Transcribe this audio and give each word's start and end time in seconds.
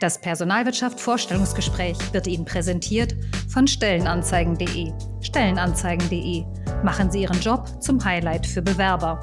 Das 0.00 0.20
Personalwirtschaft 0.20 1.00
Vorstellungsgespräch 1.00 1.96
wird 2.12 2.28
Ihnen 2.28 2.44
präsentiert 2.44 3.16
von 3.48 3.66
Stellenanzeigen.de. 3.66 4.92
Stellenanzeigen.de. 5.20 6.44
Machen 6.84 7.10
Sie 7.10 7.22
Ihren 7.22 7.40
Job 7.40 7.82
zum 7.82 8.04
Highlight 8.04 8.46
für 8.46 8.62
Bewerber. 8.62 9.20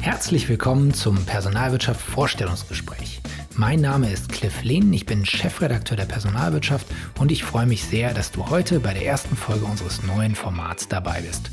Herzlich 0.00 0.48
willkommen 0.48 0.94
zum 0.94 1.26
Personalwirtschaft 1.26 2.00
Vorstellungsgespräch. 2.00 3.20
Mein 3.56 3.80
Name 3.80 4.10
ist 4.10 4.30
Cliff 4.30 4.64
Lehn, 4.64 4.92
ich 4.92 5.06
bin 5.06 5.24
Chefredakteur 5.24 5.96
der 5.96 6.06
Personalwirtschaft 6.06 6.88
und 7.20 7.30
ich 7.30 7.44
freue 7.44 7.66
mich 7.66 7.84
sehr, 7.84 8.12
dass 8.12 8.32
du 8.32 8.50
heute 8.50 8.80
bei 8.80 8.92
der 8.92 9.06
ersten 9.06 9.36
Folge 9.36 9.64
unseres 9.64 10.02
neuen 10.02 10.34
Formats 10.34 10.88
dabei 10.88 11.20
bist. 11.20 11.52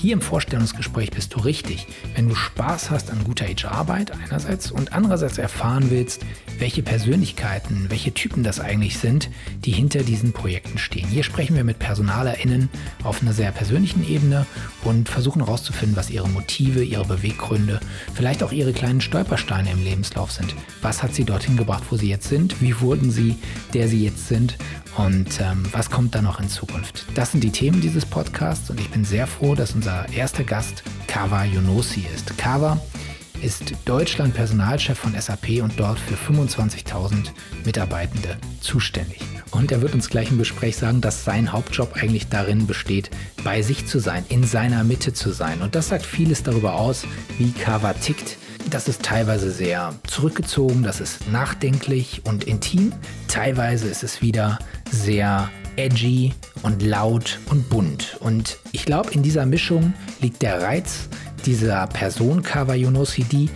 Hier 0.00 0.14
im 0.14 0.22
Vorstellungsgespräch 0.22 1.10
bist 1.10 1.34
du 1.34 1.40
richtig, 1.40 1.86
wenn 2.14 2.26
du 2.26 2.34
Spaß 2.34 2.90
hast 2.90 3.10
an 3.10 3.22
guter 3.22 3.44
HR-Arbeit 3.44 4.12
einerseits 4.12 4.70
und 4.70 4.94
andererseits 4.94 5.36
erfahren 5.36 5.90
willst, 5.90 6.22
welche 6.58 6.82
Persönlichkeiten, 6.82 7.84
welche 7.90 8.14
Typen 8.14 8.42
das 8.42 8.60
eigentlich 8.60 8.96
sind, 8.96 9.28
die 9.66 9.72
hinter 9.72 10.02
diesen 10.02 10.32
Projekten 10.32 10.78
stehen. 10.78 11.06
Hier 11.06 11.22
sprechen 11.22 11.54
wir 11.54 11.64
mit 11.64 11.78
PersonalerInnen 11.78 12.70
auf 13.02 13.20
einer 13.20 13.34
sehr 13.34 13.52
persönlichen 13.52 14.08
Ebene 14.08 14.46
und 14.84 15.10
versuchen 15.10 15.44
herauszufinden, 15.44 15.98
was 15.98 16.08
ihre 16.08 16.30
Motive, 16.30 16.82
ihre 16.82 17.04
Beweggründe, 17.04 17.78
vielleicht 18.14 18.42
auch 18.42 18.52
ihre 18.52 18.72
kleinen 18.72 19.02
Stolpersteine 19.02 19.70
im 19.70 19.84
Lebenslauf 19.84 20.32
sind. 20.32 20.54
Was 20.80 21.02
hat 21.02 21.14
sie 21.14 21.24
dorthin 21.24 21.58
gebracht, 21.58 21.84
wo 21.90 21.96
sie 21.96 22.08
jetzt 22.08 22.30
sind? 22.30 22.62
Wie 22.62 22.80
wurden 22.80 23.10
sie, 23.10 23.36
der 23.74 23.86
sie 23.86 24.02
jetzt 24.02 24.28
sind? 24.28 24.56
Und 24.96 25.40
ähm, 25.40 25.64
was 25.72 25.90
kommt 25.90 26.14
da 26.14 26.22
noch 26.22 26.40
in 26.40 26.48
Zukunft? 26.48 27.06
Das 27.14 27.32
sind 27.32 27.42
die 27.42 27.52
Themen 27.52 27.80
dieses 27.80 28.04
Podcasts 28.04 28.70
und 28.70 28.80
ich 28.80 28.90
bin 28.90 29.04
sehr 29.04 29.26
froh, 29.26 29.54
dass 29.54 29.74
unser 29.74 30.08
erster 30.10 30.44
Gast 30.44 30.82
Kawa 31.06 31.44
Yunosi 31.44 32.06
ist. 32.14 32.36
Kawa 32.36 32.80
ist 33.42 33.72
Deutschland 33.84 34.34
Personalchef 34.34 34.98
von 34.98 35.18
SAP 35.18 35.62
und 35.62 35.78
dort 35.78 35.98
für 35.98 36.14
25.000 36.14 37.30
Mitarbeitende 37.64 38.36
zuständig. 38.60 39.20
Und 39.50 39.72
er 39.72 39.80
wird 39.82 39.94
uns 39.94 40.08
gleich 40.08 40.30
im 40.30 40.38
Gespräch 40.38 40.76
sagen, 40.76 41.00
dass 41.00 41.24
sein 41.24 41.52
Hauptjob 41.52 41.96
eigentlich 41.96 42.28
darin 42.28 42.66
besteht, 42.66 43.10
bei 43.42 43.62
sich 43.62 43.86
zu 43.86 43.98
sein, 43.98 44.24
in 44.28 44.44
seiner 44.44 44.84
Mitte 44.84 45.12
zu 45.12 45.30
sein. 45.30 45.62
Und 45.62 45.74
das 45.74 45.88
sagt 45.88 46.06
vieles 46.06 46.42
darüber 46.42 46.74
aus, 46.74 47.04
wie 47.38 47.52
Kawa 47.52 47.94
tickt. 47.94 48.36
Das 48.68 48.88
ist 48.88 49.02
teilweise 49.02 49.50
sehr 49.50 49.94
zurückgezogen, 50.06 50.82
das 50.82 51.00
ist 51.00 51.30
nachdenklich 51.30 52.22
und 52.24 52.44
intim. 52.44 52.92
Teilweise 53.28 53.88
ist 53.88 54.02
es 54.02 54.22
wieder 54.22 54.58
sehr 54.90 55.50
edgy 55.76 56.34
und 56.62 56.82
laut 56.82 57.38
und 57.50 57.68
bunt. 57.70 58.16
Und 58.20 58.58
ich 58.72 58.84
glaube, 58.84 59.12
in 59.12 59.22
dieser 59.22 59.46
Mischung 59.46 59.94
liegt 60.20 60.42
der 60.42 60.62
Reiz 60.62 61.08
dieser 61.46 61.86
Person 61.86 62.42
Kawa 62.42 62.74
Yunosidi, 62.74 63.48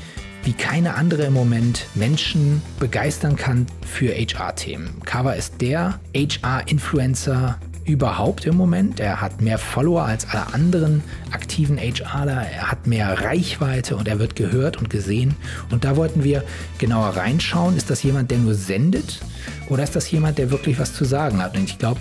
wie 0.42 0.52
keine 0.52 0.94
andere 0.94 1.25
im 1.25 1.32
Moment 1.32 1.86
Menschen 1.94 2.62
begeistern 2.78 3.36
kann 3.36 3.66
für 3.86 4.14
HR-Themen. 4.14 5.00
Kawa 5.05 5.32
ist 5.32 5.60
der 5.60 6.00
HR-Influencer 6.14 7.58
überhaupt 7.84 8.46
im 8.46 8.56
Moment. 8.56 9.00
Er 9.00 9.20
hat 9.20 9.40
mehr 9.40 9.58
Follower 9.58 10.04
als 10.04 10.28
alle 10.28 10.52
anderen 10.54 11.02
aktiven 11.30 11.78
HRler. 11.78 12.46
Er 12.46 12.70
hat 12.70 12.86
mehr 12.86 13.20
Reichweite 13.20 13.96
und 13.96 14.08
er 14.08 14.18
wird 14.18 14.36
gehört 14.36 14.78
und 14.78 14.91
gesehen. 14.91 15.34
Und 15.70 15.84
da 15.84 15.96
wollten 15.96 16.24
wir 16.24 16.44
genauer 16.78 17.16
reinschauen. 17.16 17.76
Ist 17.76 17.91
das 17.91 18.02
jemand, 18.02 18.30
der 18.30 18.38
nur 18.38 18.54
sendet? 18.54 19.20
Oder 19.68 19.82
ist 19.84 19.96
das 19.96 20.10
jemand, 20.10 20.38
der 20.38 20.50
wirklich 20.50 20.78
was 20.78 20.94
zu 20.94 21.04
sagen 21.04 21.42
hat? 21.42 21.56
Und 21.56 21.64
ich 21.64 21.78
glaube, 21.78 22.00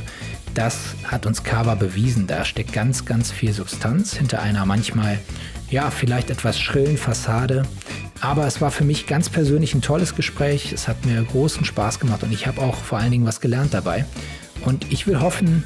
das 0.54 0.96
hat 1.04 1.26
uns 1.26 1.44
Kava 1.44 1.76
bewiesen. 1.76 2.28
Da 2.28 2.46
steckt 2.46 2.74
ganz, 2.74 3.06
ganz 3.06 3.32
viel 3.32 3.54
Substanz 3.54 4.16
hinter 4.16 4.42
einer 4.42 4.66
manchmal, 4.66 5.20
ja, 5.70 5.90
vielleicht 5.90 6.30
etwas 6.30 6.60
schrillen 6.60 6.98
Fassade. 6.98 7.64
Aber 8.22 8.48
es 8.48 8.62
war 8.62 8.72
für 8.72 8.86
mich 8.86 9.06
ganz 9.08 9.30
persönlich 9.30 9.74
ein 9.74 9.82
tolles 9.82 10.16
Gespräch. 10.16 10.72
Es 10.72 10.88
hat 10.88 11.06
mir 11.06 11.22
großen 11.24 11.66
Spaß 11.66 12.00
gemacht 12.00 12.24
und 12.24 12.32
ich 12.32 12.48
habe 12.48 12.62
auch 12.62 12.76
vor 12.76 13.00
allen 13.00 13.12
Dingen 13.12 13.26
was 13.26 13.42
gelernt 13.42 13.74
dabei. 13.74 14.06
Und 14.66 14.92
ich 14.92 15.08
will 15.08 15.20
hoffen, 15.20 15.64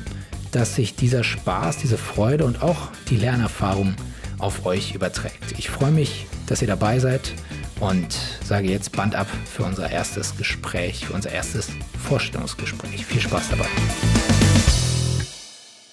dass 0.52 0.75
sich 0.75 0.96
dieser 0.96 1.24
Spaß, 1.24 1.78
diese 1.78 1.97
Freude 1.97 2.46
und 2.46 2.62
auch 2.62 2.90
die 3.09 3.18
Lernerfahrung 3.18 3.96
auf 4.40 4.66
euch 4.66 4.94
überträgt. 4.94 5.56
Ich 5.58 5.69
freue 5.69 5.91
mich, 5.91 6.25
dass 6.47 6.62
ihr 6.62 6.68
dabei 6.68 7.00
seid 7.00 7.34
und 7.80 8.18
sage 8.44 8.69
jetzt 8.69 8.91
Band 8.91 9.16
ab 9.16 9.28
für 9.46 9.63
unser 9.63 9.90
erstes 9.90 10.38
Gespräch, 10.38 11.06
für 11.06 11.13
unser 11.13 11.31
erstes 11.31 11.69
Vorstellungsgespräch. 12.07 13.06
Viel 13.06 13.22
Spaß 13.22 13.50
dabei. 13.50 13.68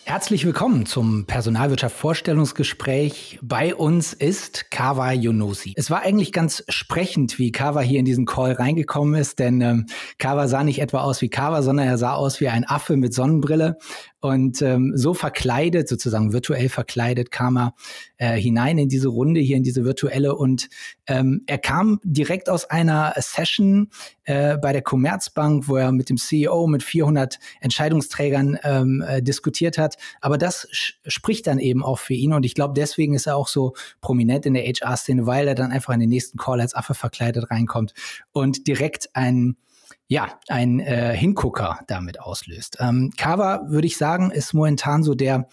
Herzlich 0.07 0.45
willkommen 0.45 0.85
zum 0.85 1.25
Personalwirtschaft 1.25 1.97
Vorstellungsgespräch. 1.97 3.39
Bei 3.41 3.75
uns 3.75 4.13
ist 4.13 4.71
Kawa 4.71 5.13
Yunosi. 5.13 5.73
Es 5.77 5.91
war 5.91 6.03
eigentlich 6.03 6.31
ganz 6.31 6.63
sprechend, 6.69 7.39
wie 7.39 7.53
Kawa 7.53 7.81
hier 7.81 8.01
in 8.01 8.05
diesen 8.05 8.27
Call 8.27 8.53
reingekommen 8.53 9.15
ist, 9.15 9.39
denn 9.39 9.63
ähm, 9.63 9.87
Kawa 10.19 10.47
sah 10.47 10.63
nicht 10.63 10.83
etwa 10.83 11.01
aus 11.01 11.23
wie 11.23 11.31
Kawa, 11.31 11.63
sondern 11.63 11.89
er 11.89 11.97
sah 11.97 12.13
aus 12.13 12.39
wie 12.43 12.49
ein 12.49 12.69
Affe 12.69 12.99
mit 12.99 13.15
Sonnenbrille 13.15 13.79
und 14.25 14.63
ähm, 14.63 14.93
so 14.95 15.13
verkleidet, 15.13 15.87
sozusagen 15.87 16.33
virtuell 16.33 16.71
verkleidet, 16.71 17.31
kam 17.31 17.59
er 17.59 17.75
äh, 18.17 18.41
hinein 18.41 18.79
in 18.79 18.89
diese 18.89 19.09
Runde 19.09 19.39
hier, 19.39 19.59
in 19.59 19.65
diese 19.65 19.85
virtuelle. 19.85 20.35
Und 20.35 20.71
ähm, 21.07 21.43
er 21.47 21.59
kam 21.59 22.01
direkt 22.05 22.49
aus 22.49 22.65
einer 22.65 23.13
Session 23.19 23.91
äh, 24.23 24.57
bei 24.57 24.73
der 24.73 24.81
Commerzbank, 24.81 25.69
wo 25.69 25.77
er 25.77 25.93
mit 25.93 26.09
dem 26.09 26.17
CEO, 26.17 26.67
mit 26.69 26.83
400 26.83 27.39
Entscheidungsträgern 27.61 28.59
ähm, 28.63 29.05
äh, 29.07 29.23
diskutiert 29.23 29.77
hat. 29.77 29.97
Aber 30.23 30.39
das 30.39 30.69
spricht 30.71 31.47
dann 31.47 31.59
eben 31.59 31.85
auch 31.85 31.99
für 31.99 32.15
ihn. 32.15 32.33
Und 32.33 32.47
ich 32.47 32.55
glaube, 32.55 32.73
deswegen 32.75 33.13
ist 33.13 33.27
er 33.27 33.37
auch 33.37 33.49
so 33.49 33.75
prominent 34.01 34.47
in 34.47 34.55
der 34.55 34.65
HR-Szene, 34.65 35.27
weil 35.27 35.49
er 35.49 35.55
dann 35.55 35.71
einfach 35.71 35.93
in 35.93 36.01
den 36.01 36.09
nächsten 36.09 36.39
Call 36.39 36.63
als 36.63 36.75
Affe 36.75 36.95
verkleidet 36.95 37.51
reinkommt 37.51 37.93
und 38.33 38.67
direkt 38.69 39.11
ein 39.13 39.59
ja, 40.07 40.39
ein 40.49 40.81
äh, 40.81 41.17
Hingucker 41.17 41.81
damit 41.87 42.21
auslöst. 42.21 42.77
Ähm, 42.81 43.13
Kava, 43.17 43.63
würde 43.69 43.87
ich 43.87 43.97
sagen, 43.97 44.31
ist 44.31 44.53
momentan 44.53 45.03
so 45.03 45.15
der 45.15 45.49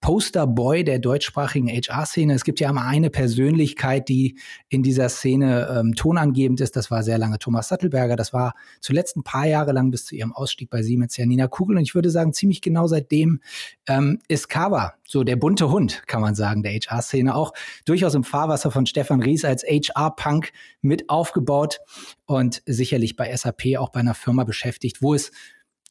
Posterboy 0.00 0.84
der 0.84 0.98
deutschsprachigen 0.98 1.68
HR-Szene. 1.68 2.34
Es 2.34 2.44
gibt 2.44 2.60
ja 2.60 2.70
immer 2.70 2.84
eine 2.84 3.10
Persönlichkeit, 3.10 4.08
die 4.08 4.38
in 4.68 4.82
dieser 4.82 5.08
Szene 5.08 5.68
ähm, 5.68 5.94
tonangebend 5.94 6.60
ist. 6.60 6.76
Das 6.76 6.90
war 6.90 7.02
sehr 7.02 7.18
lange 7.18 7.38
Thomas 7.38 7.68
Sattelberger. 7.68 8.16
Das 8.16 8.32
war 8.32 8.54
zuletzt 8.80 9.16
ein 9.16 9.24
paar 9.24 9.46
Jahre 9.46 9.72
lang 9.72 9.90
bis 9.90 10.04
zu 10.04 10.14
ihrem 10.14 10.32
Ausstieg 10.32 10.70
bei 10.70 10.82
Siemens 10.82 11.16
Janina 11.16 11.48
Kugel. 11.48 11.76
Und 11.76 11.82
ich 11.82 11.94
würde 11.94 12.10
sagen, 12.10 12.32
ziemlich 12.32 12.60
genau 12.60 12.86
seitdem 12.86 13.40
ähm, 13.88 14.20
ist 14.28 14.48
Kava 14.48 14.94
so 15.06 15.24
der 15.24 15.36
bunte 15.36 15.70
Hund, 15.70 16.02
kann 16.06 16.20
man 16.20 16.34
sagen, 16.34 16.62
der 16.62 16.72
HR-Szene. 16.72 17.34
Auch 17.34 17.52
durchaus 17.84 18.14
im 18.14 18.24
Fahrwasser 18.24 18.70
von 18.70 18.86
Stefan 18.86 19.22
Ries 19.22 19.44
als 19.44 19.64
HR-Punk 19.64 20.52
mit 20.82 21.08
aufgebaut 21.08 21.78
und 22.26 22.62
sicherlich 22.66 23.16
bei 23.16 23.34
SAP 23.34 23.76
auch 23.78 23.90
bei 23.90 24.00
einer 24.00 24.14
Firma 24.14 24.44
beschäftigt, 24.44 25.02
wo 25.02 25.14
es, 25.14 25.30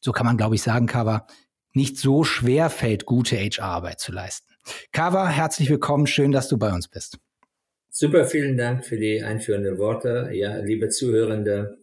so 0.02 0.12
kann 0.12 0.26
man 0.26 0.38
glaube 0.38 0.56
ich 0.56 0.62
sagen, 0.62 0.86
Kava, 0.86 1.26
nicht 1.76 1.98
so 1.98 2.24
schwer 2.24 2.70
fällt, 2.70 3.06
gute 3.06 3.36
HR-Arbeit 3.36 4.00
zu 4.00 4.12
leisten. 4.12 4.54
Kava, 4.92 5.30
herzlich 5.30 5.70
willkommen. 5.70 6.08
Schön, 6.08 6.32
dass 6.32 6.48
du 6.48 6.58
bei 6.58 6.74
uns 6.74 6.88
bist. 6.88 7.18
Super, 7.90 8.26
vielen 8.26 8.58
Dank 8.58 8.86
für 8.86 8.98
die 8.98 9.22
einführenden 9.22 9.78
Worte. 9.78 10.30
Ja, 10.34 10.58
liebe 10.58 10.90
Zuhörende, 10.90 11.78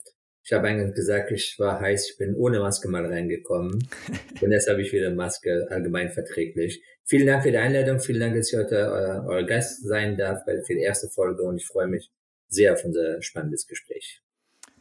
ich 0.44 0.52
habe 0.52 0.68
eigentlich 0.68 0.94
gesagt, 0.94 1.30
ich 1.30 1.56
war 1.58 1.80
heiß, 1.80 2.10
ich 2.10 2.18
bin 2.18 2.34
ohne 2.34 2.58
Maske 2.60 2.88
mal 2.88 3.06
reingekommen. 3.06 3.88
Und 4.40 4.50
jetzt 4.50 4.68
habe 4.68 4.82
ich 4.82 4.92
wieder 4.92 5.10
Maske 5.10 5.68
allgemein 5.70 6.10
verträglich. 6.10 6.82
Vielen 7.04 7.26
Dank 7.26 7.44
für 7.44 7.50
die 7.50 7.58
Einladung. 7.58 8.00
Vielen 8.00 8.20
Dank, 8.20 8.34
dass 8.36 8.52
ich 8.52 8.58
heute 8.58 8.76
euer, 8.76 9.24
euer 9.26 9.42
Gast 9.44 9.86
sein 9.86 10.16
darf 10.16 10.44
für 10.44 10.74
die 10.74 10.82
erste 10.82 11.08
Folge 11.08 11.42
und 11.42 11.56
ich 11.56 11.66
freue 11.66 11.88
mich 11.88 12.10
sehr 12.48 12.74
auf 12.74 12.84
unser 12.84 13.22
spannendes 13.22 13.66
Gespräch. 13.66 14.22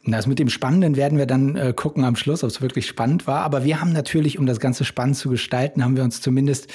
Das 0.04 0.26
mit 0.26 0.40
dem 0.40 0.48
Spannenden 0.48 0.96
werden 0.96 1.16
wir 1.16 1.26
dann 1.26 1.54
äh, 1.54 1.72
gucken 1.76 2.04
am 2.04 2.16
Schluss, 2.16 2.42
ob 2.42 2.50
es 2.50 2.60
wirklich 2.60 2.88
spannend 2.88 3.28
war. 3.28 3.42
Aber 3.42 3.62
wir 3.62 3.80
haben 3.80 3.92
natürlich, 3.92 4.36
um 4.36 4.46
das 4.46 4.58
Ganze 4.58 4.84
spannend 4.84 5.16
zu 5.16 5.30
gestalten, 5.30 5.84
haben 5.84 5.96
wir 5.96 6.02
uns 6.02 6.20
zumindest 6.20 6.68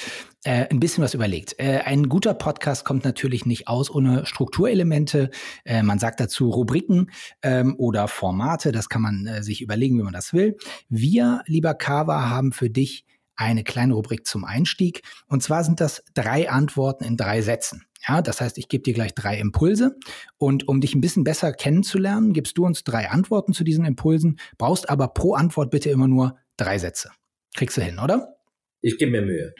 äh, 0.44 0.66
ein 0.70 0.80
bisschen 0.80 1.04
was 1.04 1.12
überlegt. 1.12 1.54
Äh, 1.58 1.80
ein 1.84 2.08
guter 2.08 2.32
Podcast 2.32 2.86
kommt 2.86 3.04
natürlich 3.04 3.44
nicht 3.44 3.68
aus 3.68 3.90
ohne 3.90 4.24
Strukturelemente. 4.24 5.30
Äh, 5.64 5.82
man 5.82 5.98
sagt 5.98 6.20
dazu 6.20 6.48
Rubriken 6.48 7.10
ähm, 7.42 7.74
oder 7.76 8.08
Formate. 8.08 8.72
Das 8.72 8.88
kann 8.88 9.02
man 9.02 9.26
äh, 9.26 9.42
sich 9.42 9.60
überlegen, 9.60 9.98
wie 9.98 10.04
man 10.04 10.14
das 10.14 10.32
will. 10.32 10.56
Wir, 10.88 11.42
lieber 11.44 11.74
Kava, 11.74 12.30
haben 12.30 12.52
für 12.52 12.70
dich 12.70 13.04
eine 13.38 13.64
kleine 13.64 13.94
Rubrik 13.94 14.26
zum 14.26 14.44
Einstieg. 14.44 15.02
Und 15.28 15.42
zwar 15.42 15.64
sind 15.64 15.80
das 15.80 16.04
drei 16.12 16.50
Antworten 16.50 17.04
in 17.04 17.16
drei 17.16 17.40
Sätzen. 17.40 17.86
Ja, 18.06 18.20
das 18.20 18.40
heißt, 18.40 18.58
ich 18.58 18.68
gebe 18.68 18.82
dir 18.82 18.94
gleich 18.94 19.14
drei 19.14 19.38
Impulse 19.38 19.96
und 20.36 20.68
um 20.68 20.80
dich 20.80 20.94
ein 20.94 21.00
bisschen 21.00 21.24
besser 21.24 21.52
kennenzulernen, 21.52 22.32
gibst 22.32 22.58
du 22.58 22.64
uns 22.64 22.84
drei 22.84 23.08
Antworten 23.10 23.52
zu 23.52 23.64
diesen 23.64 23.84
Impulsen, 23.84 24.38
brauchst 24.56 24.88
aber 24.88 25.08
pro 25.08 25.34
Antwort 25.34 25.70
bitte 25.70 25.90
immer 25.90 26.06
nur 26.06 26.36
drei 26.56 26.78
Sätze. 26.78 27.10
Kriegst 27.56 27.76
du 27.76 27.80
hin, 27.80 27.98
oder? 27.98 28.36
Ich 28.82 28.98
gebe 28.98 29.10
mir 29.10 29.22
Mühe. 29.22 29.54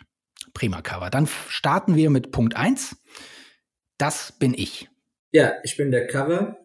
Prima, 0.54 0.82
Cover. 0.82 1.10
Dann 1.10 1.26
starten 1.48 1.96
wir 1.96 2.10
mit 2.10 2.30
Punkt 2.30 2.56
1. 2.56 2.96
Das 3.96 4.32
bin 4.38 4.54
ich. 4.54 4.88
Ja, 5.32 5.54
ich 5.64 5.76
bin 5.76 5.90
der 5.90 6.06
Cover, 6.06 6.58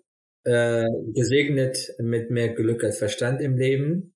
äh, 0.43 0.85
gesegnet 1.13 1.93
mit 1.99 2.29
mehr 2.29 2.53
Glück 2.53 2.83
als 2.83 2.99
Verstand 2.99 3.41
im 3.41 3.57
Leben 3.57 4.12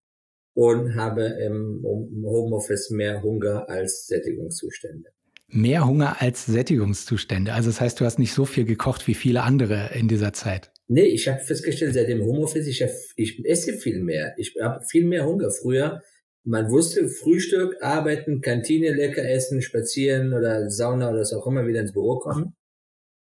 und 0.57 0.95
habe 0.95 1.23
im 1.45 1.83
Homeoffice 1.83 2.89
mehr 2.89 3.21
Hunger 3.21 3.69
als 3.69 4.07
Sättigungszustände. 4.07 5.11
Mehr 5.49 5.85
Hunger 5.85 6.19
als 6.19 6.47
Sättigungszustände. 6.47 7.53
Also 7.53 7.69
das 7.69 7.79
heißt, 7.79 8.01
du 8.01 8.05
hast 8.05 8.17
nicht 8.17 8.33
so 8.33 8.43
viel 8.43 8.65
gekocht 8.65 9.07
wie 9.07 9.13
viele 9.13 9.43
andere 9.43 9.91
in 9.93 10.07
dieser 10.07 10.33
Zeit. 10.33 10.71
Nee, 10.87 11.05
ich 11.05 11.27
habe 11.27 11.39
festgestellt, 11.41 11.93
seit 11.93 12.09
dem 12.09 12.25
Homeoffice, 12.25 12.65
ich, 12.65 12.81
hab, 12.81 12.89
ich 13.15 13.45
esse 13.45 13.73
viel 13.73 14.01
mehr. 14.01 14.33
Ich 14.37 14.55
habe 14.59 14.83
viel 14.83 15.05
mehr 15.05 15.27
Hunger. 15.27 15.51
Früher, 15.51 16.01
man 16.43 16.71
wusste, 16.71 17.07
Frühstück, 17.07 17.75
arbeiten, 17.81 18.41
Kantine, 18.41 18.95
lecker 18.95 19.29
essen, 19.29 19.61
spazieren 19.61 20.33
oder 20.33 20.71
Sauna 20.71 21.11
oder 21.11 21.19
was 21.19 21.33
auch 21.33 21.45
immer, 21.45 21.67
wieder 21.67 21.81
ins 21.81 21.93
Büro 21.93 22.17
kommen. 22.17 22.55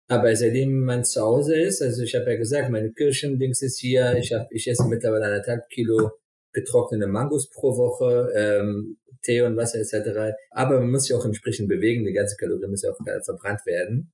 Aber 0.08 0.36
seitdem 0.36 0.82
man 0.82 1.04
zu 1.04 1.22
Hause 1.22 1.56
ist, 1.60 1.82
also 1.82 2.04
ich 2.04 2.14
habe 2.14 2.30
ja 2.30 2.38
gesagt, 2.38 2.70
meine 2.70 2.94
Kirchendings 2.94 3.64
ist 3.64 3.80
hier, 3.80 4.16
ich, 4.16 4.32
hab, 4.32 4.46
ich 4.52 4.68
esse 4.68 4.86
mittlerweile 4.88 5.26
anderthalb 5.26 5.68
Kilo 5.70 6.12
getrocknete 6.56 7.08
Mangos 7.08 7.50
pro 7.50 7.78
Woche, 7.78 8.32
ähm, 8.36 8.98
Tee 9.22 9.42
und 9.42 9.58
Wasser 9.58 9.80
etc. 9.80 10.36
Aber 10.52 10.80
man 10.80 10.92
muss 10.92 11.06
sich 11.06 11.16
auch 11.16 11.26
entsprechend 11.26 11.68
bewegen, 11.68 12.06
die 12.06 12.14
ganze 12.14 12.38
Kalorie 12.38 12.68
muss 12.68 12.82
ja 12.82 12.92
auch 12.92 13.24
verbrannt 13.24 13.66
werden. 13.66 14.12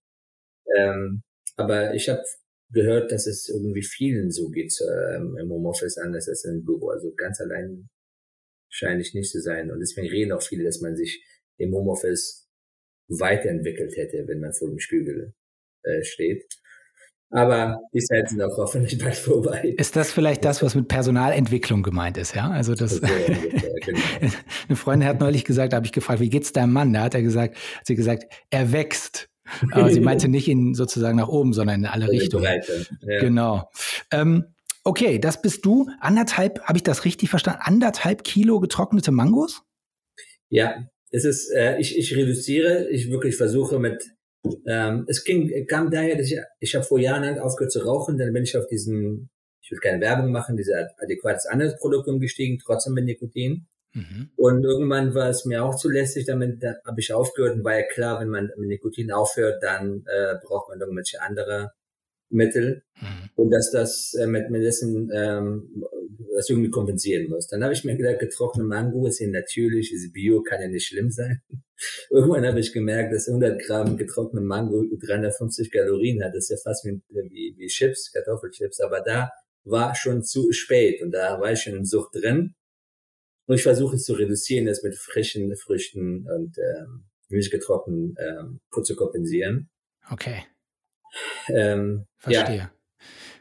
Ähm, 0.78 1.24
aber 1.56 1.94
ich 1.94 2.10
habe 2.10 2.24
gehört, 2.72 3.12
dass 3.12 3.28
es 3.28 3.50
irgendwie 3.50 3.84
vielen 3.84 4.32
so 4.32 4.50
geht 4.50 4.74
ähm, 4.82 5.38
im 5.38 5.50
Homeoffice 5.50 5.98
anders 5.98 6.28
als 6.28 6.46
im 6.46 6.64
Büro. 6.64 6.90
Also 6.90 7.14
ganz 7.16 7.40
allein 7.42 7.90
scheine 8.70 9.02
ich 9.02 9.14
nicht 9.14 9.30
zu 9.30 9.42
sein. 9.42 9.72
Und 9.72 9.80
deswegen 9.80 10.08
reden 10.08 10.32
auch 10.32 10.42
viele, 10.42 10.64
dass 10.64 10.82
man 10.82 10.96
sich 10.96 11.24
im 11.58 11.74
Homeoffice 11.74 12.50
weiterentwickelt 13.10 13.96
hätte, 13.98 14.28
wenn 14.28 14.40
man 14.40 14.54
vor 14.54 14.70
dem 14.70 14.80
Spiegel 14.80 15.34
äh, 15.84 16.04
steht. 16.04 16.46
Aber 17.32 17.80
die 17.94 18.02
Zeiten 18.02 18.28
sind 18.28 18.42
auch 18.42 18.58
hoffentlich 18.58 19.02
bald 19.02 19.16
vorbei. 19.16 19.74
Ist 19.78 19.96
das 19.96 20.12
vielleicht 20.12 20.44
das, 20.44 20.62
was 20.62 20.76
mit 20.76 20.90
Personalentwicklung 20.90 21.82
gemeint 21.82 22.18
ist, 22.18 22.36
ja? 22.36 22.50
Also 22.50 22.76
das, 22.76 23.00
das 23.00 23.10
ungefähr, 23.10 23.74
genau. 23.80 24.00
eine 24.68 24.76
Freundin 24.76 25.08
hat 25.08 25.22
neulich 25.22 25.46
gesagt, 25.46 25.72
da 25.72 25.78
habe 25.78 25.86
ich 25.86 25.94
gefragt, 25.94 26.20
wie 26.20 26.30
geht's 26.30 26.52
deinem 26.52 26.74
Mann? 26.74 26.92
Da 26.92 27.04
hat 27.04 27.16
er 27.16 27.22
gesagt, 27.22 27.56
hat 27.56 27.88
sie 27.88 27.96
gesagt, 27.96 28.26
er 28.50 28.74
wächst. 28.74 29.30
Aber 29.72 29.90
sie 29.90 30.00
meinte 30.00 30.28
nicht 30.28 30.48
in 30.48 30.76
sozusagen 30.76 31.18
nach 31.18 31.28
oben, 31.28 31.54
sondern 31.54 31.82
in 31.82 31.86
alle 31.86 32.10
Richtungen. 32.10 32.62
Ja. 33.02 33.20
Genau. 33.20 33.70
Ähm, 34.12 34.46
okay, 34.84 35.20
das 35.20 35.42
bist 35.42 35.66
du. 35.66 35.90
Anderthalb, 36.00 36.62
habe 36.64 36.78
ich 36.78 36.84
das 36.84 37.06
richtig 37.06 37.30
verstanden? 37.30 37.62
Anderthalb 37.64 38.24
Kilo 38.24 38.60
getrocknete 38.60 39.12
Mangos? 39.12 39.64
Ja, 40.50 40.86
es 41.12 41.26
ist, 41.26 41.50
äh, 41.52 41.78
ich, 41.80 41.98
ich 41.98 42.16
reduziere, 42.16 42.90
ich 42.90 43.10
wirklich 43.10 43.36
versuche 43.36 43.80
mit 43.80 44.04
ähm, 44.66 45.06
es 45.08 45.24
ging, 45.24 45.68
kam 45.68 45.92
daher, 45.92 46.18
dass 46.18 46.32
ich, 46.32 46.40
ich 46.60 46.76
habe 46.76 46.86
vor 46.86 47.00
Jahren 47.00 47.24
halt 47.24 47.40
aufgehört 47.40 47.72
zu 47.72 47.80
rauchen, 47.80 48.18
dann 48.18 48.34
bin 48.34 48.44
ich 48.44 48.58
auf 48.58 48.68
diesen, 48.68 49.30
ich 49.62 49.72
will 49.72 49.80
keine 49.80 50.02
Werbung 50.02 50.32
machen, 50.32 50.58
diese 50.58 50.90
adäquates 51.00 51.46
anderes 51.46 51.78
Produkt 51.78 52.08
umgestiegen, 52.08 52.60
trotzdem 52.60 52.94
mit 52.94 53.06
Nikotin. 53.06 53.68
Mhm. 53.94 54.30
Und 54.38 54.64
irgendwann 54.64 55.14
war 55.14 55.30
es 55.30 55.46
mir 55.46 55.64
auch 55.64 55.76
zu 55.76 55.90
lästig, 55.90 56.26
damit 56.26 56.64
da 56.64 56.76
habe 56.86 57.00
ich 57.00 57.14
aufgehört 57.14 57.56
und 57.56 57.64
war 57.64 57.78
ja 57.78 57.86
klar, 57.86 58.22
wenn 58.22 58.30
man 58.30 58.52
mit 58.58 58.70
Nikotin 58.70 59.12
aufhört, 59.12 59.62
dann 59.62 60.06
äh, 60.08 60.36
braucht 60.42 60.70
man 60.70 60.80
irgendwelche 60.80 61.22
andere 61.22 61.72
Mittel 62.32 62.84
mhm. 63.00 63.30
und 63.36 63.52
dass 63.52 63.72
das 63.72 64.14
äh, 64.14 64.28
mit 64.28 64.50
Medicine 64.50 65.10
ähm, 65.14 65.84
das 66.36 66.50
irgendwie 66.50 66.70
kompensieren 66.70 67.30
muss. 67.30 67.48
Dann 67.48 67.64
habe 67.64 67.74
ich 67.74 67.84
mir 67.84 67.96
gedacht, 67.96 68.20
getrocknete 68.20 68.68
Mango 68.68 69.06
ist 69.08 69.20
ja 69.20 69.28
natürlich, 69.28 69.94
ist 69.94 70.14
Bio, 70.14 70.42
kann 70.42 70.62
ja 70.62 70.68
nicht 70.68 70.88
schlimm 70.88 71.12
sein. 71.12 71.42
Irgendwann 72.10 72.46
habe 72.46 72.60
ich 72.60 72.74
gemerkt, 72.74 73.14
dass 73.14 73.28
100 73.28 73.62
Gramm 73.62 73.98
getrocknete 73.98 74.46
Mango 74.46 74.86
350 75.00 75.72
Kalorien 75.72 76.24
hat. 76.24 76.34
Das 76.34 76.46
ist 76.46 76.50
ja 76.50 76.58
fast 76.58 76.86
wie, 76.86 77.02
wie, 77.10 77.56
wie 77.58 77.68
Chips, 77.68 78.12
Kartoffelchips. 78.12 78.80
Aber 78.80 79.02
da 79.02 79.32
war 79.64 79.96
schon 79.96 80.24
zu 80.24 80.52
spät 80.52 81.02
und 81.02 81.12
da 81.12 81.40
war 81.40 81.52
ich 81.52 81.62
schon 81.62 81.76
im 81.76 81.86
Sucht 81.86 82.16
drin. 82.16 82.56
Und 83.48 83.56
ich 83.56 83.64
versuche 83.64 83.96
es 83.96 84.06
zu 84.06 84.14
reduzieren, 84.14 84.66
das 84.66 84.84
mit 84.84 84.96
frischen 84.96 85.56
Früchten 85.56 86.28
und 86.30 86.58
ähm, 86.58 87.06
nicht 87.30 87.52
getrocknet 87.52 88.18
ähm, 88.20 88.60
zu 88.84 88.96
kompensieren. 88.96 89.70
Okay. 90.10 90.44
Ähm, 91.50 92.06
Verstehe. 92.18 92.72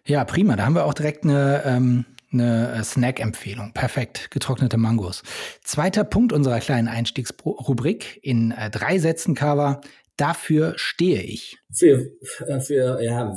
Ja. 0.06 0.18
ja. 0.18 0.24
prima. 0.24 0.56
Da 0.56 0.64
haben 0.64 0.74
wir 0.74 0.84
auch 0.84 0.94
direkt 0.94 1.24
eine, 1.24 1.62
ähm, 1.64 2.04
eine 2.32 2.72
äh, 2.72 2.82
Snack-Empfehlung. 2.82 3.72
Perfekt, 3.72 4.30
getrocknete 4.30 4.76
Mangos. 4.76 5.22
Zweiter 5.62 6.04
Punkt 6.04 6.32
unserer 6.32 6.60
kleinen 6.60 6.88
Einstiegsrubrik 6.88 8.18
in 8.22 8.52
äh, 8.52 8.70
drei 8.70 8.98
Sätzen 8.98 9.34
Cover. 9.34 9.80
Dafür 10.16 10.74
stehe 10.76 11.22
ich. 11.22 11.58
Für, 11.72 12.10
äh, 12.46 12.60
für 12.60 13.02
ja, 13.02 13.34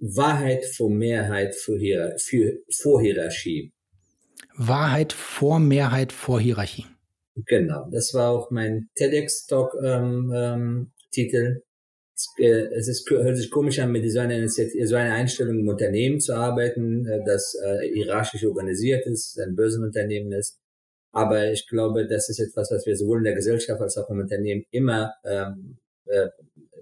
Wahrheit 0.00 0.64
vor 0.64 0.90
Mehrheit 0.90 1.54
für, 1.54 1.78
Hier 1.78 2.16
für, 2.18 2.58
vor 2.70 3.00
Hierarchie. 3.00 3.72
Wahrheit 4.56 5.12
vor 5.12 5.58
Mehrheit 5.58 6.12
vor 6.12 6.40
Hierarchie. 6.40 6.86
Genau, 7.46 7.88
das 7.90 8.14
war 8.14 8.30
auch 8.30 8.50
mein 8.50 8.88
TEDx-Talk-Titel. 8.94 9.82
Ähm, 9.84 10.32
ähm, 10.32 10.92
äh, 11.12 11.60
es 12.36 12.88
ist, 12.88 13.10
hört 13.10 13.36
sich 13.36 13.50
komisch 13.50 13.78
an, 13.80 13.90
mit 13.90 14.08
so 14.10 14.20
einer, 14.20 14.48
so 14.48 14.96
einer 14.96 15.14
Einstellung 15.14 15.58
im 15.58 15.68
Unternehmen 15.68 16.20
zu 16.20 16.34
arbeiten, 16.34 17.06
äh, 17.06 17.24
das 17.24 17.56
äh, 17.56 17.88
hierarchisch 17.92 18.44
organisiert 18.44 19.06
ist, 19.06 19.38
ein 19.38 19.56
Börsenunternehmen 19.56 20.32
ist. 20.32 20.58
Aber 21.12 21.50
ich 21.50 21.68
glaube, 21.68 22.06
das 22.06 22.28
ist 22.28 22.40
etwas, 22.40 22.70
was 22.70 22.86
wir 22.86 22.96
sowohl 22.96 23.18
in 23.18 23.24
der 23.24 23.34
Gesellschaft 23.34 23.80
als 23.80 23.96
auch 23.96 24.10
im 24.10 24.20
Unternehmen 24.20 24.64
immer 24.70 25.14
ähm, 25.24 25.78
äh, 26.06 26.28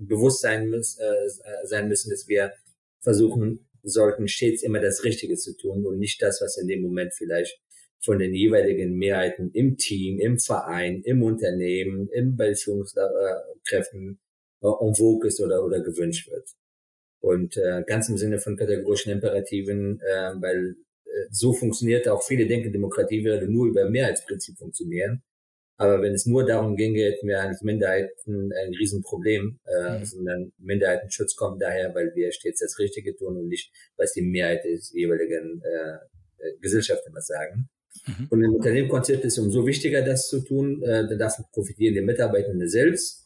bewusst 0.00 0.40
sein, 0.40 0.69
müssen, 0.69 1.00
äh, 1.00 1.67
sein 1.67 1.88
müssen, 1.88 2.11
dass 2.11 2.29
wir 2.29 2.52
versuchen 3.00 3.69
sollten, 3.82 4.29
stets 4.29 4.62
immer 4.62 4.81
das 4.81 5.05
Richtige 5.05 5.37
zu 5.37 5.56
tun 5.56 5.84
und 5.84 5.99
nicht 5.99 6.23
das, 6.23 6.40
was 6.40 6.56
in 6.56 6.69
dem 6.69 6.82
Moment 6.82 7.14
vielleicht 7.14 7.61
von 8.00 8.19
den 8.19 8.34
jeweiligen 8.34 8.94
Mehrheiten 8.94 9.50
im 9.52 9.76
Team, 9.76 10.19
im 10.19 10.38
Verein, 10.38 11.02
im 11.02 11.23
Unternehmen, 11.23 12.08
im 12.08 12.37
bei 12.37 12.55
Führungskräften 12.55 14.19
en 14.62 14.94
vogue 14.94 15.28
ist 15.28 15.40
oder, 15.40 15.64
oder 15.64 15.80
gewünscht 15.80 16.30
wird. 16.30 16.48
Und 17.20 17.56
äh, 17.56 17.84
ganz 17.86 18.08
im 18.08 18.18
Sinne 18.18 18.38
von 18.38 18.56
kategorischen 18.56 19.12
Imperativen, 19.12 20.00
äh, 20.00 20.32
weil 20.40 20.76
äh, 21.04 21.10
so 21.30 21.52
funktioniert 21.52 22.08
auch 22.08 22.22
viele 22.22 22.46
denken, 22.46 22.72
Demokratie 22.72 23.24
würde 23.24 23.46
nur 23.46 23.66
über 23.66 23.88
Mehrheitsprinzip 23.88 24.58
funktionieren. 24.58 25.22
Aber 25.76 26.02
wenn 26.02 26.14
es 26.14 26.26
nur 26.26 26.44
darum 26.44 26.76
ginge, 26.76 27.02
hätten 27.02 27.28
wir 27.28 27.40
als 27.40 27.62
Minderheiten 27.62 28.52
ein 28.52 28.74
Riesenproblem. 28.74 29.58
Äh, 29.64 29.98
mhm. 29.98 30.04
sondern 30.04 30.52
Minderheitenschutz 30.58 31.34
kommt 31.34 31.62
daher, 31.62 31.94
weil 31.94 32.14
wir 32.14 32.32
stets 32.32 32.60
das 32.60 32.78
Richtige 32.78 33.16
tun 33.16 33.36
und 33.36 33.48
nicht, 33.48 33.72
was 33.96 34.12
die 34.12 34.22
Mehrheit 34.22 34.64
des 34.64 34.92
jeweiligen 34.92 35.62
äh, 35.64 36.46
äh 36.46 36.58
Gesellschaft 36.60 37.02
immer 37.06 37.20
sagen. 37.20 37.68
Mhm. 38.06 38.26
Und 38.30 38.44
im 38.44 38.54
Unternehmenskonzept 38.54 39.24
ist 39.24 39.38
es 39.38 39.44
umso 39.44 39.66
wichtiger, 39.66 40.02
das 40.02 40.28
zu 40.28 40.40
tun. 40.40 40.82
Äh, 40.82 41.16
davon 41.16 41.44
profitieren 41.52 41.94
die 41.94 42.00
Mitarbeitenden 42.00 42.68
selbst 42.68 43.22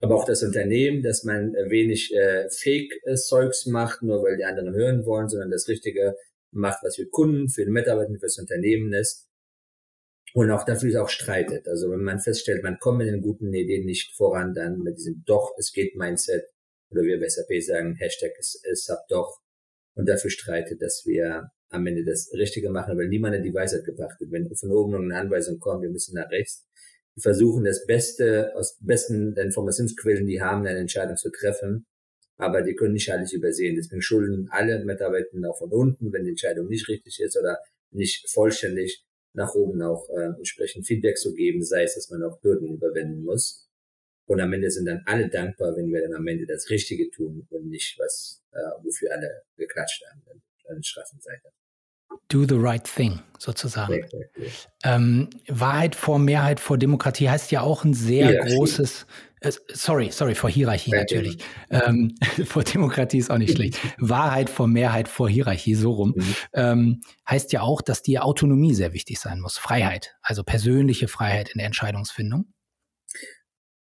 aber 0.00 0.14
auch 0.14 0.24
das 0.24 0.42
Unternehmen, 0.42 1.02
dass 1.02 1.24
man 1.24 1.54
äh, 1.54 1.70
wenig 1.70 2.14
äh, 2.14 2.48
Fake-Zeugs 2.50 3.66
macht, 3.66 4.02
nur 4.02 4.22
weil 4.22 4.36
die 4.36 4.44
anderen 4.44 4.74
hören 4.74 5.04
wollen, 5.04 5.28
sondern 5.28 5.50
das 5.50 5.68
Richtige 5.68 6.16
macht, 6.50 6.82
was 6.82 6.96
für 6.96 7.06
Kunden, 7.06 7.48
für 7.48 7.64
die 7.64 7.70
Mitarbeiter, 7.70 8.12
für 8.12 8.18
das 8.20 8.38
Unternehmen 8.38 8.92
ist. 8.92 9.26
Und 10.34 10.50
auch 10.50 10.64
dafür 10.64 11.02
auch 11.02 11.08
streitet. 11.08 11.66
Also 11.68 11.90
wenn 11.90 12.02
man 12.02 12.20
feststellt, 12.20 12.62
man 12.62 12.78
kommt 12.78 12.98
mit 12.98 13.08
den 13.08 13.22
guten 13.22 13.52
Ideen 13.52 13.86
nicht 13.86 14.14
voran, 14.14 14.54
dann 14.54 14.80
mit 14.80 14.98
diesem 14.98 15.24
Doch, 15.26 15.54
es 15.58 15.72
geht 15.72 15.96
Mindset, 15.96 16.44
oder 16.90 17.02
wir 17.02 17.18
bei 17.18 17.28
SAP 17.28 17.62
sagen, 17.62 17.96
Hashtag 17.96 18.32
es, 18.38 18.60
es 18.70 18.88
ab 18.90 19.04
doch, 19.08 19.40
und 19.94 20.08
dafür 20.08 20.30
streitet, 20.30 20.80
dass 20.80 21.04
wir 21.06 21.50
am 21.70 21.86
Ende 21.86 22.04
das 22.04 22.30
Richtige 22.32 22.70
machen, 22.70 22.96
weil 22.96 23.08
niemand 23.08 23.36
hat 23.36 23.44
die 23.44 23.52
Weisheit 23.52 23.84
gebracht 23.84 24.20
hat. 24.20 24.30
Wenn 24.30 24.54
von 24.54 24.70
oben 24.70 24.94
eine 24.94 25.18
Anweisung 25.18 25.58
kommt, 25.58 25.82
wir 25.82 25.90
müssen 25.90 26.14
nach 26.14 26.30
rechts, 26.30 26.67
die 27.18 27.22
versuchen 27.22 27.64
das 27.64 27.84
Beste 27.84 28.52
aus 28.54 28.78
besten 28.80 29.36
Informationsquellen, 29.36 30.26
die 30.26 30.40
haben, 30.40 30.64
eine 30.66 30.78
Entscheidung 30.78 31.16
zu 31.16 31.30
treffen. 31.30 31.84
Aber 32.36 32.62
die 32.62 32.76
können 32.76 32.92
nicht 32.92 33.10
alles 33.10 33.32
übersehen. 33.32 33.74
Deswegen 33.74 34.00
schulden 34.00 34.48
alle 34.52 34.84
Mitarbeiter 34.84 35.36
auch 35.50 35.58
von 35.58 35.72
unten, 35.72 36.12
wenn 36.12 36.22
die 36.22 36.30
Entscheidung 36.30 36.68
nicht 36.68 36.88
richtig 36.88 37.18
ist 37.18 37.36
oder 37.36 37.58
nicht 37.90 38.30
vollständig 38.30 39.04
nach 39.32 39.54
oben 39.54 39.82
auch 39.82 40.08
äh, 40.10 40.36
entsprechend 40.36 40.86
Feedback 40.86 41.18
zu 41.18 41.34
geben, 41.34 41.64
sei 41.64 41.82
es, 41.82 41.96
dass 41.96 42.08
man 42.10 42.22
auch 42.22 42.40
Hürden 42.42 42.74
überwinden 42.74 43.24
muss. 43.24 43.68
Und 44.26 44.40
am 44.40 44.52
Ende 44.52 44.70
sind 44.70 44.86
dann 44.86 45.02
alle 45.06 45.28
dankbar, 45.28 45.76
wenn 45.76 45.90
wir 45.90 46.02
dann 46.02 46.14
am 46.14 46.26
Ende 46.26 46.46
das 46.46 46.70
Richtige 46.70 47.10
tun 47.10 47.46
und 47.50 47.68
nicht 47.68 47.98
was, 47.98 48.44
äh, 48.52 48.84
wofür 48.84 49.12
alle 49.12 49.42
geklatscht 49.56 50.04
haben 50.06 50.22
an 50.68 50.76
der 50.76 50.82
Straßenseite 50.82 51.48
do 52.28 52.44
the 52.44 52.56
right 52.56 52.84
thing, 52.84 53.20
sozusagen. 53.38 54.04
Ähm, 54.84 55.30
Wahrheit 55.48 55.94
vor 55.94 56.18
Mehrheit 56.18 56.60
vor 56.60 56.78
Demokratie 56.78 57.28
heißt 57.28 57.50
ja 57.50 57.62
auch 57.62 57.84
ein 57.84 57.94
sehr 57.94 58.28
Hierarchie. 58.28 58.54
großes, 58.54 59.06
äh, 59.40 59.52
sorry, 59.72 60.10
sorry, 60.10 60.34
vor 60.34 60.50
Hierarchie 60.50 60.90
ja, 60.90 60.98
natürlich. 60.98 61.38
Ähm, 61.70 62.14
vor 62.44 62.64
Demokratie 62.64 63.18
ist 63.18 63.30
auch 63.30 63.38
nicht 63.38 63.56
schlecht. 63.56 63.78
Wahrheit 63.98 64.50
vor 64.50 64.68
Mehrheit 64.68 65.08
vor 65.08 65.28
Hierarchie, 65.28 65.74
so 65.74 65.92
rum. 65.92 66.14
Mhm. 66.16 66.34
Ähm, 66.52 67.00
heißt 67.28 67.52
ja 67.52 67.62
auch, 67.62 67.80
dass 67.80 68.02
die 68.02 68.18
Autonomie 68.18 68.74
sehr 68.74 68.92
wichtig 68.92 69.18
sein 69.18 69.40
muss. 69.40 69.56
Freiheit, 69.58 70.16
also 70.22 70.44
persönliche 70.44 71.08
Freiheit 71.08 71.50
in 71.50 71.58
der 71.58 71.66
Entscheidungsfindung. 71.66 72.52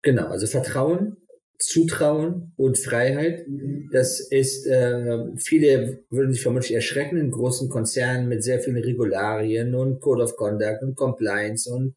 Genau, 0.04 0.28
also 0.28 0.46
Vertrauen 0.48 1.18
Zutrauen 1.60 2.54
und 2.56 2.78
Freiheit. 2.78 3.46
Das 3.92 4.20
ist, 4.20 4.68
äh, 4.68 5.36
viele 5.38 6.04
würden 6.10 6.32
sich 6.32 6.42
vermutlich 6.42 6.74
erschrecken 6.74 7.18
in 7.18 7.32
großen 7.32 7.70
Konzernen 7.70 8.28
mit 8.28 8.44
sehr 8.44 8.60
vielen 8.60 8.78
Regularien 8.78 9.74
und 9.74 10.00
Code 10.00 10.24
of 10.24 10.36
Conduct 10.36 10.84
und 10.84 10.96
Compliance 10.96 11.70
und 11.70 11.96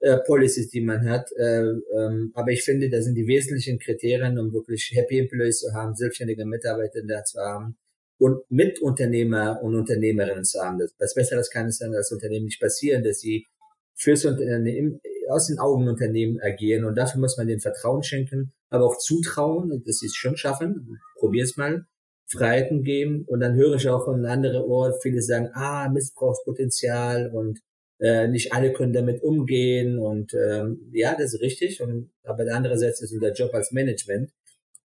äh, 0.00 0.18
Policies, 0.26 0.68
die 0.68 0.82
man 0.82 1.08
hat. 1.08 1.30
Äh, 1.36 1.62
ähm, 1.96 2.32
aber 2.34 2.52
ich 2.52 2.62
finde, 2.62 2.90
das 2.90 3.04
sind 3.04 3.14
die 3.14 3.26
wesentlichen 3.26 3.78
Kriterien, 3.78 4.38
um 4.38 4.52
wirklich 4.52 4.92
Happy 4.94 5.18
Employees 5.18 5.60
zu 5.60 5.72
haben, 5.72 5.94
selbstständige 5.94 6.44
Mitarbeiter 6.44 7.00
da 7.06 7.24
zu 7.24 7.40
haben 7.40 7.76
und 8.18 8.42
Mitunternehmer 8.50 9.60
und 9.62 9.74
Unternehmerinnen 9.74 10.44
zu 10.44 10.60
haben. 10.60 10.78
Das, 10.78 10.94
das 10.98 11.14
Besseres 11.14 11.50
kann 11.50 11.66
es 11.66 11.78
dann 11.78 11.94
als 11.94 12.12
Unternehmen 12.12 12.44
nicht 12.44 12.60
passieren, 12.60 13.02
dass 13.02 13.20
sie 13.20 13.46
fürs 13.94 14.24
Unternehmen, 14.24 15.00
aus 15.30 15.46
den 15.46 15.58
Augen 15.58 15.88
Unternehmen 15.88 16.40
agieren. 16.40 16.84
Und 16.84 16.96
dafür 16.96 17.20
muss 17.20 17.36
man 17.36 17.48
den 17.48 17.60
Vertrauen 17.60 18.02
schenken, 18.02 18.52
aber 18.70 18.86
auch 18.86 18.98
zutrauen, 18.98 19.82
sie 19.84 20.06
es 20.06 20.14
schon 20.14 20.36
schaffen. 20.36 20.98
Probier 21.18 21.44
es 21.44 21.56
mal. 21.56 21.86
Freiheiten 22.30 22.82
geben. 22.82 23.24
Und 23.26 23.40
dann 23.40 23.54
höre 23.54 23.76
ich 23.76 23.88
auch 23.88 24.04
von 24.04 24.24
anderen 24.26 24.62
Ohren, 24.62 24.92
viele 25.02 25.22
sagen, 25.22 25.50
ah, 25.54 25.88
Missbrauchspotenzial 25.88 27.30
und 27.32 27.60
äh, 28.00 28.28
nicht 28.28 28.52
alle 28.52 28.72
können 28.72 28.92
damit 28.92 29.22
umgehen. 29.22 29.98
Und 29.98 30.34
ähm, 30.34 30.90
ja, 30.92 31.14
das 31.16 31.34
ist 31.34 31.40
richtig. 31.40 31.80
Und 31.80 32.10
aber 32.22 32.44
andererseits 32.52 33.00
ist 33.00 33.12
unser 33.12 33.32
Job 33.32 33.54
als 33.54 33.72
Management 33.72 34.30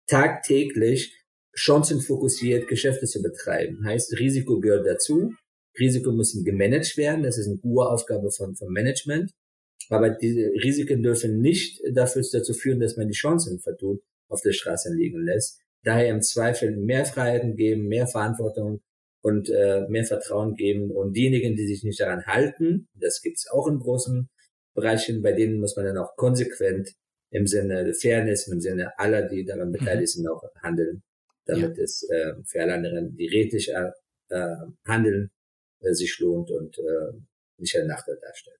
tagtäglich 0.07 1.13
chancenfokussiert 1.53 2.67
Geschäfte 2.67 3.05
zu 3.05 3.21
betreiben. 3.21 3.85
Heißt, 3.85 4.17
Risiko 4.19 4.59
gehört 4.59 4.87
dazu. 4.87 5.33
Risiko 5.79 6.11
müssen 6.11 6.43
gemanagt 6.43 6.97
werden. 6.97 7.23
Das 7.23 7.37
ist 7.37 7.47
eine 7.47 7.59
hohe 7.63 7.87
Aufgabe 7.87 8.31
von, 8.31 8.55
von 8.55 8.69
Management. 8.71 9.31
Aber 9.89 10.09
diese 10.09 10.51
Risiken 10.63 11.03
dürfen 11.03 11.39
nicht 11.39 11.81
dafür 11.93 12.23
dazu 12.31 12.53
führen, 12.53 12.79
dass 12.79 12.97
man 12.97 13.07
die 13.07 13.13
Chancen 13.13 13.59
vertut, 13.59 14.01
auf 14.29 14.41
der 14.41 14.53
Straße 14.53 14.93
liegen 14.93 15.23
lässt. 15.23 15.59
Daher 15.83 16.09
im 16.09 16.21
Zweifel 16.21 16.75
mehr 16.77 17.05
Freiheiten 17.05 17.55
geben, 17.55 17.87
mehr 17.87 18.07
Verantwortung 18.07 18.81
und 19.21 19.49
äh, 19.49 19.85
mehr 19.89 20.05
Vertrauen 20.05 20.55
geben. 20.55 20.91
Und 20.91 21.13
diejenigen, 21.13 21.55
die 21.55 21.67
sich 21.67 21.83
nicht 21.83 21.99
daran 21.99 22.25
halten, 22.25 22.87
das 22.95 23.21
gibt's 23.21 23.49
auch 23.51 23.67
in 23.67 23.79
großen 23.79 24.29
Bereichen, 24.73 25.21
bei 25.21 25.33
denen 25.33 25.59
muss 25.59 25.75
man 25.75 25.85
dann 25.85 25.97
auch 25.97 26.15
konsequent 26.15 26.93
im 27.29 27.45
Sinne 27.45 27.83
der 27.83 27.93
Fairness, 27.93 28.47
im 28.47 28.61
Sinne 28.61 28.97
aller, 28.97 29.27
die 29.27 29.43
daran 29.43 29.69
mhm. 29.69 29.73
beteiligt 29.73 30.09
sind, 30.09 30.27
auch 30.27 30.43
handeln, 30.61 31.03
damit 31.45 31.77
ja. 31.77 31.83
es 31.83 32.07
äh, 32.09 32.33
für 32.45 32.61
alle 32.61 32.75
anderen, 32.75 33.15
die 33.15 33.27
redlich 33.27 33.69
äh 33.69 33.91
handeln, 34.87 35.29
äh, 35.81 35.93
sich 35.93 36.17
lohnt 36.19 36.49
und 36.49 36.77
äh, 36.77 37.17
nicht 37.57 37.77
ein 37.77 37.87
Nachteil 37.87 38.17
darstellt. 38.21 38.59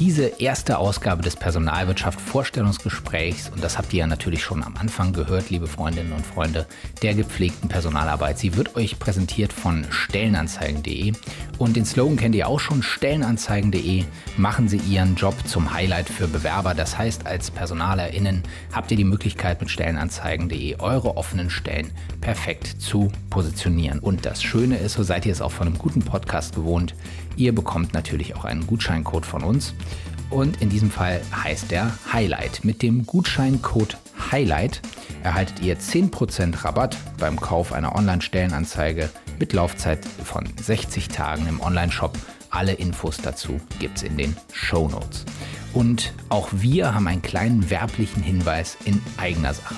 Diese 0.00 0.40
erste 0.40 0.78
Ausgabe 0.78 1.22
des 1.22 1.36
Personalwirtschaft 1.36 2.18
Vorstellungsgesprächs, 2.18 3.50
und 3.50 3.62
das 3.62 3.76
habt 3.76 3.92
ihr 3.92 3.98
ja 3.98 4.06
natürlich 4.06 4.42
schon 4.42 4.62
am 4.62 4.74
Anfang 4.78 5.12
gehört, 5.12 5.50
liebe 5.50 5.66
Freundinnen 5.66 6.14
und 6.14 6.24
Freunde, 6.24 6.66
der 7.02 7.12
gepflegten 7.12 7.68
Personalarbeit. 7.68 8.38
Sie 8.38 8.56
wird 8.56 8.76
euch 8.76 8.98
präsentiert 8.98 9.52
von 9.52 9.84
Stellenanzeigen.de. 9.90 11.12
Und 11.58 11.76
den 11.76 11.84
Slogan 11.84 12.16
kennt 12.16 12.34
ihr 12.34 12.48
auch 12.48 12.60
schon, 12.60 12.82
Stellenanzeigen.de 12.82 14.04
machen 14.38 14.70
Sie 14.70 14.78
Ihren 14.78 15.16
Job 15.16 15.34
zum 15.46 15.70
Highlight 15.74 16.08
für 16.08 16.28
Bewerber. 16.28 16.72
Das 16.72 16.96
heißt, 16.96 17.26
als 17.26 17.50
PersonalerInnen 17.50 18.42
habt 18.72 18.90
ihr 18.90 18.96
die 18.96 19.04
Möglichkeit 19.04 19.60
mit 19.60 19.68
Stellenanzeigen.de 19.68 20.76
eure 20.78 21.18
offenen 21.18 21.50
Stellen 21.50 21.92
perfekt 22.22 22.80
zu 22.80 23.12
positionieren. 23.28 23.98
Und 23.98 24.24
das 24.24 24.42
Schöne 24.42 24.78
ist, 24.78 24.94
so 24.94 25.02
seid 25.02 25.26
ihr 25.26 25.32
es 25.32 25.42
auch 25.42 25.52
von 25.52 25.66
einem 25.66 25.76
guten 25.76 26.00
Podcast 26.00 26.54
gewohnt, 26.54 26.94
Ihr 27.40 27.54
bekommt 27.54 27.94
natürlich 27.94 28.36
auch 28.36 28.44
einen 28.44 28.66
Gutscheincode 28.66 29.24
von 29.24 29.42
uns. 29.42 29.72
Und 30.28 30.60
in 30.60 30.68
diesem 30.68 30.90
Fall 30.90 31.22
heißt 31.34 31.70
der 31.70 31.90
Highlight. 32.12 32.66
Mit 32.66 32.82
dem 32.82 33.06
Gutscheincode 33.06 33.96
Highlight 34.30 34.82
erhaltet 35.22 35.60
ihr 35.60 35.78
10% 35.78 36.62
Rabatt 36.62 36.98
beim 37.18 37.40
Kauf 37.40 37.72
einer 37.72 37.96
Online-Stellenanzeige 37.96 39.08
mit 39.38 39.54
Laufzeit 39.54 40.04
von 40.22 40.46
60 40.62 41.08
Tagen 41.08 41.46
im 41.48 41.60
Online-Shop. 41.62 42.12
Alle 42.50 42.74
Infos 42.74 43.16
dazu 43.16 43.58
gibt 43.78 43.96
es 43.96 44.02
in 44.02 44.18
den 44.18 44.36
Show 44.52 44.88
Notes. 44.88 45.24
Und 45.72 46.12
auch 46.28 46.50
wir 46.52 46.94
haben 46.94 47.08
einen 47.08 47.22
kleinen 47.22 47.70
werblichen 47.70 48.22
Hinweis 48.22 48.76
in 48.84 49.00
eigener 49.16 49.54
Sache. 49.54 49.76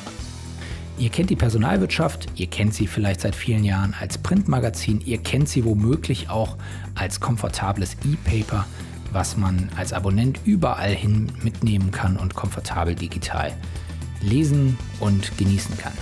Ihr 0.98 1.08
kennt 1.08 1.30
die 1.30 1.36
Personalwirtschaft, 1.36 2.28
ihr 2.36 2.46
kennt 2.46 2.74
sie 2.74 2.86
vielleicht 2.86 3.22
seit 3.22 3.34
vielen 3.34 3.64
Jahren 3.64 3.94
als 3.98 4.18
Printmagazin, 4.18 5.00
ihr 5.04 5.18
kennt 5.18 5.48
sie 5.48 5.64
womöglich 5.64 6.28
auch 6.28 6.56
als 6.94 7.18
komfortables 7.18 7.96
E-Paper, 8.04 8.66
was 9.10 9.36
man 9.36 9.68
als 9.76 9.92
Abonnent 9.92 10.40
überall 10.44 10.94
hin 10.94 11.32
mitnehmen 11.42 11.90
kann 11.90 12.16
und 12.16 12.34
komfortabel 12.34 12.94
digital 12.94 13.52
lesen 14.20 14.78
und 15.00 15.36
genießen 15.38 15.76
kann. 15.78 15.92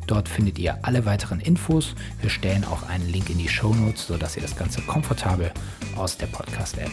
Dort 0.06 0.28
findet 0.28 0.58
ihr 0.58 0.78
alle 0.82 1.06
weiteren 1.06 1.40
Infos. 1.40 1.94
Wir 2.20 2.28
stellen 2.30 2.64
auch 2.64 2.88
einen 2.88 3.08
Link 3.08 3.30
in 3.30 3.38
die 3.38 3.48
Show 3.48 3.74
Notes, 3.74 4.06
sodass 4.06 4.36
ihr 4.36 4.42
das 4.42 4.56
Ganze 4.56 4.80
komfortabel 4.82 5.52
aus 5.96 6.16
der 6.16 6.26
Podcast-App 6.26 6.90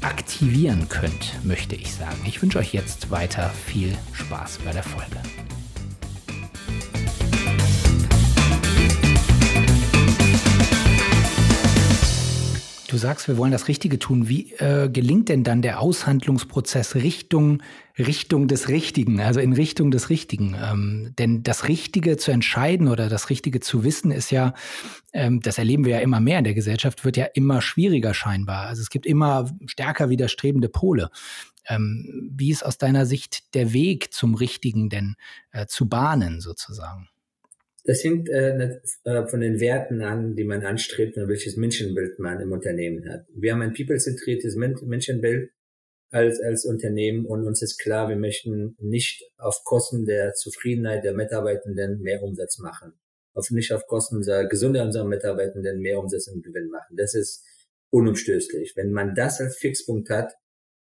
aktivieren 0.00 0.88
könnt, 0.88 1.38
möchte 1.44 1.76
ich 1.76 1.94
sagen. 1.94 2.18
Ich 2.26 2.42
wünsche 2.42 2.58
euch 2.58 2.72
jetzt 2.72 3.10
weiter 3.10 3.50
viel 3.50 3.96
Spaß 4.12 4.58
bei 4.64 4.72
der 4.72 4.82
Folge. 4.82 5.16
Du 12.92 12.98
sagst, 12.98 13.26
wir 13.26 13.38
wollen 13.38 13.52
das 13.52 13.68
Richtige 13.68 13.98
tun. 13.98 14.28
Wie 14.28 14.52
äh, 14.58 14.90
gelingt 14.90 15.30
denn 15.30 15.44
dann 15.44 15.62
der 15.62 15.80
Aushandlungsprozess 15.80 16.94
Richtung, 16.94 17.62
Richtung 17.98 18.48
des 18.48 18.68
Richtigen, 18.68 19.18
also 19.18 19.40
in 19.40 19.54
Richtung 19.54 19.90
des 19.90 20.10
Richtigen? 20.10 20.54
Ähm, 20.62 21.14
denn 21.18 21.42
das 21.42 21.68
Richtige 21.68 22.18
zu 22.18 22.32
entscheiden 22.32 22.88
oder 22.88 23.08
das 23.08 23.30
Richtige 23.30 23.60
zu 23.60 23.82
wissen 23.82 24.10
ist 24.10 24.30
ja, 24.30 24.52
ähm, 25.12 25.40
das 25.40 25.58
erleben 25.58 25.84
wir 25.84 25.92
ja 25.92 26.00
immer 26.00 26.20
mehr 26.20 26.38
in 26.38 26.44
der 26.44 26.54
Gesellschaft, 26.54 27.04
wird 27.04 27.16
ja 27.16 27.26
immer 27.26 27.60
schwieriger 27.62 28.14
scheinbar. 28.14 28.66
Also 28.66 28.82
es 28.82 28.90
gibt 28.90 29.06
immer 29.06 29.50
stärker 29.66 30.08
widerstrebende 30.08 30.68
Pole. 30.68 31.10
Ähm, 31.68 32.30
wie 32.34 32.50
ist 32.50 32.64
aus 32.64 32.78
deiner 32.78 33.06
Sicht 33.06 33.54
der 33.54 33.72
Weg 33.72 34.12
zum 34.12 34.34
Richtigen 34.34 34.88
denn 34.88 35.14
äh, 35.52 35.66
zu 35.66 35.88
bahnen 35.88 36.40
sozusagen? 36.40 37.08
Das 37.84 38.02
hängt 38.04 38.28
äh, 38.28 38.78
äh, 39.04 39.26
von 39.26 39.40
den 39.40 39.58
Werten 39.58 40.02
an, 40.02 40.36
die 40.36 40.44
man 40.44 40.64
anstrebt 40.64 41.16
und 41.16 41.28
welches 41.28 41.56
Menschenbild 41.56 42.18
man 42.18 42.40
im 42.40 42.52
Unternehmen 42.52 43.08
hat. 43.08 43.26
Wir 43.34 43.52
haben 43.52 43.62
ein 43.62 43.74
people-zentriertes 43.74 44.56
Menschenbild 44.56 45.50
als, 46.10 46.40
als 46.40 46.64
Unternehmen 46.64 47.26
und 47.26 47.44
uns 47.44 47.62
ist 47.62 47.78
klar, 47.78 48.08
wir 48.08 48.16
möchten 48.16 48.76
nicht 48.78 49.24
auf 49.36 49.64
Kosten 49.64 50.04
der 50.04 50.34
Zufriedenheit 50.34 51.04
der 51.04 51.14
Mitarbeitenden 51.14 52.00
mehr 52.02 52.22
Umsatz 52.22 52.58
machen. 52.58 52.92
Auf, 53.34 53.50
nicht 53.50 53.72
auf 53.72 53.86
Kosten 53.86 54.16
unserer 54.16 54.46
Gesundheit 54.46 54.84
unserer 54.84 55.04
Mitarbeitenden 55.04 55.80
mehr 55.80 55.98
Umsatz 55.98 56.28
und 56.28 56.42
Gewinn 56.42 56.68
machen. 56.68 56.96
Das 56.96 57.14
ist 57.14 57.44
unumstößlich. 57.90 58.74
Wenn 58.76 58.92
man 58.92 59.14
das 59.14 59.40
als 59.40 59.56
Fixpunkt 59.56 60.10
hat, 60.10 60.34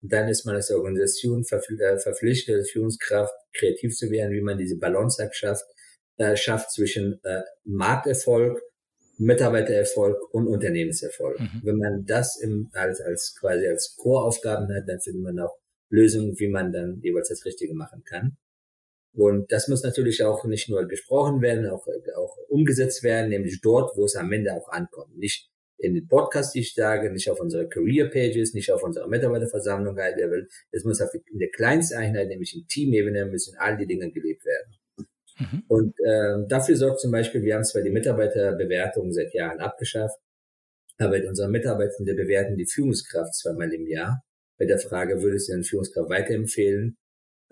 dann 0.02 0.28
ist 0.28 0.46
man 0.46 0.56
als 0.56 0.70
Organisation 0.72 1.44
äh, 1.44 1.98
verpflichtet, 1.98 2.56
als 2.56 2.72
Führungskraft 2.72 3.34
kreativ 3.54 3.96
zu 3.96 4.12
werden, 4.12 4.34
wie 4.34 4.42
man 4.42 4.58
diese 4.58 4.78
Balance 4.78 5.30
schafft 5.32 5.66
äh, 6.18 6.36
schafft 6.36 6.72
zwischen 6.72 7.20
äh, 7.24 7.42
Markterfolg, 7.64 8.62
Mitarbeitererfolg 9.18 10.18
und 10.34 10.48
Unternehmenserfolg. 10.48 11.40
Mhm. 11.40 11.62
Wenn 11.64 11.78
man 11.78 12.06
das 12.06 12.40
im, 12.40 12.70
als, 12.74 13.02
als 13.02 13.36
quasi 13.40 13.68
als 13.68 13.96
Core-Aufgaben 13.98 14.74
hat, 14.74 14.88
dann 14.88 15.00
findet 15.00 15.24
man 15.24 15.40
auch 15.40 15.56
Lösungen, 15.90 16.38
wie 16.40 16.50
man 16.50 16.72
dann 16.72 17.00
jeweils 17.02 17.30
das 17.30 17.46
Richtige 17.46 17.74
machen 17.74 18.04
kann. 18.04 18.38
Und 19.16 19.52
das 19.52 19.68
muss 19.68 19.84
natürlich 19.84 20.24
auch 20.24 20.44
nicht 20.46 20.70
nur 20.70 20.88
gesprochen 20.88 21.42
werden, 21.42 21.68
auch, 21.70 21.86
auch 22.16 22.38
umgesetzt 22.48 23.04
werden, 23.04 23.30
nämlich 23.30 23.62
dort, 23.62 23.96
wo 23.96 24.06
es 24.06 24.16
am 24.16 24.32
Ende 24.32 24.54
auch 24.54 24.70
ankommt. 24.70 25.18
Nicht 25.18 25.50
in 25.78 25.94
den 25.94 26.08
Podcast, 26.08 26.56
die 26.56 26.60
ich 26.60 26.74
sage, 26.74 27.12
nicht 27.12 27.30
auf 27.30 27.40
unsere 27.40 27.68
Career 27.68 28.10
Pages, 28.10 28.54
nicht 28.54 28.72
auf 28.72 28.84
unserer 28.84 29.08
Mitarbeiterversammlung, 29.08 29.98
es 30.72 30.84
muss 30.84 31.02
auf 31.02 31.14
in 31.14 31.40
der 31.40 31.50
kleinsten 31.50 31.98
Einheit, 31.98 32.30
nämlich 32.30 32.56
in 32.56 32.66
Teamebene, 32.68 33.26
müssen 33.26 33.56
all 33.58 33.78
die 33.78 33.86
Dinge 33.86 34.12
gelebt 34.12 34.46
werden. 34.46 34.74
Mhm. 35.40 35.64
Und 35.68 36.00
äh, 36.00 36.48
dafür 36.48 36.76
sorgt 36.76 37.02
zum 37.02 37.12
Beispiel, 37.12 37.42
wir 37.42 37.56
haben 37.56 37.64
zwar 37.64 37.82
die 37.82 37.90
Mitarbeiterbewertung 37.92 39.12
seit 39.12 39.34
Jahren 39.34 39.60
abgeschafft, 39.60 40.18
aber 40.98 41.18
unsere 41.28 41.50
Mitarbeitende 41.50 42.14
bewerten 42.16 42.56
die 42.56 42.68
Führungskraft 42.68 43.36
zweimal 43.36 43.74
im 43.74 43.88
Jahr. 43.88 44.24
Bei 44.58 44.66
der 44.66 44.80
Frage, 44.80 45.22
würdest 45.22 45.50
du 45.50 45.54
deine 45.54 45.64
Führungskraft 45.64 46.10
weiterempfehlen? 46.10 46.98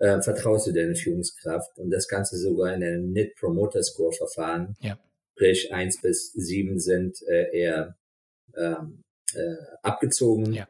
Äh, 0.02 0.20
vertraust 0.20 0.66
du 0.66 0.72
deine 0.72 0.96
Führungskraft? 0.96 1.78
Und 1.78 1.90
das 1.90 2.08
Ganze 2.08 2.36
sogar 2.36 2.74
in 2.74 2.82
einem 2.82 3.12
Net 3.12 3.36
Promoter 3.36 3.84
Score 3.84 4.12
Verfahren. 4.12 4.74
Ja. 4.80 4.98
Sprich, 5.34 5.72
eins 5.72 6.00
bis 6.00 6.32
sieben 6.32 6.80
sind 6.80 7.22
äh, 7.28 7.56
eher 7.56 7.96
ähm, 8.56 9.04
äh, 9.32 9.54
abgezogen. 9.82 10.52
Ja. 10.52 10.66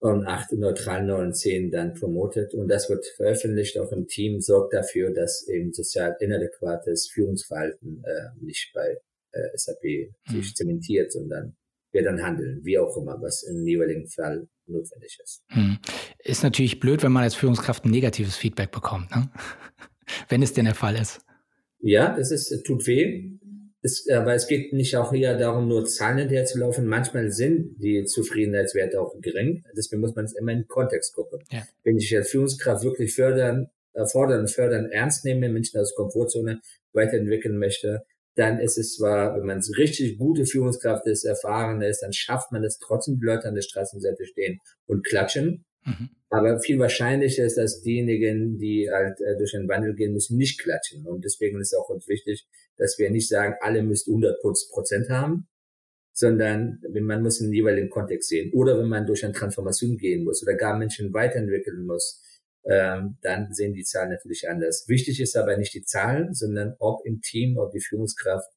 und 0.00 0.26
acht 0.26 0.50
neutral 0.52 1.04
neun 1.04 1.26
und 1.26 1.34
zehn 1.34 1.70
dann 1.70 1.94
promotet. 1.94 2.52
Und 2.54 2.66
das 2.66 2.90
wird 2.90 3.06
veröffentlicht 3.06 3.78
auch 3.78 3.92
im 3.92 4.08
Team, 4.08 4.40
sorgt 4.40 4.74
dafür, 4.74 5.12
dass 5.12 5.46
eben 5.46 5.72
sozial 5.72 6.16
inadäquates 6.18 7.08
Führungsverhalten 7.08 8.02
äh, 8.04 8.44
nicht 8.44 8.72
bei 8.74 8.98
äh, 9.30 9.48
SAP 9.54 9.82
sich 10.26 10.48
hm. 10.48 10.54
zementiert, 10.56 11.12
sondern 11.12 11.54
wir 11.92 12.02
dann 12.02 12.20
handeln, 12.20 12.64
wie 12.64 12.78
auch 12.78 12.96
immer, 12.96 13.22
was 13.22 13.44
im 13.44 13.64
jeweiligen 13.64 14.08
Fall 14.08 14.48
notwendig 14.70 15.18
ist. 15.22 15.42
Hm. 15.48 15.78
Ist 16.18 16.42
natürlich 16.42 16.80
blöd, 16.80 17.02
wenn 17.02 17.12
man 17.12 17.22
als 17.22 17.34
Führungskraft 17.34 17.84
ein 17.84 17.90
negatives 17.90 18.36
Feedback 18.36 18.70
bekommt, 18.70 19.10
ne? 19.10 19.30
wenn 20.28 20.42
es 20.42 20.52
denn 20.52 20.64
der 20.64 20.74
Fall 20.74 20.96
ist. 20.96 21.20
Ja, 21.80 22.16
das 22.16 22.30
ist, 22.30 22.64
tut 22.64 22.86
weh. 22.86 23.30
Es, 23.82 24.06
aber 24.10 24.34
es 24.34 24.46
geht 24.46 24.74
nicht 24.74 24.94
auch 24.96 25.12
hier 25.12 25.34
darum, 25.38 25.66
nur 25.68 25.86
Zahlen 25.86 26.18
hinterher 26.18 26.44
zu 26.44 26.58
laufen. 26.58 26.86
Manchmal 26.86 27.30
sind 27.30 27.76
die 27.82 28.04
Zufriedenheitswerte 28.04 29.00
auch 29.00 29.14
gering. 29.20 29.64
Deswegen 29.74 30.02
muss 30.02 30.14
man 30.14 30.26
es 30.26 30.34
immer 30.34 30.52
in 30.52 30.60
den 30.60 30.68
Kontext 30.68 31.14
gucken. 31.14 31.40
Ja. 31.50 31.62
Wenn 31.82 31.96
ich 31.96 32.14
als 32.14 32.30
Führungskraft 32.30 32.84
wirklich 32.84 33.14
fördern, 33.14 33.70
fordern 34.06 34.48
fördern 34.48 34.90
ernst 34.90 35.24
nehme, 35.24 35.48
Menschen 35.48 35.80
aus 35.80 35.94
Komfortzone 35.94 36.60
weiterentwickeln 36.92 37.56
möchte, 37.56 38.04
dann 38.40 38.58
ist 38.58 38.78
es 38.78 38.96
zwar, 38.96 39.36
wenn 39.36 39.44
man 39.44 39.58
es 39.58 39.76
richtig 39.76 40.16
gute 40.16 40.46
Führungskraft 40.46 41.06
ist, 41.06 41.24
erfahren 41.24 41.82
ist, 41.82 42.00
dann 42.00 42.14
schafft 42.14 42.52
man 42.52 42.64
es 42.64 42.78
trotzdem, 42.78 43.18
die 43.20 43.26
Leute 43.26 43.46
an 43.46 43.54
der 43.54 43.60
Straßenseite 43.60 44.24
stehen 44.24 44.58
und 44.86 45.04
klatschen. 45.04 45.66
Mhm. 45.84 46.08
Aber 46.30 46.58
viel 46.58 46.78
wahrscheinlicher 46.78 47.44
ist, 47.44 47.58
dass 47.58 47.82
diejenigen, 47.82 48.58
die 48.58 48.88
halt 48.90 49.20
äh, 49.20 49.36
durch 49.36 49.52
den 49.52 49.68
Wandel 49.68 49.94
gehen 49.94 50.14
müssen, 50.14 50.38
nicht 50.38 50.58
klatschen. 50.58 51.06
Und 51.06 51.22
deswegen 51.24 51.60
ist 51.60 51.74
auch 51.74 51.90
uns 51.90 52.08
wichtig, 52.08 52.46
dass 52.78 52.98
wir 52.98 53.10
nicht 53.10 53.28
sagen, 53.28 53.56
alle 53.60 53.82
müssen 53.82 54.10
100 54.10 54.40
Prozent 54.40 55.10
haben, 55.10 55.46
sondern 56.14 56.80
man 56.98 57.22
muss 57.22 57.40
den 57.40 57.52
jeweiligen 57.52 57.90
Kontext 57.90 58.30
sehen. 58.30 58.52
Oder 58.54 58.78
wenn 58.78 58.88
man 58.88 59.06
durch 59.06 59.22
eine 59.22 59.34
Transformation 59.34 59.98
gehen 59.98 60.24
muss 60.24 60.42
oder 60.42 60.54
gar 60.54 60.78
Menschen 60.78 61.12
weiterentwickeln 61.12 61.84
muss, 61.84 62.22
ähm, 62.64 63.16
dann 63.22 63.52
sehen 63.52 63.74
die 63.74 63.84
Zahlen 63.84 64.10
natürlich 64.10 64.48
anders. 64.48 64.84
Wichtig 64.88 65.20
ist 65.20 65.36
aber 65.36 65.56
nicht 65.56 65.74
die 65.74 65.84
Zahlen, 65.84 66.34
sondern 66.34 66.74
ob 66.78 67.04
im 67.06 67.20
Team, 67.20 67.56
ob 67.58 67.72
die 67.72 67.80
Führungskraft 67.80 68.48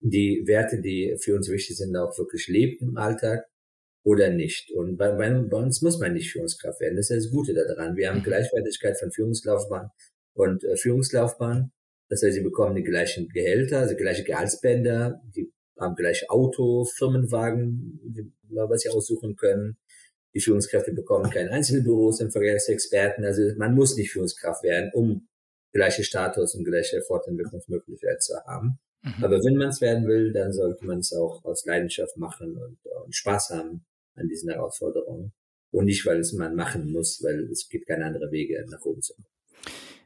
die 0.00 0.42
Werte, 0.46 0.80
die 0.80 1.16
für 1.20 1.34
uns 1.36 1.50
wichtig 1.50 1.76
sind, 1.76 1.96
auch 1.96 2.16
wirklich 2.18 2.48
lebt 2.48 2.80
im 2.82 2.96
Alltag 2.96 3.44
oder 4.02 4.30
nicht. 4.30 4.70
Und 4.72 4.96
bei, 4.96 5.12
bei, 5.12 5.30
bei 5.30 5.56
uns 5.56 5.82
muss 5.82 5.98
man 5.98 6.14
nicht 6.14 6.32
Führungskraft 6.32 6.80
werden. 6.80 6.96
Das 6.96 7.10
ist 7.10 7.26
das 7.26 7.32
Gute 7.32 7.54
daran. 7.54 7.96
Wir 7.96 8.08
haben 8.08 8.20
mhm. 8.20 8.24
Gleichwertigkeit 8.24 8.98
von 8.98 9.12
Führungslaufbahn 9.12 9.90
und 10.34 10.64
äh, 10.64 10.76
Führungslaufbahn. 10.76 11.72
Das 12.08 12.22
heißt, 12.22 12.34
sie 12.34 12.42
bekommen 12.42 12.74
die 12.74 12.82
gleichen 12.82 13.28
Gehälter, 13.28 13.80
also 13.80 13.94
gleiche 13.94 14.24
Gehaltsbänder, 14.24 15.22
die 15.36 15.52
haben 15.78 15.94
gleich 15.94 16.28
Auto, 16.28 16.84
Firmenwagen, 16.84 18.34
was 18.48 18.82
sie 18.82 18.90
aussuchen 18.90 19.36
können. 19.36 19.78
Die 20.34 20.40
Führungskräfte 20.40 20.92
bekommen 20.92 21.30
keine 21.30 21.50
Einzelbüros 21.50 22.20
im 22.20 22.30
Vergleich 22.30 22.62
zu 22.62 22.72
Experten. 22.72 23.24
Also 23.24 23.42
man 23.56 23.74
muss 23.74 23.96
nicht 23.96 24.12
Führungskraft 24.12 24.62
werden, 24.62 24.90
um 24.94 25.28
gleiche 25.72 26.04
Status 26.04 26.54
und 26.54 26.64
gleiche 26.64 27.02
Fortentwicklungsmöglichkeit 27.02 28.22
zu 28.22 28.34
haben. 28.46 28.78
Mhm. 29.02 29.24
Aber 29.24 29.42
wenn 29.44 29.56
man 29.56 29.68
es 29.68 29.80
werden 29.80 30.06
will, 30.06 30.32
dann 30.32 30.52
sollte 30.52 30.84
man 30.84 30.98
es 30.98 31.12
auch 31.12 31.44
aus 31.44 31.64
Leidenschaft 31.64 32.16
machen 32.16 32.56
und, 32.56 32.78
und 33.04 33.14
Spaß 33.14 33.50
haben 33.50 33.84
an 34.14 34.28
diesen 34.28 34.50
Herausforderungen. 34.50 35.32
Und 35.72 35.84
nicht, 35.84 36.04
weil 36.04 36.18
es 36.18 36.32
man 36.32 36.56
machen 36.56 36.90
muss, 36.90 37.22
weil 37.22 37.48
es 37.50 37.68
gibt 37.68 37.86
keine 37.86 38.04
andere 38.04 38.30
Wege 38.32 38.64
nach 38.68 38.82
oben 38.82 39.02
zu 39.02 39.14
kommen. 39.14 39.26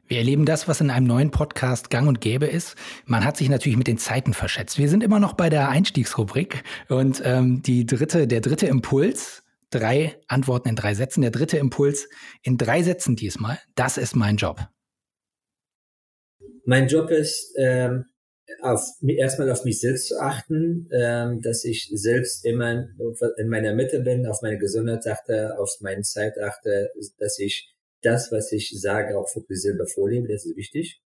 Wir 0.07 0.19
erleben 0.19 0.45
das, 0.45 0.67
was 0.67 0.81
in 0.81 0.91
einem 0.91 1.07
neuen 1.07 1.31
Podcast 1.31 1.89
gang 1.89 2.07
und 2.07 2.21
gäbe 2.21 2.45
ist. 2.45 2.75
Man 3.05 3.25
hat 3.25 3.37
sich 3.37 3.49
natürlich 3.49 3.77
mit 3.77 3.87
den 3.87 3.97
Zeiten 3.97 4.35
verschätzt. 4.35 4.77
Wir 4.77 4.87
sind 4.87 5.01
immer 5.01 5.19
noch 5.19 5.33
bei 5.33 5.49
der 5.49 5.69
Einstiegsrubrik 5.69 6.63
und 6.89 7.23
ähm, 7.25 7.63
die 7.63 7.87
dritte, 7.87 8.27
der 8.27 8.41
dritte 8.41 8.67
Impuls, 8.67 9.43
drei 9.69 10.19
Antworten 10.27 10.69
in 10.69 10.75
drei 10.75 10.93
Sätzen, 10.93 11.21
der 11.21 11.31
dritte 11.31 11.57
Impuls 11.57 12.07
in 12.43 12.57
drei 12.57 12.83
Sätzen 12.83 13.15
diesmal. 13.15 13.59
Das 13.75 13.97
ist 13.97 14.15
mein 14.15 14.37
Job. 14.37 14.59
Mein 16.65 16.87
Job 16.87 17.11
ist, 17.11 17.53
ähm, 17.57 18.05
auf, 18.61 18.81
erstmal 19.05 19.51
auf 19.51 19.65
mich 19.65 19.79
selbst 19.79 20.07
zu 20.07 20.19
achten, 20.19 20.87
ähm, 20.91 21.41
dass 21.41 21.63
ich 21.63 21.89
selbst 21.93 22.45
immer 22.45 22.87
in 23.37 23.49
meiner 23.49 23.73
Mitte 23.73 24.01
bin, 24.01 24.25
auf 24.27 24.41
meine 24.41 24.57
Gesundheit 24.57 25.05
achte, 25.07 25.57
auf 25.59 25.69
meine 25.81 26.01
Zeit 26.01 26.33
achte, 26.39 26.91
dass 27.17 27.39
ich 27.39 27.71
das, 28.01 28.31
was 28.31 28.51
ich 28.51 28.71
sage, 28.79 29.17
auch 29.17 29.27
wirklich 29.35 29.61
selber 29.61 29.87
vorlebe, 29.87 30.27
das 30.27 30.45
ist 30.45 30.57
wichtig. 30.57 31.01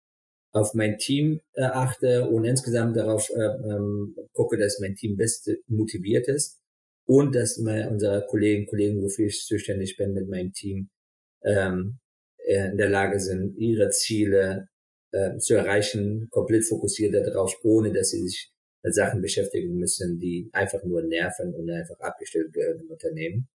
Auf 0.51 0.73
mein 0.73 0.97
Team 0.97 1.41
äh, 1.53 1.63
achte 1.63 2.27
und 2.27 2.43
insgesamt 2.43 2.97
darauf 2.97 3.29
äh, 3.29 3.41
ähm, 3.41 4.15
gucke, 4.33 4.57
dass 4.57 4.79
mein 4.79 4.95
Team 4.95 5.15
best 5.15 5.49
motiviert 5.67 6.27
ist 6.27 6.58
und 7.09 7.33
dass 7.33 7.57
meine, 7.57 7.89
unsere 7.89 8.23
Kollegen, 8.27 8.67
Kollegen, 8.67 9.01
wofür 9.01 9.25
ich 9.25 9.43
zuständig 9.43 9.97
bin 9.97 10.13
mit 10.13 10.29
meinem 10.29 10.53
Team, 10.53 10.89
ähm, 11.43 11.97
in 12.45 12.77
der 12.77 12.89
Lage 12.89 13.19
sind, 13.19 13.57
ihre 13.57 13.89
Ziele 13.89 14.67
äh, 15.11 15.35
zu 15.39 15.55
erreichen, 15.55 16.27
komplett 16.29 16.65
fokussiert 16.65 17.15
darauf, 17.15 17.57
ohne 17.63 17.91
dass 17.91 18.11
sie 18.11 18.27
sich 18.27 18.51
mit 18.83 18.93
Sachen 18.93 19.23
beschäftigen 19.23 19.75
müssen, 19.75 20.19
die 20.19 20.49
einfach 20.53 20.83
nur 20.83 21.01
nerven 21.01 21.55
und 21.55 21.71
einfach 21.71 21.99
abgestellt 21.99 22.53
gehören 22.53 22.81
im 22.81 22.91
Unternehmen. 22.91 23.47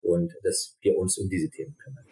Und 0.00 0.34
dass 0.42 0.76
wir 0.80 0.98
uns 0.98 1.16
um 1.16 1.28
diese 1.28 1.48
Themen 1.48 1.76
kümmern. 1.76 2.04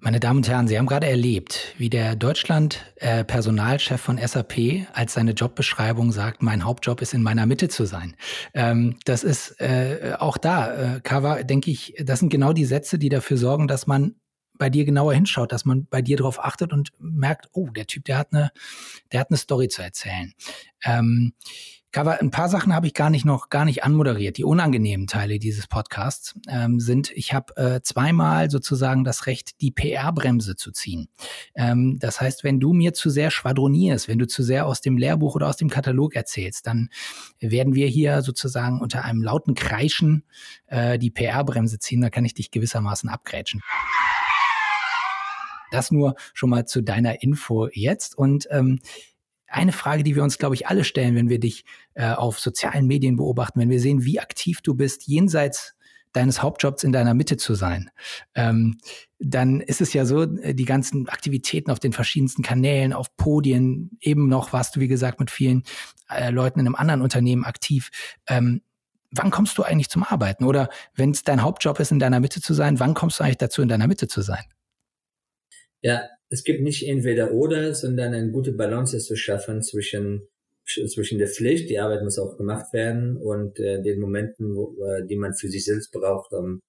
Meine 0.00 0.20
Damen 0.20 0.38
und 0.38 0.48
Herren, 0.48 0.68
Sie 0.68 0.78
haben 0.78 0.86
gerade 0.86 1.08
erlebt, 1.08 1.74
wie 1.76 1.90
der 1.90 2.14
Deutschland-Personalchef 2.14 3.90
äh, 3.90 3.98
von 3.98 4.16
SAP 4.16 4.86
als 4.92 5.14
seine 5.14 5.32
Jobbeschreibung 5.32 6.12
sagt, 6.12 6.40
mein 6.40 6.64
Hauptjob 6.64 7.02
ist 7.02 7.14
in 7.14 7.22
meiner 7.22 7.46
Mitte 7.46 7.68
zu 7.68 7.84
sein. 7.84 8.14
Ähm, 8.54 8.96
das 9.06 9.24
ist 9.24 9.60
äh, 9.60 10.14
auch 10.16 10.38
da, 10.38 10.96
äh, 10.96 11.00
Kava, 11.00 11.42
denke 11.42 11.72
ich, 11.72 11.94
das 12.00 12.20
sind 12.20 12.28
genau 12.28 12.52
die 12.52 12.64
Sätze, 12.64 12.96
die 12.96 13.08
dafür 13.08 13.38
sorgen, 13.38 13.66
dass 13.66 13.88
man 13.88 14.14
bei 14.56 14.70
dir 14.70 14.84
genauer 14.84 15.14
hinschaut, 15.14 15.50
dass 15.50 15.64
man 15.64 15.88
bei 15.90 16.00
dir 16.00 16.16
darauf 16.16 16.44
achtet 16.44 16.72
und 16.72 16.90
merkt, 17.00 17.48
oh, 17.52 17.68
der 17.70 17.88
Typ, 17.88 18.04
der 18.04 18.18
hat 18.18 18.32
eine, 18.32 18.52
der 19.10 19.18
hat 19.18 19.30
eine 19.30 19.36
Story 19.36 19.66
zu 19.66 19.82
erzählen. 19.82 20.32
Ähm, 20.84 21.32
Cover, 21.90 22.20
ein 22.20 22.30
paar 22.30 22.50
Sachen 22.50 22.74
habe 22.74 22.86
ich 22.86 22.92
gar 22.92 23.08
nicht 23.08 23.24
noch 23.24 23.48
gar 23.48 23.64
nicht 23.64 23.82
anmoderiert. 23.82 24.36
Die 24.36 24.44
unangenehmen 24.44 25.06
Teile 25.06 25.38
dieses 25.38 25.66
Podcasts 25.66 26.34
ähm, 26.46 26.80
sind, 26.80 27.10
ich 27.12 27.32
habe 27.32 27.56
äh, 27.56 27.80
zweimal 27.82 28.50
sozusagen 28.50 29.04
das 29.04 29.26
Recht, 29.26 29.62
die 29.62 29.70
PR-Bremse 29.70 30.54
zu 30.54 30.70
ziehen. 30.70 31.08
Ähm, 31.54 31.98
das 31.98 32.20
heißt, 32.20 32.44
wenn 32.44 32.60
du 32.60 32.74
mir 32.74 32.92
zu 32.92 33.08
sehr 33.08 33.30
schwadronierst, 33.30 34.06
wenn 34.06 34.18
du 34.18 34.26
zu 34.26 34.42
sehr 34.42 34.66
aus 34.66 34.82
dem 34.82 34.98
Lehrbuch 34.98 35.34
oder 35.34 35.48
aus 35.48 35.56
dem 35.56 35.70
Katalog 35.70 36.14
erzählst, 36.14 36.66
dann 36.66 36.90
werden 37.40 37.74
wir 37.74 37.86
hier 37.86 38.20
sozusagen 38.20 38.82
unter 38.82 39.04
einem 39.06 39.22
lauten 39.22 39.54
Kreischen 39.54 40.24
äh, 40.66 40.98
die 40.98 41.10
PR-Bremse 41.10 41.78
ziehen. 41.78 42.02
Da 42.02 42.10
kann 42.10 42.26
ich 42.26 42.34
dich 42.34 42.50
gewissermaßen 42.50 43.08
abgrätschen. 43.08 43.62
Das 45.70 45.90
nur 45.90 46.16
schon 46.34 46.50
mal 46.50 46.66
zu 46.66 46.82
deiner 46.82 47.22
Info 47.22 47.68
jetzt. 47.72 48.16
Und 48.16 48.46
ähm, 48.50 48.80
eine 49.48 49.72
Frage, 49.72 50.02
die 50.02 50.14
wir 50.14 50.22
uns, 50.22 50.38
glaube 50.38 50.54
ich, 50.54 50.66
alle 50.66 50.84
stellen, 50.84 51.14
wenn 51.14 51.28
wir 51.28 51.40
dich 51.40 51.64
äh, 51.94 52.12
auf 52.12 52.38
sozialen 52.38 52.86
Medien 52.86 53.16
beobachten, 53.16 53.60
wenn 53.60 53.70
wir 53.70 53.80
sehen, 53.80 54.04
wie 54.04 54.20
aktiv 54.20 54.60
du 54.62 54.74
bist, 54.74 55.06
jenseits 55.06 55.74
deines 56.12 56.42
Hauptjobs 56.42 56.84
in 56.84 56.92
deiner 56.92 57.14
Mitte 57.14 57.36
zu 57.36 57.54
sein, 57.54 57.90
ähm, 58.34 58.78
dann 59.18 59.60
ist 59.60 59.80
es 59.80 59.92
ja 59.92 60.04
so, 60.04 60.22
äh, 60.22 60.54
die 60.54 60.64
ganzen 60.64 61.08
Aktivitäten 61.08 61.70
auf 61.70 61.80
den 61.80 61.92
verschiedensten 61.92 62.42
Kanälen, 62.42 62.92
auf 62.92 63.16
Podien, 63.16 63.90
eben 64.00 64.28
noch 64.28 64.52
warst 64.52 64.76
du, 64.76 64.80
wie 64.80 64.88
gesagt, 64.88 65.20
mit 65.20 65.30
vielen 65.30 65.64
äh, 66.10 66.30
Leuten 66.30 66.60
in 66.60 66.66
einem 66.66 66.74
anderen 66.74 67.02
Unternehmen 67.02 67.44
aktiv. 67.44 67.90
Ähm, 68.26 68.62
wann 69.10 69.30
kommst 69.30 69.56
du 69.58 69.62
eigentlich 69.62 69.88
zum 69.88 70.04
Arbeiten? 70.04 70.44
Oder 70.44 70.68
wenn 70.94 71.10
es 71.10 71.22
dein 71.22 71.42
Hauptjob 71.42 71.80
ist, 71.80 71.92
in 71.92 71.98
deiner 71.98 72.20
Mitte 72.20 72.40
zu 72.40 72.54
sein, 72.54 72.80
wann 72.80 72.94
kommst 72.94 73.20
du 73.20 73.24
eigentlich 73.24 73.38
dazu, 73.38 73.62
in 73.62 73.68
deiner 73.68 73.86
Mitte 73.86 74.08
zu 74.08 74.22
sein? 74.22 74.44
Ja, 75.80 76.02
es 76.30 76.44
gibt 76.44 76.60
nicht 76.62 76.86
entweder 76.86 77.32
oder, 77.32 77.74
sondern 77.74 78.14
eine 78.14 78.30
gute 78.30 78.52
Balance 78.52 78.98
zu 78.98 79.16
schaffen 79.16 79.62
zwischen 79.62 80.28
zwischen 80.68 81.18
der 81.18 81.28
Pflicht, 81.28 81.70
die 81.70 81.78
Arbeit 81.78 82.02
muss 82.02 82.18
auch 82.18 82.36
gemacht 82.36 82.72
werden 82.72 83.16
und 83.16 83.58
äh, 83.58 83.80
den 83.82 84.00
Momenten, 84.00 84.54
wo, 84.54 84.76
äh, 84.84 85.06
die 85.06 85.16
man 85.16 85.34
für 85.34 85.48
sich 85.48 85.64
selbst 85.64 85.92
braucht, 85.92 86.32
um, 86.32 86.60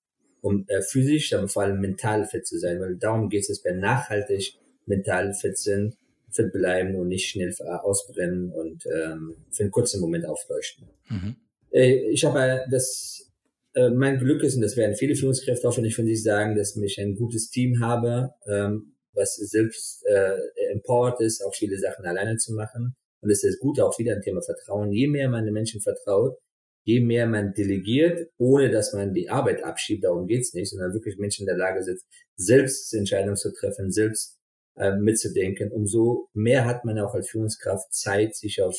um 0.41 0.65
äh, 0.69 0.81
physisch, 0.81 1.33
aber 1.33 1.49
vor 1.49 1.63
allem 1.63 1.81
mental 1.81 2.25
fit 2.25 2.47
zu 2.47 2.57
sein, 2.59 2.79
weil 2.79 2.95
darum 2.95 3.29
geht 3.29 3.49
es, 3.49 3.63
wenn 3.65 3.79
nachhaltig 3.79 4.57
mental 4.85 5.33
fit 5.33 5.57
sind, 5.57 5.97
fit 6.31 6.53
bleiben 6.53 6.95
und 6.95 7.09
nicht 7.09 7.29
schnell 7.29 7.53
ausbrennen 7.59 8.51
und 8.51 8.85
ähm, 8.85 9.35
für 9.51 9.63
einen 9.63 9.71
kurzen 9.71 9.99
Moment 9.99 10.25
aufleuchten. 10.25 10.87
Mhm. 11.09 11.35
Äh, 11.71 12.09
ich 12.09 12.23
habe 12.23 12.61
das, 12.71 13.29
äh, 13.73 13.89
mein 13.89 14.19
Glück 14.19 14.43
ist, 14.43 14.55
und 14.55 14.61
das 14.61 14.77
werden 14.77 14.95
viele 14.95 15.15
Führungskräfte 15.15 15.67
auch, 15.67 15.77
wenn 15.77 15.85
ich 15.85 15.95
von 15.95 16.05
sich 16.05 16.23
sagen, 16.23 16.55
dass 16.55 16.77
ich 16.77 17.01
ein 17.01 17.15
gutes 17.15 17.49
Team 17.49 17.81
habe, 17.81 18.31
ähm, 18.47 18.93
was 19.13 19.35
selbst 19.35 20.05
äh, 20.05 20.37
empowered 20.71 21.19
ist, 21.21 21.43
auch 21.43 21.53
viele 21.55 21.77
Sachen 21.77 22.05
alleine 22.05 22.37
zu 22.37 22.53
machen. 22.53 22.95
Und 23.21 23.29
das 23.29 23.43
ist 23.43 23.59
Gute, 23.59 23.85
auch 23.85 23.97
wieder 23.99 24.15
ein 24.15 24.21
Thema 24.21 24.41
Vertrauen. 24.41 24.91
Je 24.91 25.07
mehr 25.07 25.29
man 25.29 25.45
den 25.45 25.53
Menschen 25.53 25.81
vertraut, 25.81 26.37
je 26.85 27.01
mehr 27.01 27.27
man 27.27 27.53
delegiert, 27.53 28.29
ohne 28.37 28.71
dass 28.71 28.93
man 28.93 29.13
die 29.13 29.29
Arbeit 29.29 29.63
abschiebt, 29.63 30.03
darum 30.03 30.27
geht's 30.27 30.53
nicht, 30.53 30.69
sondern 30.69 30.93
wirklich 30.93 31.17
Menschen 31.17 31.43
in 31.43 31.47
der 31.47 31.57
Lage 31.57 31.83
sind, 31.83 31.99
selbst 32.35 32.93
Entscheidungen 32.93 33.35
zu 33.35 33.51
treffen, 33.53 33.91
selbst 33.91 34.39
äh, 34.75 34.95
mitzudenken, 34.95 35.71
umso 35.71 36.29
mehr 36.33 36.65
hat 36.65 36.85
man 36.85 36.97
auch 36.99 37.13
als 37.13 37.29
Führungskraft 37.29 37.93
Zeit, 37.93 38.35
sich 38.35 38.61
auf 38.61 38.75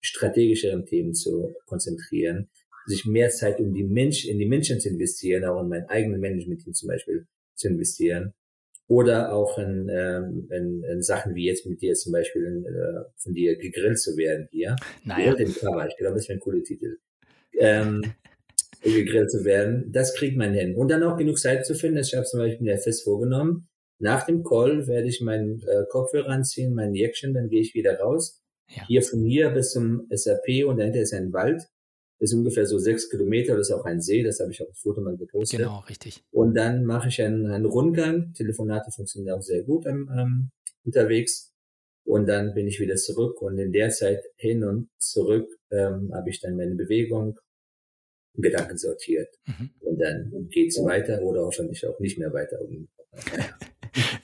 strategischeren 0.00 0.86
Themen 0.86 1.14
zu 1.14 1.54
konzentrieren. 1.66 2.50
sich 2.86 3.04
mehr 3.04 3.30
Zeit 3.30 3.60
um 3.60 3.72
die 3.72 3.84
Mensch, 3.84 4.24
in 4.24 4.38
die 4.38 4.48
Menschen 4.48 4.80
zu 4.80 4.88
investieren, 4.88 5.44
auch 5.44 5.60
in 5.62 5.68
mein 5.68 5.88
eigenes 5.88 6.18
Management-Team 6.18 6.74
zum 6.74 6.88
Beispiel 6.88 7.26
zu 7.54 7.68
investieren. 7.68 8.34
Oder 8.92 9.32
auch 9.32 9.56
in, 9.56 9.88
ähm, 9.90 10.48
in, 10.50 10.84
in 10.84 11.00
Sachen 11.00 11.34
wie 11.34 11.46
jetzt 11.46 11.64
mit 11.64 11.80
dir 11.80 11.94
zum 11.94 12.12
Beispiel 12.12 12.44
in, 12.44 12.66
äh, 12.66 13.04
von 13.16 13.32
dir 13.32 13.56
gegrillt 13.56 13.98
zu 13.98 14.18
werden 14.18 14.48
hier. 14.50 14.76
Naja. 15.02 15.34
Den 15.34 15.54
Cover. 15.54 15.88
Ich 15.88 15.96
glaube, 15.96 16.16
das 16.16 16.28
wäre 16.28 16.36
ein 16.36 16.40
cooler 16.40 16.62
Titel. 16.62 16.98
Ähm, 17.58 18.02
gegrillt 18.82 19.30
zu 19.30 19.46
werden, 19.46 19.90
das 19.92 20.14
kriegt 20.14 20.36
man 20.36 20.52
hin. 20.52 20.74
Und 20.74 20.90
dann 20.90 21.02
auch 21.04 21.16
genug 21.16 21.38
Zeit 21.38 21.64
zu 21.64 21.74
finden. 21.74 22.00
Ich 22.00 22.14
habe 22.14 22.26
zum 22.26 22.40
Beispiel 22.40 22.66
mir 22.66 22.76
fest 22.76 23.04
vorgenommen, 23.04 23.66
nach 23.98 24.26
dem 24.26 24.42
Call 24.42 24.86
werde 24.86 25.08
ich 25.08 25.22
meinen 25.22 25.62
äh, 25.62 25.84
Kopfhörer 25.88 26.28
anziehen, 26.28 26.74
mein 26.74 26.92
Jäckchen, 26.92 27.32
dann 27.32 27.48
gehe 27.48 27.62
ich 27.62 27.72
wieder 27.72 27.98
raus. 27.98 28.42
Ja. 28.68 28.86
Hier 28.88 29.02
von 29.02 29.24
hier 29.24 29.48
bis 29.50 29.70
zum 29.72 30.06
SAP 30.10 30.66
und 30.66 30.76
dahinter 30.76 31.00
ist 31.00 31.14
ein 31.14 31.32
Wald. 31.32 31.62
Das 32.22 32.30
ist 32.30 32.38
ungefähr 32.38 32.66
so 32.66 32.78
sechs 32.78 33.10
Kilometer, 33.10 33.56
das 33.56 33.68
ist 33.68 33.74
auch 33.74 33.84
ein 33.84 34.00
See, 34.00 34.22
das 34.22 34.38
habe 34.38 34.52
ich 34.52 34.62
auch 34.62 34.68
das 34.68 34.78
Foto 34.78 35.00
mal 35.00 35.16
gepostet. 35.16 35.58
Genau, 35.58 35.80
richtig. 35.88 36.22
Und 36.30 36.54
dann 36.54 36.84
mache 36.84 37.08
ich 37.08 37.20
einen, 37.20 37.50
einen 37.50 37.64
Rundgang. 37.64 38.32
Telefonate 38.34 38.92
funktionieren 38.92 39.36
auch 39.36 39.42
sehr 39.42 39.64
gut 39.64 39.86
ähm, 39.86 40.08
ähm, 40.16 40.50
unterwegs. 40.84 41.52
Und 42.04 42.28
dann 42.28 42.54
bin 42.54 42.68
ich 42.68 42.78
wieder 42.78 42.94
zurück 42.94 43.42
und 43.42 43.58
in 43.58 43.72
der 43.72 43.90
Zeit 43.90 44.22
hin 44.36 44.62
und 44.62 44.88
zurück 44.98 45.48
ähm, 45.72 46.12
habe 46.14 46.30
ich 46.30 46.40
dann 46.40 46.54
meine 46.54 46.76
Bewegung, 46.76 47.40
Gedanken 48.34 48.78
sortiert. 48.78 49.34
Mhm. 49.46 49.70
Und 49.80 49.98
dann 49.98 50.48
geht's 50.48 50.78
weiter 50.84 51.22
oder 51.22 51.42
hoffentlich 51.42 51.84
auch 51.88 51.98
nicht 51.98 52.20
mehr 52.20 52.32
weiter. 52.32 52.60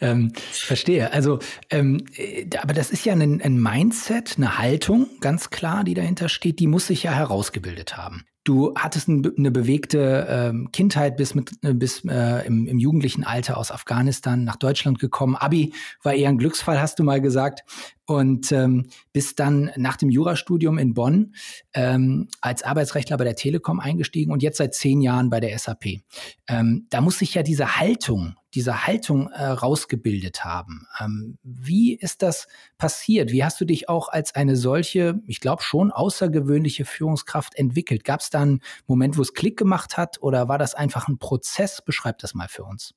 ähm, 0.00 0.32
verstehe. 0.50 1.12
Also, 1.12 1.38
ähm, 1.70 2.04
äh, 2.16 2.46
aber 2.60 2.72
das 2.72 2.90
ist 2.90 3.04
ja 3.04 3.12
ein, 3.12 3.40
ein 3.42 3.60
Mindset, 3.60 4.34
eine 4.36 4.58
Haltung, 4.58 5.06
ganz 5.20 5.50
klar, 5.50 5.84
die 5.84 5.94
dahinter 5.94 6.28
steht, 6.28 6.58
die 6.60 6.66
muss 6.66 6.86
sich 6.86 7.02
ja 7.02 7.12
herausgebildet 7.12 7.96
haben. 7.96 8.24
Du 8.44 8.72
hattest 8.76 9.10
eine 9.10 9.50
bewegte 9.50 10.26
ähm, 10.26 10.70
Kindheit 10.72 11.18
bis, 11.18 11.34
mit, 11.34 11.52
äh, 11.62 11.74
bis 11.74 12.02
äh, 12.06 12.46
im, 12.46 12.66
im, 12.66 12.78
jugendlichen 12.78 13.24
Alter 13.24 13.58
aus 13.58 13.70
Afghanistan 13.70 14.44
nach 14.44 14.56
Deutschland 14.56 14.98
gekommen. 14.98 15.36
Abi 15.36 15.74
war 16.02 16.14
eher 16.14 16.30
ein 16.30 16.38
Glücksfall, 16.38 16.80
hast 16.80 16.98
du 16.98 17.04
mal 17.04 17.20
gesagt 17.20 17.62
und 18.08 18.52
ähm, 18.52 18.86
bist 19.12 19.38
dann 19.38 19.70
nach 19.76 19.96
dem 19.96 20.08
Jurastudium 20.08 20.78
in 20.78 20.94
Bonn 20.94 21.34
ähm, 21.74 22.28
als 22.40 22.62
Arbeitsrechtler 22.62 23.18
bei 23.18 23.24
der 23.24 23.36
Telekom 23.36 23.80
eingestiegen 23.80 24.32
und 24.32 24.42
jetzt 24.42 24.56
seit 24.56 24.74
zehn 24.74 25.02
Jahren 25.02 25.28
bei 25.28 25.40
der 25.40 25.56
SAP. 25.58 26.00
Ähm, 26.48 26.86
da 26.88 27.02
muss 27.02 27.18
sich 27.18 27.34
ja 27.34 27.42
diese 27.42 27.76
Haltung, 27.76 28.34
diese 28.54 28.86
Haltung 28.86 29.28
äh, 29.28 29.44
rausgebildet 29.44 30.42
haben. 30.42 30.86
Ähm, 30.98 31.36
wie 31.42 31.94
ist 31.94 32.22
das 32.22 32.48
passiert? 32.78 33.30
Wie 33.30 33.44
hast 33.44 33.60
du 33.60 33.66
dich 33.66 33.90
auch 33.90 34.08
als 34.08 34.34
eine 34.34 34.56
solche, 34.56 35.20
ich 35.26 35.40
glaube 35.40 35.62
schon 35.62 35.92
außergewöhnliche 35.92 36.86
Führungskraft 36.86 37.56
entwickelt? 37.56 38.04
Gab 38.04 38.20
es 38.20 38.30
da 38.30 38.40
einen 38.40 38.60
Moment, 38.86 39.18
wo 39.18 39.22
es 39.22 39.34
Klick 39.34 39.58
gemacht 39.58 39.98
hat 39.98 40.22
oder 40.22 40.48
war 40.48 40.56
das 40.56 40.74
einfach 40.74 41.08
ein 41.08 41.18
Prozess? 41.18 41.82
Beschreib 41.84 42.16
das 42.20 42.32
mal 42.32 42.48
für 42.48 42.64
uns. 42.64 42.94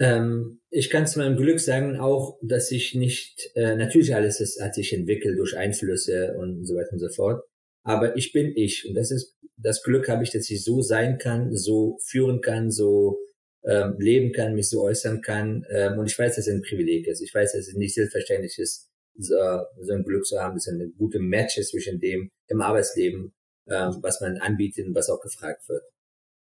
Ähm, 0.00 0.60
ich 0.70 0.90
kann 0.90 1.06
zu 1.06 1.18
meinem 1.18 1.36
Glück 1.36 1.60
sagen 1.60 1.96
auch, 1.96 2.38
dass 2.42 2.70
ich 2.70 2.94
nicht, 2.94 3.50
äh, 3.54 3.74
natürlich 3.76 4.14
alles 4.14 4.40
ist, 4.40 4.60
hat 4.60 4.74
sich 4.74 4.92
entwickelt 4.92 5.38
durch 5.38 5.56
Einflüsse 5.56 6.34
und 6.38 6.64
so 6.66 6.76
weiter 6.76 6.92
und 6.92 7.00
so 7.00 7.08
fort. 7.08 7.44
Aber 7.82 8.16
ich 8.16 8.32
bin 8.32 8.52
ich 8.54 8.86
und 8.88 8.94
das 8.94 9.10
ist 9.10 9.38
das 9.58 9.82
Glück 9.82 10.08
habe 10.08 10.22
ich, 10.22 10.30
dass 10.30 10.48
ich 10.50 10.64
so 10.64 10.82
sein 10.82 11.18
kann, 11.18 11.54
so 11.56 11.98
führen 12.00 12.40
kann, 12.40 12.70
so 12.70 13.18
ähm, 13.64 13.96
leben 13.98 14.32
kann, 14.32 14.54
mich 14.54 14.68
so 14.70 14.82
äußern 14.82 15.20
kann. 15.20 15.66
Ähm, 15.70 15.98
und 15.98 16.06
ich 16.06 16.18
weiß, 16.18 16.36
dass 16.36 16.46
es 16.46 16.54
ein 16.54 16.62
Privileg 16.62 17.06
ist. 17.06 17.20
Ich 17.20 17.34
weiß, 17.34 17.52
dass 17.52 17.68
es 17.68 17.74
nicht 17.74 17.94
selbstverständlich 17.94 18.58
ist, 18.58 18.88
so, 19.16 19.34
so 19.80 19.92
ein 19.92 20.04
Glück 20.04 20.24
zu 20.24 20.38
haben, 20.38 20.54
dass 20.54 20.68
es 20.68 20.74
eine 20.74 20.88
gute 20.90 21.18
Match 21.18 21.58
ist 21.58 21.70
zwischen 21.70 21.98
dem 21.98 22.30
im 22.46 22.60
Arbeitsleben, 22.60 23.32
ähm, 23.68 23.98
was 24.00 24.20
man 24.20 24.38
anbietet 24.38 24.86
und 24.86 24.94
was 24.94 25.10
auch 25.10 25.20
gefragt 25.20 25.68
wird. 25.68 25.82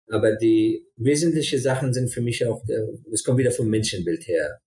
Aber 0.10 0.36
die 0.36 0.86
wesentlichen 0.96 1.60
Sachen 1.60 1.94
sind 1.94 2.10
für 2.10 2.22
mich 2.22 2.46
auch, 2.46 2.64
äh, 2.70 3.12
es 3.12 3.24
kommt 3.24 3.40
wieder 3.40 3.52
vom 3.52 3.70
Menschenbild 3.70 4.28
her. 4.28 4.60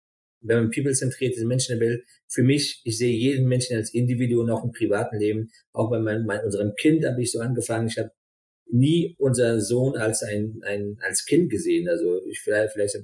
Wenn 0.42 0.58
man 0.58 0.70
people-zentriert 0.70 1.36
ist, 1.36 1.44
Menschenbild, 1.44 2.04
für 2.28 2.42
mich, 2.42 2.80
ich 2.84 2.96
sehe 2.98 3.14
jeden 3.14 3.46
Menschen 3.46 3.76
als 3.76 3.92
Individuum, 3.92 4.48
auch 4.50 4.64
im 4.64 4.72
privaten 4.72 5.18
Leben. 5.18 5.50
Auch 5.72 5.90
bei 5.90 5.98
meinem, 5.98 6.24
mein, 6.24 6.44
unserem 6.44 6.74
Kind 6.74 7.04
habe 7.04 7.20
ich 7.22 7.32
so 7.32 7.40
angefangen. 7.40 7.88
Ich 7.88 7.98
habe 7.98 8.10
nie 8.72 9.16
unser 9.18 9.60
Sohn 9.60 9.96
als 9.96 10.22
ein, 10.22 10.60
ein 10.62 10.96
als 11.00 11.24
Kind 11.26 11.50
gesehen. 11.50 11.88
Also 11.88 12.24
ich 12.26 12.40
vielleicht, 12.40 12.72
vielleicht 12.72 12.98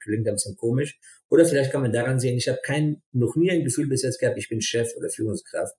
klingt 0.00 0.28
ein 0.28 0.34
bisschen 0.34 0.56
komisch. 0.56 0.98
Oder 1.28 1.44
vielleicht 1.44 1.72
kann 1.72 1.82
man 1.82 1.92
daran 1.92 2.20
sehen, 2.20 2.36
ich 2.36 2.48
habe 2.48 2.60
kein, 2.62 3.02
noch 3.12 3.34
nie 3.34 3.50
ein 3.50 3.64
Gefühl 3.64 3.88
bis 3.88 4.02
jetzt 4.02 4.20
gehabt, 4.20 4.38
ich 4.38 4.48
bin 4.48 4.60
Chef 4.60 4.94
oder 4.96 5.08
Führungskraft 5.08 5.74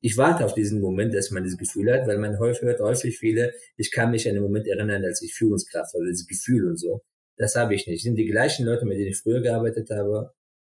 ich 0.00 0.16
warte 0.16 0.44
auf 0.44 0.54
diesen 0.54 0.80
Moment, 0.80 1.14
dass 1.14 1.30
man 1.30 1.42
dieses 1.42 1.58
Gefühl 1.58 1.92
hat, 1.92 2.06
weil 2.06 2.18
man 2.18 2.38
häufig 2.38 2.62
hört 2.62 2.80
häufig 2.80 3.18
viele, 3.18 3.52
ich 3.76 3.90
kann 3.90 4.10
mich 4.10 4.28
an 4.28 4.34
den 4.34 4.42
Moment 4.42 4.66
erinnern, 4.66 5.04
als 5.04 5.22
ich 5.22 5.34
Führungskraft 5.34 5.94
war, 5.94 6.04
dieses 6.04 6.26
Gefühl 6.26 6.68
und 6.68 6.76
so. 6.78 7.02
Das 7.36 7.54
habe 7.54 7.74
ich 7.74 7.86
nicht. 7.86 8.00
Das 8.00 8.04
sind 8.04 8.16
die 8.16 8.26
gleichen 8.26 8.66
Leute, 8.66 8.84
mit 8.84 8.98
denen 8.98 9.08
ich 9.08 9.18
früher 9.18 9.40
gearbeitet 9.40 9.90
habe. 9.90 10.32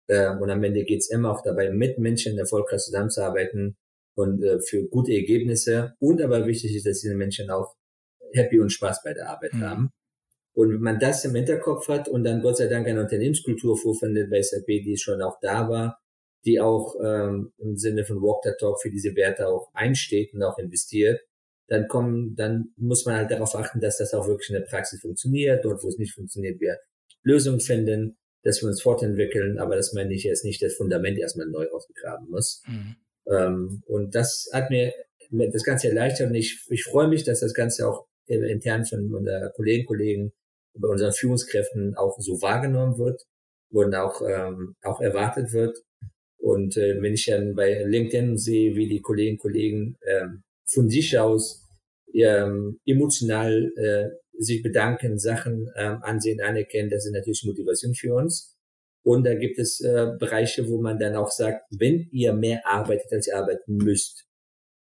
Äh, 0.08 0.30
und 0.36 0.50
am 0.50 0.62
Ende 0.62 0.84
geht 0.84 1.00
es 1.00 1.10
immer 1.10 1.30
auch 1.32 1.42
dabei, 1.42 1.70
mit 1.70 1.98
Menschen 1.98 2.38
erfolgreich 2.38 2.80
zusammenzuarbeiten 2.80 3.76
und 4.14 4.42
äh, 4.42 4.60
für 4.60 4.86
gute 4.88 5.12
Ergebnisse. 5.12 5.94
Und 5.98 6.20
aber 6.20 6.46
wichtig 6.46 6.76
ist, 6.76 6.86
dass 6.86 7.00
diese 7.00 7.14
Menschen 7.14 7.50
auch 7.50 7.74
happy 8.34 8.60
und 8.60 8.70
Spaß 8.70 9.02
bei 9.02 9.14
der 9.14 9.30
Arbeit 9.30 9.54
mhm. 9.54 9.62
haben. 9.62 9.90
Und 10.52 10.72
wenn 10.74 10.80
man 10.80 10.98
das 10.98 11.24
im 11.24 11.34
Hinterkopf 11.34 11.88
hat 11.88 12.08
und 12.08 12.24
dann 12.24 12.42
Gott 12.42 12.58
sei 12.58 12.66
Dank 12.66 12.86
eine 12.86 13.00
Unternehmenskultur 13.00 13.76
vorfindet 13.76 14.30
bei 14.30 14.42
SAP, 14.42 14.66
die 14.66 14.96
schon 14.96 15.22
auch 15.22 15.38
da 15.40 15.68
war, 15.68 15.98
die 16.44 16.60
auch 16.60 16.94
ähm, 17.02 17.52
im 17.58 17.76
Sinne 17.76 18.04
von 18.04 18.22
Walk 18.22 18.42
the 18.44 18.52
Talk 18.58 18.80
für 18.80 18.90
diese 18.90 19.14
Werte 19.14 19.48
auch 19.48 19.70
einsteht 19.74 20.32
und 20.32 20.42
auch 20.42 20.58
investiert, 20.58 21.20
dann 21.68 21.86
kommen, 21.86 22.34
dann 22.34 22.72
muss 22.76 23.06
man 23.06 23.16
halt 23.16 23.30
darauf 23.30 23.54
achten, 23.54 23.80
dass 23.80 23.98
das 23.98 24.12
auch 24.14 24.26
wirklich 24.26 24.50
in 24.50 24.56
der 24.56 24.66
Praxis 24.66 25.00
funktioniert. 25.00 25.64
Dort, 25.64 25.84
wo 25.84 25.88
es 25.88 25.98
nicht 25.98 26.14
funktioniert, 26.14 26.60
wir 26.60 26.78
Lösungen 27.22 27.60
finden, 27.60 28.18
dass 28.42 28.62
wir 28.62 28.68
uns 28.68 28.82
fortentwickeln, 28.82 29.58
aber 29.58 29.76
dass 29.76 29.92
man 29.92 30.08
nicht 30.08 30.26
erst 30.26 30.44
nicht 30.44 30.62
das 30.62 30.74
Fundament 30.74 31.18
erstmal 31.18 31.46
neu 31.46 31.68
ausgegraben 31.70 32.28
muss. 32.28 32.62
Mhm. 32.66 32.96
Ähm, 33.30 33.82
und 33.86 34.14
das 34.14 34.48
hat 34.52 34.70
mir 34.70 34.92
das 35.30 35.62
Ganze 35.62 35.88
erleichtert 35.88 36.28
und 36.30 36.34
ich, 36.34 36.66
ich 36.70 36.82
freue 36.82 37.06
mich, 37.06 37.22
dass 37.24 37.40
das 37.40 37.54
Ganze 37.54 37.86
auch 37.86 38.06
intern 38.26 38.84
von 38.84 39.14
unseren 39.14 39.52
Kollegen, 39.52 39.86
Kollegen, 39.86 40.32
bei 40.74 40.88
unseren 40.88 41.12
Führungskräften 41.12 41.96
auch 41.96 42.16
so 42.18 42.40
wahrgenommen 42.42 42.98
wird 42.98 43.22
und 43.70 43.94
auch, 43.94 44.22
ähm, 44.22 44.76
auch 44.82 45.00
erwartet 45.00 45.52
wird. 45.52 45.78
Und 46.40 46.76
äh, 46.76 47.00
wenn 47.00 47.14
ich 47.14 47.26
dann 47.26 47.54
bei 47.54 47.82
LinkedIn 47.84 48.36
sehe, 48.36 48.74
wie 48.74 48.88
die 48.88 49.00
Kolleginnen 49.00 49.36
und 49.36 49.42
Kollegen 49.42 49.96
äh, 50.00 50.26
von 50.66 50.88
sich 50.88 51.18
aus 51.18 51.68
ähm, 52.14 52.80
emotional 52.86 53.70
äh, 53.76 54.08
sich 54.38 54.62
bedanken, 54.62 55.18
Sachen 55.18 55.70
äh, 55.74 55.96
ansehen, 56.00 56.40
anerkennen, 56.40 56.90
das 56.90 57.04
ist 57.04 57.12
natürlich 57.12 57.44
Motivation 57.44 57.94
für 57.94 58.14
uns. 58.14 58.56
Und 59.02 59.24
da 59.24 59.34
gibt 59.34 59.58
es 59.58 59.80
äh, 59.80 60.08
Bereiche, 60.18 60.68
wo 60.68 60.80
man 60.80 60.98
dann 60.98 61.14
auch 61.14 61.30
sagt, 61.30 61.64
wenn 61.70 62.08
ihr 62.10 62.32
mehr 62.32 62.66
arbeitet, 62.66 63.12
als 63.12 63.28
ihr 63.28 63.36
arbeiten 63.36 63.76
müsst, 63.76 64.26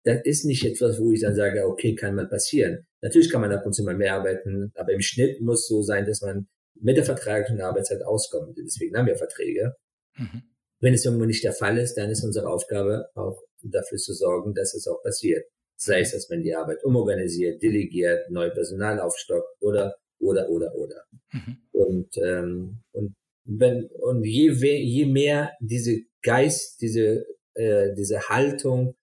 das 0.05 0.21
ist 0.25 0.45
nicht 0.45 0.65
etwas, 0.65 1.01
wo 1.01 1.13
ich 1.13 1.21
dann 1.21 1.35
sage, 1.35 1.67
okay, 1.67 1.95
kann 1.95 2.15
mal 2.15 2.29
passieren. 2.29 2.87
Natürlich 3.03 3.31
kann 3.31 3.41
man 3.41 3.53
ab 3.53 3.67
und 3.67 3.75
zu 3.75 3.83
mal 3.83 3.97
mehr 3.97 4.15
arbeiten, 4.15 4.73
aber 4.75 4.93
im 4.93 5.01
Schnitt 5.01 5.41
muss 5.41 5.67
so 5.67 5.83
sein, 5.83 6.07
dass 6.07 6.23
man 6.23 6.49
mit 6.81 6.97
der 6.97 7.05
vertraglichen 7.05 7.61
Arbeitszeit 7.61 8.03
auskommt. 8.03 8.57
Deswegen 8.57 8.97
haben 8.97 9.07
wir 9.07 9.17
Verträge. 9.17 9.75
Mhm. 10.17 10.43
Wenn 10.81 10.95
es 10.95 11.05
irgendwo 11.05 11.25
nicht 11.25 11.45
der 11.45 11.53
Fall 11.53 11.79
ist, 11.79 11.95
dann 11.95 12.11
ist 12.11 12.25
unsere 12.25 12.49
Aufgabe 12.49 13.09
auch 13.15 13.43
dafür 13.63 13.99
zu 13.99 14.13
sorgen, 14.13 14.55
dass 14.55 14.75
es 14.75 14.87
auch 14.87 15.03
passiert. 15.03 15.45
Sei 15.77 16.01
es, 16.01 16.13
dass 16.13 16.29
man 16.29 16.43
die 16.43 16.55
Arbeit 16.55 16.85
umorganisiert, 16.85 17.63
delegiert, 17.63 18.31
neu 18.31 18.51
Personal 18.51 19.01
aufstockt 19.01 19.49
oder, 19.61 19.97
oder, 20.19 20.49
oder, 20.51 20.75
oder. 20.75 21.05
Mhm. 21.33 21.59
Und, 21.73 22.17
ähm, 22.19 22.83
und 22.93 23.15
wenn, 23.45 23.87
und 23.87 24.25
je, 24.25 24.51
je 24.51 25.07
mehr 25.07 25.53
diese 25.61 26.03
Geist, 26.23 26.81
diese, 26.81 27.25
äh, 27.55 27.95
diese 27.95 28.29
Haltung 28.29 28.95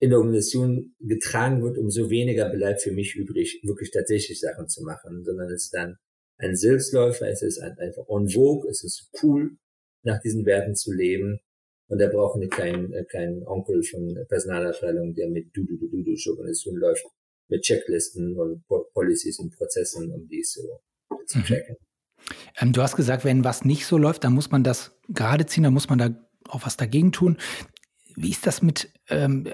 in 0.00 0.10
der 0.10 0.18
Organisation 0.18 0.94
getragen 1.00 1.62
wird, 1.62 1.78
umso 1.78 2.10
weniger 2.10 2.48
bleibt 2.48 2.82
für 2.82 2.92
mich 2.92 3.14
übrig, 3.14 3.60
wirklich 3.64 3.90
tatsächlich 3.90 4.40
Sachen 4.40 4.68
zu 4.68 4.82
machen, 4.82 5.24
sondern 5.24 5.50
es 5.50 5.64
ist 5.64 5.74
dann 5.74 5.96
ein 6.38 6.56
Selbstläufer, 6.56 7.28
es 7.28 7.42
ist 7.42 7.58
einfach 7.60 8.04
en 8.08 8.28
vogue, 8.28 8.68
es 8.68 8.82
ist 8.84 9.10
cool, 9.22 9.56
nach 10.04 10.20
diesen 10.20 10.46
Werten 10.46 10.74
zu 10.74 10.92
leben. 10.92 11.40
Und 11.88 12.00
da 12.00 12.08
brauchen 12.08 12.40
wir 12.40 12.48
keinen, 12.48 12.92
äh, 12.92 13.04
keinen 13.04 13.46
Onkel 13.46 13.82
von 13.82 14.16
Personalabteilung, 14.28 15.14
der 15.14 15.28
mit 15.28 15.54
du, 15.54 15.64
du, 15.64 15.76
du, 15.76 15.88
du, 15.88 16.02
du 16.02 16.30
Organisation 16.30 16.76
läuft, 16.76 17.04
mit 17.48 17.62
Checklisten 17.62 18.38
und 18.38 18.64
Policies 18.94 19.38
und 19.38 19.54
Prozessen, 19.54 20.10
um 20.10 20.26
dies 20.28 20.52
so 20.52 20.80
zu 21.26 21.38
mhm. 21.38 21.44
checken. 21.44 21.76
Ähm, 22.58 22.72
du 22.72 22.82
hast 22.82 22.96
gesagt, 22.96 23.24
wenn 23.24 23.44
was 23.44 23.64
nicht 23.64 23.86
so 23.86 23.98
läuft, 23.98 24.24
dann 24.24 24.32
muss 24.32 24.50
man 24.50 24.64
das 24.64 24.96
gerade 25.08 25.46
ziehen, 25.46 25.64
dann 25.64 25.74
muss 25.74 25.88
man 25.88 25.98
da 25.98 26.10
auch 26.48 26.64
was 26.64 26.76
dagegen 26.76 27.12
tun. 27.12 27.38
wie 28.16 28.30
ist 28.30 28.46
das 28.46 28.62
mit 28.62 28.92
ähm, 29.08 29.48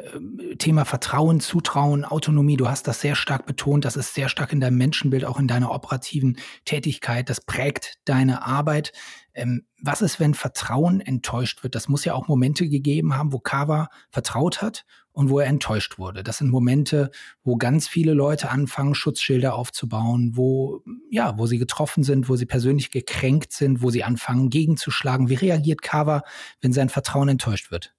Thema 0.59 0.85
Vertrauen, 0.85 1.41
Zutrauen, 1.41 2.05
Autonomie? 2.05 2.57
Du 2.57 2.69
hast 2.69 2.87
das 2.87 3.01
sehr 3.01 3.15
stark 3.15 3.47
betont. 3.47 3.85
Das 3.85 3.97
ist 3.97 4.15
sehr 4.15 4.29
stark 4.29 4.53
in 4.53 4.61
deinem 4.61 4.77
Menschenbild, 4.77 5.25
auch 5.25 5.39
in 5.39 5.49
deiner 5.49 5.73
operativen 5.73 6.39
Tätigkeit. 6.65 7.31
Das 7.31 7.41
prägt 7.41 7.99
deine 8.05 8.45
Arbeit. 8.45 8.93
Ähm, 9.35 9.67
was 9.81 10.03
ist, 10.03 10.21
wenn 10.21 10.35
Vertrauen 10.35 11.01
enttäuscht 11.01 11.63
wird? 11.63 11.75
Das 11.75 11.89
muss 11.89 12.05
ja 12.05 12.15
auch 12.15 12.29
Momente 12.29 12.69
gegeben 12.69 13.17
haben, 13.17 13.33
wo 13.33 13.39
Kava 13.39 13.89
vertraut 14.11 14.63
hat 14.63 14.85
und 15.13 15.31
wo 15.31 15.41
er 15.41 15.47
enttäuscht 15.47 15.99
wurde. 15.99 16.23
Das 16.23 16.39
sind 16.39 16.51
Momente, 16.51 17.11
wo 17.43 17.57
ganz 17.57 17.89
viele 17.89 18.13
Leute 18.13 18.51
anfangen, 18.51 18.95
Schutzschilder 18.95 19.55
aufzubauen, 19.55 20.33
wo, 20.35 20.83
ja, 21.11 21.37
wo 21.39 21.47
sie 21.47 21.59
getroffen 21.59 22.05
sind, 22.05 22.29
wo 22.29 22.37
sie 22.37 22.47
persönlich 22.47 22.91
gekränkt 22.91 23.53
sind, 23.53 23.83
wo 23.83 23.91
sie 23.91 24.05
anfangen, 24.05 24.51
gegenzuschlagen. 24.51 25.29
Wie 25.29 25.35
reagiert 25.35 25.83
Kava, 25.83 26.23
wenn 26.61 26.73
sein 26.73 26.89
Vertrauen 26.89 27.29
enttäuscht 27.29 27.71
wird? 27.71 27.95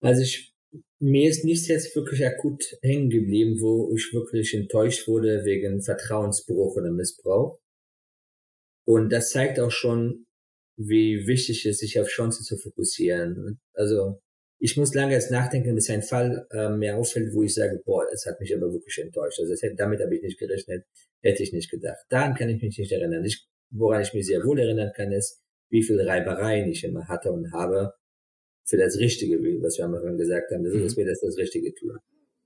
Also 0.00 0.22
ich, 0.22 0.54
mir 0.98 1.28
ist 1.30 1.44
nichts 1.44 1.66
jetzt 1.68 1.96
wirklich 1.96 2.26
akut 2.26 2.62
hängen 2.82 3.10
geblieben, 3.10 3.60
wo 3.60 3.90
ich 3.94 4.12
wirklich 4.12 4.54
enttäuscht 4.54 5.08
wurde 5.08 5.44
wegen 5.44 5.82
Vertrauensbruch 5.82 6.76
oder 6.76 6.90
Missbrauch. 6.90 7.58
Und 8.86 9.10
das 9.10 9.30
zeigt 9.30 9.58
auch 9.58 9.70
schon, 9.70 10.26
wie 10.76 11.26
wichtig 11.26 11.64
es 11.64 11.76
ist, 11.76 11.78
sich 11.80 12.00
auf 12.00 12.08
Chancen 12.08 12.44
zu 12.44 12.56
fokussieren. 12.56 13.60
Also 13.72 14.20
ich 14.58 14.76
muss 14.76 14.94
lange 14.94 15.12
jetzt 15.12 15.30
nachdenken, 15.30 15.74
bis 15.74 15.90
ein 15.90 16.02
Fall 16.02 16.46
äh, 16.50 16.70
mir 16.70 16.96
auffällt, 16.96 17.34
wo 17.34 17.42
ich 17.42 17.54
sage, 17.54 17.80
boah, 17.84 18.06
es 18.12 18.26
hat 18.26 18.40
mich 18.40 18.54
aber 18.54 18.72
wirklich 18.72 18.98
enttäuscht. 18.98 19.38
Also 19.40 19.52
hätte, 19.54 19.76
damit 19.76 20.00
habe 20.00 20.14
ich 20.14 20.22
nicht 20.22 20.38
gerechnet, 20.38 20.84
hätte 21.22 21.42
ich 21.42 21.52
nicht 21.52 21.70
gedacht. 21.70 21.98
Daran 22.08 22.34
kann 22.34 22.48
ich 22.48 22.62
mich 22.62 22.78
nicht 22.78 22.92
erinnern. 22.92 23.24
Ich, 23.24 23.46
woran 23.70 24.02
ich 24.02 24.14
mich 24.14 24.26
sehr 24.26 24.44
wohl 24.44 24.58
erinnern 24.58 24.92
kann, 24.94 25.12
ist, 25.12 25.40
wie 25.70 25.82
viel 25.82 26.00
Reibereien 26.00 26.68
ich 26.70 26.84
immer 26.84 27.08
hatte 27.08 27.30
und 27.32 27.52
habe 27.52 27.92
für 28.66 28.76
das 28.76 28.98
Richtige, 28.98 29.36
was 29.62 29.78
wir 29.78 29.84
am 29.84 29.94
Anfang 29.94 30.16
gesagt 30.16 30.50
haben, 30.50 30.64
dass, 30.64 30.72
dass 30.72 30.96
wir 30.96 31.06
das 31.06 31.20
das 31.20 31.36
Richtige 31.36 31.74
tun. 31.74 31.98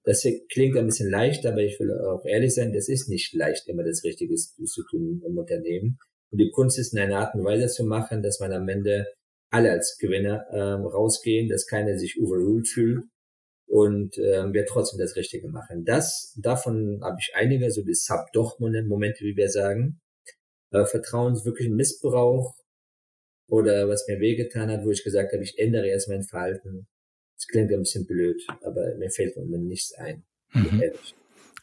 Das 0.04 0.26
klingt 0.50 0.76
ein 0.76 0.86
bisschen 0.86 1.10
leicht, 1.10 1.44
aber 1.44 1.58
ich 1.58 1.78
will 1.78 1.92
auch 1.92 2.24
ehrlich 2.24 2.54
sein, 2.54 2.72
das 2.72 2.88
ist 2.88 3.08
nicht 3.08 3.34
leicht, 3.34 3.68
immer 3.68 3.84
das 3.84 4.02
Richtige 4.04 4.34
zu 4.34 4.82
tun 4.90 5.22
im 5.24 5.36
Unternehmen. 5.36 5.98
Und 6.30 6.38
die 6.38 6.50
Kunst 6.50 6.78
ist 6.78 6.92
in 6.92 6.98
einer 6.98 7.20
Art 7.20 7.34
und 7.34 7.44
Weise 7.44 7.68
zu 7.68 7.84
machen, 7.84 8.22
dass 8.22 8.40
man 8.40 8.52
am 8.52 8.68
Ende 8.68 9.06
alle 9.50 9.70
als 9.70 9.96
Gewinner 9.98 10.46
ähm, 10.52 10.86
rausgehen, 10.86 11.48
dass 11.48 11.66
keiner 11.66 11.98
sich 11.98 12.20
overruled 12.20 12.68
fühlt 12.68 13.04
und 13.66 14.18
ähm, 14.18 14.52
wir 14.52 14.66
trotzdem 14.66 14.98
das 14.98 15.16
Richtige 15.16 15.48
machen. 15.48 15.84
Das, 15.84 16.34
davon 16.36 17.00
habe 17.02 17.16
ich 17.20 17.32
einige, 17.34 17.70
so 17.70 17.82
die 17.82 17.94
Sub-Doch-Momente, 17.94 19.24
wie 19.24 19.36
wir 19.36 19.50
sagen. 19.50 20.00
Äh, 20.70 20.84
Vertrauens 20.84 21.44
wirklich 21.44 21.70
Missbrauch 21.70 22.54
oder 23.48 23.88
was 23.88 24.06
mir 24.06 24.20
wehgetan 24.20 24.70
hat, 24.70 24.84
wo 24.84 24.90
ich 24.90 25.04
gesagt 25.04 25.32
habe, 25.32 25.42
ich 25.42 25.58
ändere 25.58 25.86
jetzt 25.86 26.08
mein 26.08 26.22
Verhalten. 26.22 26.86
Das 27.36 27.46
klingt 27.46 27.72
ein 27.72 27.80
bisschen 27.80 28.06
blöd, 28.06 28.42
aber 28.62 28.94
mir 28.96 29.10
fällt 29.10 29.36
im 29.36 29.44
Moment 29.44 29.68
nichts 29.68 29.94
ein. 29.94 30.24
Mhm. 30.52 30.82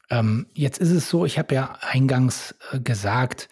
Ähm, 0.09 0.47
jetzt 0.53 0.79
ist 0.79 0.91
es 0.91 1.09
so, 1.09 1.25
ich 1.25 1.39
habe 1.39 1.55
ja 1.55 1.77
eingangs 1.81 2.55
äh, 2.71 2.79
gesagt, 2.79 3.49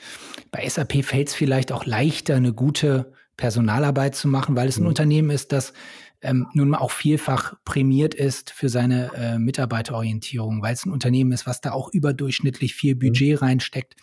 bei 0.52 0.68
SAP 0.68 1.04
fällt 1.04 1.30
es 1.30 1.34
vielleicht 1.34 1.72
auch 1.72 1.86
leichter, 1.86 2.36
eine 2.36 2.54
gute 2.54 3.12
Personalarbeit 3.38 4.16
zu 4.16 4.28
machen, 4.28 4.56
weil 4.56 4.68
es 4.68 4.78
ein 4.78 4.84
mhm. 4.84 4.90
Unternehmen 4.90 5.30
ist, 5.32 5.52
das 5.52 5.74
ähm, 6.22 6.48
nun 6.54 6.70
mal 6.70 6.78
auch 6.78 6.92
vielfach 6.92 7.56
prämiert 7.66 8.14
ist 8.14 8.52
für 8.52 8.70
seine 8.70 9.12
äh, 9.16 9.38
Mitarbeiterorientierung, 9.38 10.62
weil 10.62 10.74
es 10.74 10.86
ein 10.86 10.92
Unternehmen 10.92 11.34
ist, 11.34 11.46
was 11.46 11.60
da 11.60 11.72
auch 11.72 11.90
überdurchschnittlich 11.92 12.76
viel 12.76 12.96
mhm. 12.96 13.00
Budget 13.00 13.42
mhm. 13.42 13.48
reinsteckt. 13.48 13.96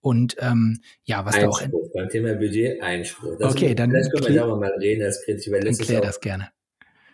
Und 0.00 0.36
ähm, 0.40 0.80
ja, 1.04 1.24
was 1.26 1.34
Einspruch. 1.34 1.60
da 1.60 1.66
auch. 1.66 1.92
Beim 1.92 2.08
Thema 2.08 2.34
Budget 2.34 2.80
Einspruch. 2.80 3.36
Das 3.38 3.52
okay, 3.52 3.74
dann. 3.74 3.90
Das 3.90 4.10
können 4.10 4.26
wir 4.26 4.34
darüber 4.36 4.58
mal 4.58 4.72
reden, 4.80 5.00
das 5.00 5.22
kritisch, 5.24 5.50
weil 5.50 5.60
das 5.60 5.78
ist 5.78 5.90
das 5.90 6.20
gerne 6.20 6.48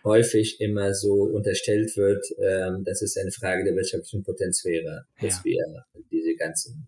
häufig 0.03 0.59
immer 0.59 0.93
so 0.93 1.23
unterstellt 1.23 1.95
wird, 1.97 2.25
ähm, 2.37 2.83
dass 2.83 3.01
es 3.01 3.17
eine 3.17 3.31
Frage 3.31 3.63
der 3.63 3.75
wirtschaftlichen 3.75 4.23
Potenz 4.23 4.65
wäre, 4.65 5.05
dass 5.21 5.37
ja. 5.37 5.43
wir 5.45 5.85
diese 6.11 6.35
ganzen 6.35 6.87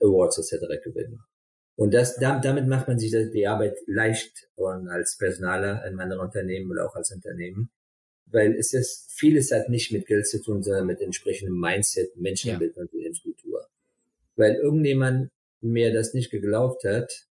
Awards 0.00 0.38
etc. 0.38 0.82
gewinnen. 0.82 1.20
Und 1.76 1.92
das, 1.92 2.16
damit 2.16 2.66
macht 2.66 2.88
man 2.88 2.98
sich 2.98 3.10
die 3.10 3.46
Arbeit 3.46 3.76
leicht 3.86 4.48
und 4.54 4.88
als 4.88 5.18
Personaler 5.18 5.84
in 5.86 5.94
meinem 5.94 6.20
Unternehmen 6.20 6.70
oder 6.70 6.86
auch 6.86 6.94
als 6.94 7.10
Unternehmen, 7.12 7.70
weil 8.26 8.54
es 8.54 8.72
ist, 8.72 9.12
vieles 9.12 9.52
hat 9.52 9.68
nicht 9.68 9.92
mit 9.92 10.06
Geld 10.06 10.26
zu 10.26 10.42
tun, 10.42 10.62
sondern 10.62 10.86
mit 10.86 11.00
entsprechendem 11.00 11.58
Mindset, 11.58 12.16
Menschenbild 12.16 12.76
ja. 12.76 12.82
und 12.82 12.88
Unternehmenskultur. 12.88 13.66
Weil 14.36 14.54
irgendjemand 14.54 15.30
mir 15.60 15.92
das 15.92 16.14
nicht 16.14 16.30
geglaubt 16.30 16.84
hat, 16.84 17.25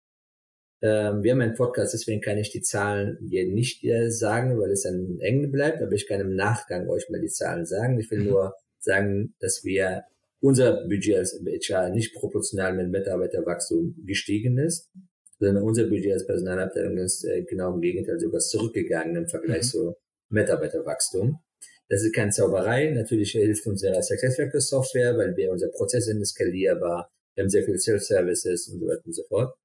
ähm, 0.82 1.24
wir 1.24 1.32
haben 1.32 1.42
einen 1.42 1.56
Podcast, 1.56 1.94
deswegen 1.94 2.22
kann 2.22 2.38
ich 2.38 2.52
die 2.52 2.62
Zahlen 2.62 3.18
hier 3.30 3.48
nicht 3.48 3.84
äh, 3.84 4.10
sagen, 4.10 4.60
weil 4.60 4.72
es 4.72 4.84
dann 4.84 5.18
eng 5.20 5.52
bleibt, 5.52 5.82
aber 5.82 5.94
ich 5.94 6.08
kann 6.08 6.22
im 6.22 6.36
Nachgang 6.36 6.90
euch 6.90 7.10
mal 7.10 7.22
die 7.22 7.30
Zahlen 7.30 7.66
sagen. 7.66 8.00
Ich 8.00 8.12
will 8.12 8.20
mhm. 8.20 8.30
nur 8.30 8.56
sagen, 8.80 9.36
dass 9.40 9.64
wir 9.64 10.04
unser 10.42 10.88
Budget 10.88 11.18
als 11.18 11.42
HR 11.44 11.90
nicht 11.90 12.14
proportional 12.14 12.74
mit 12.74 12.90
Mitarbeiterwachstum 12.90 13.96
gestiegen 14.06 14.58
ist, 14.58 14.92
sondern 15.40 15.64
unser 15.64 15.86
Budget 15.86 16.14
als 16.14 16.28
Personalabteilung 16.28 16.98
ist 16.98 17.24
äh, 17.24 17.44
genau 17.44 17.74
im 17.74 17.82
Gegenteil 17.82 18.20
sogar 18.20 18.42
zurückgegangen 18.42 19.16
im 19.16 19.28
Vergleich 19.28 19.64
mhm. 19.64 19.70
zu 19.70 19.96
Mitarbeiterwachstum. 20.30 21.40
Das 21.88 22.04
ist 22.04 22.14
keine 22.14 22.32
Zauberei. 22.32 22.92
Natürlich 22.92 23.32
hilft 23.32 23.66
unsere 23.68 24.02
SuccessFactors 24.02 24.70
Software, 24.70 25.18
weil 25.18 25.36
wir 25.38 25.52
unser 25.52 25.70
Prozess 25.70 26.06
sind 26.06 26.26
skalierbar. 26.26 27.12
Wir 27.36 27.44
haben 27.44 27.50
sehr 27.50 27.64
viele 27.64 27.78
Self-Services 27.78 28.70
und 28.70 28.80
so 28.80 28.88
weiter 28.88 29.06
und 29.06 29.14
so 29.14 29.24
fort. 29.24 29.56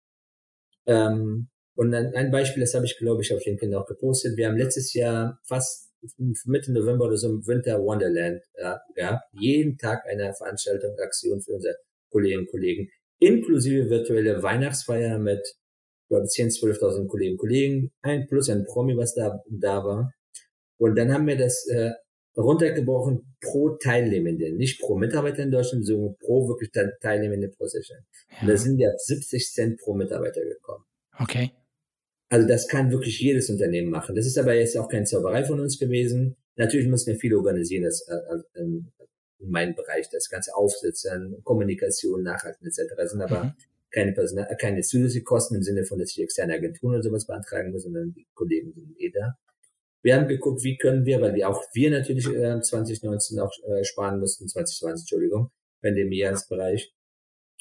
Ähm, 0.87 1.49
und 1.75 1.95
ein, 1.95 2.14
ein 2.14 2.31
Beispiel, 2.31 2.61
das 2.61 2.75
habe 2.75 2.85
ich, 2.85 2.99
glaube 2.99 3.23
ich, 3.23 3.33
auf 3.33 3.45
LinkedIn 3.45 3.75
auch 3.75 3.87
gepostet. 3.87 4.37
Wir 4.37 4.49
haben 4.49 4.57
letztes 4.57 4.93
Jahr 4.93 5.40
fast 5.45 5.90
Mitte 6.45 6.73
November 6.73 7.07
oder 7.07 7.16
so 7.16 7.29
im 7.29 7.47
Winter 7.47 7.79
Wonderland 7.83 8.43
ja, 8.59 8.81
gehabt. 8.95 9.25
Jeden 9.33 9.79
Tag 9.79 10.07
eine 10.07 10.33
Veranstaltung, 10.35 10.99
Aktion 10.99 11.40
für 11.43 11.53
unsere 11.53 11.77
Kolleginnen 12.11 12.43
und 12.43 12.51
Kollegen, 12.51 12.90
inklusive 13.19 13.88
virtuelle 13.88 14.43
Weihnachtsfeier 14.43 15.19
mit 15.19 15.47
glaube 16.11 16.27
10.000, 16.27 16.79
12.000 16.79 17.07
Kolleginnen 17.07 17.35
und 17.35 17.38
Kollegen, 17.38 17.93
ein 18.03 18.27
plus 18.27 18.51
ein 18.51 18.64
Promi, 18.64 18.97
was 18.97 19.14
da, 19.14 19.40
da 19.49 19.85
war. 19.85 20.12
Und 20.79 20.97
dann 20.97 21.12
haben 21.12 21.27
wir 21.27 21.37
das 21.37 21.66
äh, 21.69 21.93
runtergebrochen 22.37 23.35
pro 23.40 23.71
Teilnehmende, 23.71 24.53
nicht 24.53 24.81
pro 24.81 24.97
Mitarbeiter 24.97 25.43
in 25.43 25.51
Deutschland, 25.51 25.87
sondern 25.87 26.16
pro 26.19 26.49
wirklich 26.49 26.71
Teilnehmende 27.01 27.49
pro 27.49 27.66
Session. 27.66 27.99
Ja. 28.31 28.43
Und 28.43 28.49
da 28.49 28.57
sind 28.57 28.79
wir 28.79 28.95
auf 28.95 29.01
70 29.01 29.53
Cent 29.53 29.79
pro 29.79 29.95
Mitarbeiter 29.95 30.43
gekommen. 30.45 30.85
Okay. 31.19 31.53
Also 32.29 32.47
das 32.47 32.69
kann 32.69 32.93
wirklich 32.93 33.19
jedes 33.21 33.51
Unternehmen 33.51 33.90
machen. 33.90 34.14
Das 34.14 34.25
ist 34.25 34.38
aber 34.38 34.55
jetzt 34.55 34.79
auch 34.79 34.88
keine 34.88 35.05
Zauberei 35.05 35.45
von 35.45 35.59
uns 35.59 35.79
gewesen. 35.79 36.37
Natürlich 36.57 36.87
müssen 36.87 37.09
wir 37.09 37.16
viel 37.16 37.35
organisieren, 37.35 37.85
das 37.85 38.07
äh, 38.09 38.61
in, 38.61 38.93
in 39.40 39.51
meinem 39.51 39.75
Bereich, 39.75 40.09
das 40.11 40.29
Ganze 40.29 40.55
aufsetzen, 40.55 41.40
Kommunikation, 41.43 42.23
Nachhalten 42.23 42.66
etc. 42.66 42.95
Das 42.97 43.11
sind 43.11 43.23
aber 43.23 43.45
mhm. 43.45 43.53
keine, 43.90 44.12
Personal, 44.12 44.57
keine 44.61 44.83
zusätzlichen 44.83 45.25
Kosten 45.25 45.57
im 45.57 45.62
Sinne 45.62 45.85
von, 45.85 45.99
dass 45.99 46.11
ich 46.11 46.23
externe 46.23 46.55
Agenturen 46.55 46.95
oder 46.95 47.03
sowas 47.03 47.27
beantragen 47.27 47.73
muss, 47.73 47.83
sondern 47.83 48.12
die 48.12 48.27
Kollegen 48.35 48.73
sind 48.73 48.95
eh 49.01 49.11
da. 49.11 49.37
Wir 50.03 50.17
haben 50.17 50.29
geguckt, 50.29 50.65
wie 50.65 50.77
können 50.77 51.05
wir, 51.05 51.21
weil 51.21 51.35
wir 51.35 51.49
auch 51.49 51.63
wir 51.75 51.91
natürlich 51.91 52.27
äh, 52.27 52.61
2019 52.61 53.39
auch 53.39 53.53
äh, 53.69 53.85
sparen 53.85 54.19
mussten, 54.19 54.49
2020, 54.49 55.03
Entschuldigung, 55.03 55.51
Pandemie 55.83 56.25
als 56.25 56.49
Bereich. 56.49 56.93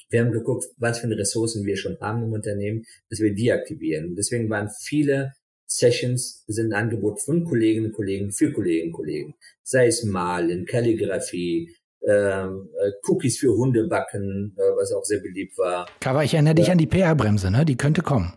Wir 0.08 0.20
haben 0.20 0.32
geguckt, 0.32 0.66
was 0.78 0.98
für 0.98 1.08
Ressourcen 1.08 1.64
wir 1.66 1.76
schon 1.76 1.98
haben 2.00 2.24
im 2.24 2.32
Unternehmen, 2.32 2.84
dass 3.10 3.20
wir 3.20 3.34
die 3.34 3.52
aktivieren. 3.52 4.16
Deswegen 4.16 4.48
waren 4.50 4.68
viele 4.68 5.32
Sessions 5.66 6.42
sind 6.48 6.72
ein 6.72 6.84
Angebot 6.84 7.20
von 7.20 7.44
Kolleginnen 7.44 7.86
und 7.86 7.92
Kollegen 7.92 8.32
für 8.32 8.52
Kolleginnen 8.52 8.88
und 8.88 8.96
Kollegen. 8.96 9.34
Sei 9.62 9.86
es 9.86 10.02
Malen, 10.02 10.66
Kalligrafie, 10.66 11.70
ähm, 12.06 12.68
äh, 12.82 12.90
Cookies 13.06 13.38
für 13.38 13.54
Hunde 13.56 13.86
backen, 13.86 14.56
äh, 14.56 14.76
was 14.76 14.92
auch 14.92 15.04
sehr 15.04 15.20
beliebt 15.20 15.56
war. 15.58 15.86
Aber 16.04 16.24
ich 16.24 16.34
erinnere 16.34 16.56
dich 16.56 16.70
an 16.72 16.78
die 16.78 16.88
PR-Bremse, 16.88 17.52
ne? 17.52 17.64
Die 17.64 17.76
könnte 17.76 18.02
kommen. 18.02 18.32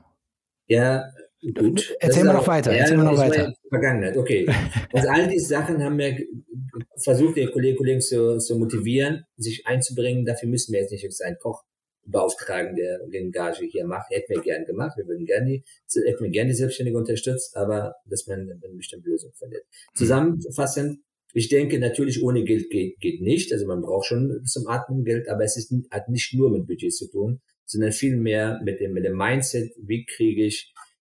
Ja, 0.67 1.05
Gut. 1.51 1.95
Erzähl 1.99 2.23
mal 2.23 2.33
noch 2.33 2.47
weiter. 2.47 2.71
Erzähl 2.71 2.97
mal 2.97 3.03
noch 3.03 3.17
weiter. 3.17 3.53
Vergangenheit, 3.69 4.15
okay. 4.15 4.47
Also 4.93 5.09
all 5.09 5.27
diese 5.27 5.47
Sachen 5.47 5.83
haben 5.83 5.97
wir 5.97 6.17
versucht, 6.97 7.35
die 7.35 7.45
Kolleginnen 7.47 7.73
und 7.73 7.77
Kollegen 7.77 8.01
zu, 8.01 8.37
zu 8.37 8.57
motivieren, 8.57 9.25
sich 9.35 9.67
einzubringen. 9.67 10.25
Dafür 10.25 10.47
müssen 10.49 10.73
wir 10.73 10.81
jetzt 10.81 10.91
nicht 10.91 11.05
einen 11.23 11.37
Koch 11.39 11.63
beauftragen, 12.05 12.75
der 12.75 12.99
den 13.07 13.31
Gage 13.31 13.65
hier 13.65 13.85
macht. 13.85 14.09
Hätten 14.11 14.33
wir 14.33 14.41
gern 14.41 14.65
gemacht. 14.65 14.97
Wir 14.97 15.07
würden 15.07 15.25
gerne 15.25 15.47
die, 15.47 15.63
hätten 16.05 16.23
wir 16.23 16.31
gerne 16.31 16.51
die 16.51 16.55
Selbstständige 16.55 16.97
unterstützt, 16.97 17.55
aber 17.55 17.95
dass 18.05 18.27
man 18.27 18.41
eine 18.41 18.75
bestimmte 18.75 19.09
Lösung 19.09 19.31
findet. 19.33 19.63
Zusammenfassend, 19.95 20.99
ich 21.33 21.49
denke, 21.49 21.79
natürlich 21.79 22.23
ohne 22.23 22.43
Geld 22.43 22.69
geht, 22.69 22.99
geht 22.99 23.21
nicht. 23.21 23.51
Also 23.51 23.65
man 23.65 23.81
braucht 23.81 24.05
schon 24.05 24.43
zum 24.45 24.67
Atmen 24.67 25.03
Geld, 25.03 25.27
aber 25.27 25.43
es 25.43 25.57
ist, 25.57 25.73
hat 25.91 26.09
nicht 26.09 26.33
nur 26.33 26.51
mit 26.51 26.67
Budget 26.67 26.93
zu 26.93 27.09
tun, 27.09 27.41
sondern 27.65 27.91
viel 27.91 28.17
mehr 28.17 28.59
mit 28.63 28.79
dem, 28.79 28.93
mit 28.93 29.05
dem 29.05 29.17
Mindset, 29.17 29.71
wie 29.77 30.05
kriege 30.05 30.45
ich 30.45 30.72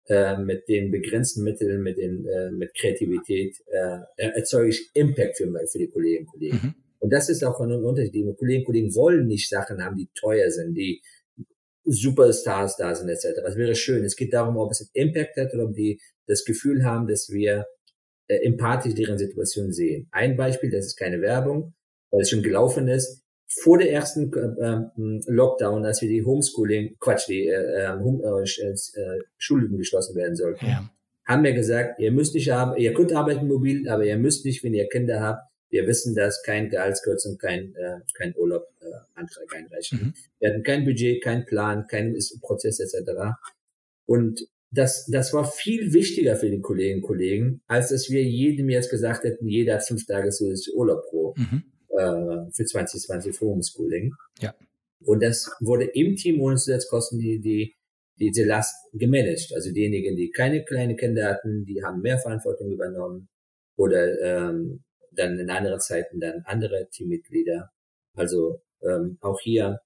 äh, 0.08 0.38
mit 0.38 0.68
den 0.68 0.90
begrenzten 0.90 1.44
Mitteln, 1.44 1.82
mit 1.82 1.98
den 1.98 2.26
äh, 2.26 2.50
mit 2.50 2.74
Kreativität 2.74 3.56
äh, 3.66 3.98
erzeuge 4.16 4.70
ich 4.70 4.90
Impact 4.94 5.36
für, 5.36 5.52
für 5.70 5.78
die 5.78 5.88
Kolleginnen 5.88 6.26
und 6.26 6.32
Kollegen. 6.32 6.56
Mhm. 6.56 6.74
Und 7.00 7.12
das 7.12 7.28
ist 7.28 7.44
auch 7.44 7.60
ein 7.60 7.72
Unterschied. 7.72 8.14
Die 8.14 8.34
Kolleginnen 8.34 8.60
und 8.60 8.66
Kollegen 8.66 8.94
wollen 8.94 9.26
nicht 9.26 9.48
Sachen 9.48 9.84
haben, 9.84 9.96
die 9.96 10.08
teuer 10.14 10.50
sind, 10.50 10.74
die 10.74 11.02
Superstars 11.84 12.76
da 12.76 12.94
sind 12.94 13.08
etc. 13.08 13.40
Das 13.42 13.56
wäre 13.56 13.74
schön. 13.74 14.04
Es 14.04 14.16
geht 14.16 14.32
darum, 14.32 14.56
ob 14.56 14.70
es 14.70 14.80
einen 14.80 15.08
Impact 15.08 15.36
hat 15.36 15.54
oder 15.54 15.64
ob 15.64 15.74
die 15.74 16.00
das 16.26 16.44
Gefühl 16.44 16.84
haben, 16.84 17.06
dass 17.06 17.30
wir 17.30 17.66
äh, 18.28 18.36
empathisch 18.44 18.94
deren 18.94 19.18
Situation 19.18 19.72
sehen. 19.72 20.08
Ein 20.10 20.36
Beispiel, 20.36 20.70
das 20.70 20.86
ist 20.86 20.96
keine 20.96 21.20
Werbung, 21.20 21.74
weil 22.10 22.22
es 22.22 22.30
schon 22.30 22.42
gelaufen 22.42 22.88
ist. 22.88 23.22
Vor 23.50 23.78
der 23.78 23.90
ersten 23.90 24.30
äh, 24.34 25.30
Lockdown, 25.30 25.84
als 25.84 26.02
wir 26.02 26.08
die 26.08 26.22
Homeschooling, 26.22 26.96
Quatsch, 27.00 27.28
die 27.28 27.48
äh, 27.48 27.84
äh 27.84 27.98
Home, 27.98 28.22
äh, 28.22 28.68
äh, 28.70 29.20
Schulen 29.38 29.76
geschlossen 29.78 30.14
werden 30.16 30.36
sollten, 30.36 30.66
ja. 30.66 30.90
haben 31.24 31.44
wir 31.44 31.54
gesagt, 31.54 31.98
ihr 31.98 32.12
müsst 32.12 32.34
nicht 32.34 32.50
haben, 32.50 32.76
ihr 32.76 32.92
könnt 32.92 33.14
arbeiten 33.14 33.48
mobil, 33.48 33.88
aber 33.88 34.04
ihr 34.04 34.18
müsst 34.18 34.44
nicht, 34.44 34.62
wenn 34.64 34.74
ihr 34.74 34.86
Kinder 34.88 35.22
habt, 35.22 35.48
wir 35.70 35.86
wissen, 35.86 36.14
dass 36.14 36.42
kein 36.42 36.68
Gehaltskürzung, 36.68 37.38
kein, 37.38 37.74
äh, 37.74 38.00
kein 38.14 38.34
Urlaub 38.36 38.66
äh, 38.80 39.20
einreichen. 39.54 39.98
Mhm. 39.98 40.14
Wir 40.40 40.50
hatten 40.50 40.62
kein 40.62 40.84
Budget, 40.84 41.22
kein 41.22 41.46
Plan, 41.46 41.86
kein 41.86 42.16
Prozess 42.42 42.80
etc. 42.80 43.10
Und 44.06 44.46
das, 44.70 45.06
das 45.06 45.32
war 45.32 45.50
viel 45.50 45.92
wichtiger 45.94 46.36
für 46.36 46.50
die 46.50 46.60
Kolleginnen 46.60 47.00
und 47.00 47.06
Kollegen, 47.06 47.60
als 47.66 47.88
dass 47.88 48.10
wir 48.10 48.22
jedem 48.22 48.68
jetzt 48.68 48.90
gesagt 48.90 49.24
hätten, 49.24 49.48
jeder 49.48 49.74
hat 49.74 49.86
fünf 49.86 50.04
Tage 50.06 50.30
zusätzlich 50.30 50.74
Urlaub 50.76 51.06
pro 51.08 51.34
mhm. 51.36 51.62
Äh, 51.98 52.50
für 52.52 52.64
2020 52.64 53.36
für 53.36 53.46
Homeschooling. 53.46 54.14
Ja. 54.40 54.54
Und 55.04 55.22
das 55.22 55.50
wurde 55.60 55.84
im 55.84 56.16
Team 56.16 56.40
ohne 56.40 56.56
Zusatzkosten 56.56 57.18
die, 57.18 57.40
die, 57.40 57.74
diese 58.18 58.44
Last 58.44 58.74
gemanagt. 58.92 59.52
Also 59.54 59.72
diejenigen, 59.72 60.16
die 60.16 60.30
keine 60.30 60.64
kleinen 60.64 60.96
Kinder 60.96 61.26
hatten, 61.26 61.64
die 61.64 61.82
haben 61.84 62.00
mehr 62.00 62.18
Verantwortung 62.18 62.70
übernommen 62.72 63.28
oder 63.76 64.20
ähm, 64.20 64.84
dann 65.12 65.38
in 65.38 65.50
anderen 65.50 65.80
Zeiten 65.80 66.20
dann 66.20 66.42
andere 66.44 66.88
Teammitglieder. 66.90 67.70
Also 68.14 68.60
ähm, 68.82 69.18
auch 69.20 69.40
hier 69.40 69.80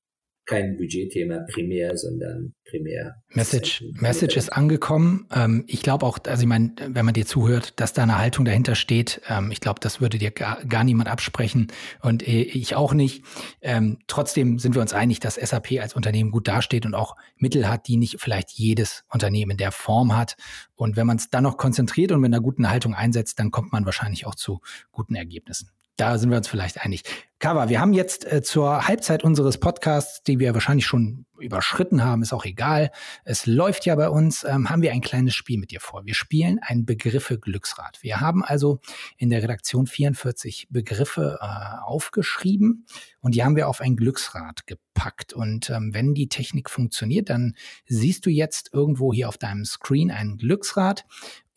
kein 0.53 0.77
Budgetthema 0.77 1.45
primär, 1.51 1.97
sondern 1.97 2.55
primär. 2.65 3.17
Message, 3.31 3.85
Message 3.95 4.37
ist 4.37 4.51
angekommen. 4.51 5.27
Ähm, 5.35 5.65
ich 5.67 5.83
glaube 5.83 6.07
auch, 6.07 6.19
also 6.27 6.43
ich 6.43 6.49
meine, 6.49 6.75
wenn 6.89 7.05
man 7.05 7.15
dir 7.15 7.27
zuhört, 7.27 7.79
dass 7.81 7.93
da 7.93 8.03
eine 8.03 8.19
Haltung 8.19 8.45
dahinter 8.45 8.75
steht, 8.75 9.21
ähm, 9.29 9.51
ich 9.51 9.61
glaube, 9.61 9.81
das 9.81 10.01
würde 10.01 10.19
dir 10.19 10.31
gar, 10.31 10.65
gar 10.65 10.85
niemand 10.85 11.09
absprechen 11.09 11.69
und 12.01 12.27
äh, 12.27 12.43
ich 12.43 12.75
auch 12.75 12.93
nicht. 12.93 13.25
Ähm, 13.61 13.99
trotzdem 14.07 14.59
sind 14.59 14.75
wir 14.75 14.83
uns 14.83 14.93
einig, 14.93 15.21
dass 15.21 15.35
SAP 15.37 15.81
als 15.81 15.95
Unternehmen 15.95 16.31
gut 16.31 16.49
dasteht 16.49 16.87
und 16.87 16.95
auch 16.95 17.17
Mittel 17.37 17.69
hat, 17.69 17.89
die 17.89 17.97
nicht 17.97 18.21
vielleicht 18.21 18.51
jedes 18.53 19.05
Unternehmen 19.11 19.53
in 19.53 19.57
der 19.59 19.73
Form 19.73 20.17
hat. 20.17 20.37
Und 20.75 20.97
wenn 20.97 21.07
man 21.07 21.17
es 21.17 21.31
dann 21.31 21.45
noch 21.45 21.57
konzentriert 21.57 22.13
und 22.13 22.21
mit 22.21 22.33
einer 22.33 22.43
guten 22.43 22.69
Haltung 22.69 22.95
einsetzt, 22.95 23.39
dann 23.39 23.51
kommt 23.51 23.73
man 23.73 23.85
wahrscheinlich 23.85 24.27
auch 24.27 24.35
zu 24.35 24.61
guten 24.91 25.15
Ergebnissen. 25.15 25.71
Da 26.03 26.19
sind 26.19 26.31
wir 26.31 26.37
uns 26.37 26.49
vielleicht 26.49 26.85
einig. 26.85 27.05
Cover, 27.39 27.69
wir 27.69 27.81
haben 27.81 27.93
jetzt 27.93 28.25
äh, 28.25 28.43
zur 28.43 28.89
Halbzeit 28.89 29.23
unseres 29.23 29.59
Podcasts, 29.59 30.25
die 30.25 30.41
wir 30.41 30.53
wahrscheinlich 30.53 30.85
schon 30.85 31.27
überschritten 31.39 32.03
haben, 32.03 32.23
ist 32.23 32.33
auch 32.33 32.45
egal. 32.45 32.91
Es 33.25 33.47
läuft 33.47 33.87
ja 33.87 33.95
bei 33.95 34.09
uns, 34.09 34.43
ähm, 34.43 34.69
haben 34.69 34.83
wir 34.83 34.91
ein 34.91 35.01
kleines 35.01 35.37
Spiel 35.37 35.61
mit 35.61 35.71
dir 35.71 35.79
vor. 35.79 36.05
Wir 36.05 36.15
spielen 36.15 36.59
ein 36.61 36.85
Begriffe-Glücksrad. 36.85 38.03
Wir 38.03 38.21
haben 38.21 38.43
also 38.43 38.81
in 39.17 39.31
der 39.31 39.45
Redaktion 39.45 39.87
44 39.87 40.67
Begriffe 40.71 41.39
äh, 41.41 41.85
aufgeschrieben 41.85 42.85
und 43.21 43.37
die 43.37 43.45
haben 43.45 43.55
wir 43.55 43.69
auf 43.69 43.81
ein 43.81 43.95
Glücksrad 43.95 44.67
gepackt. 44.67 45.33
Und 45.33 45.71
ähm, 45.71 45.95
wenn 45.95 46.15
die 46.15 46.29
Technik 46.29 46.69
funktioniert, 46.69 47.31
dann 47.31 47.55
siehst 47.87 48.27
du 48.27 48.31
jetzt 48.31 48.71
irgendwo 48.73 49.13
hier 49.13 49.29
auf 49.29 49.39
deinem 49.39 49.65
Screen 49.65 50.11
ein 50.11 50.37
Glücksrad 50.37 51.05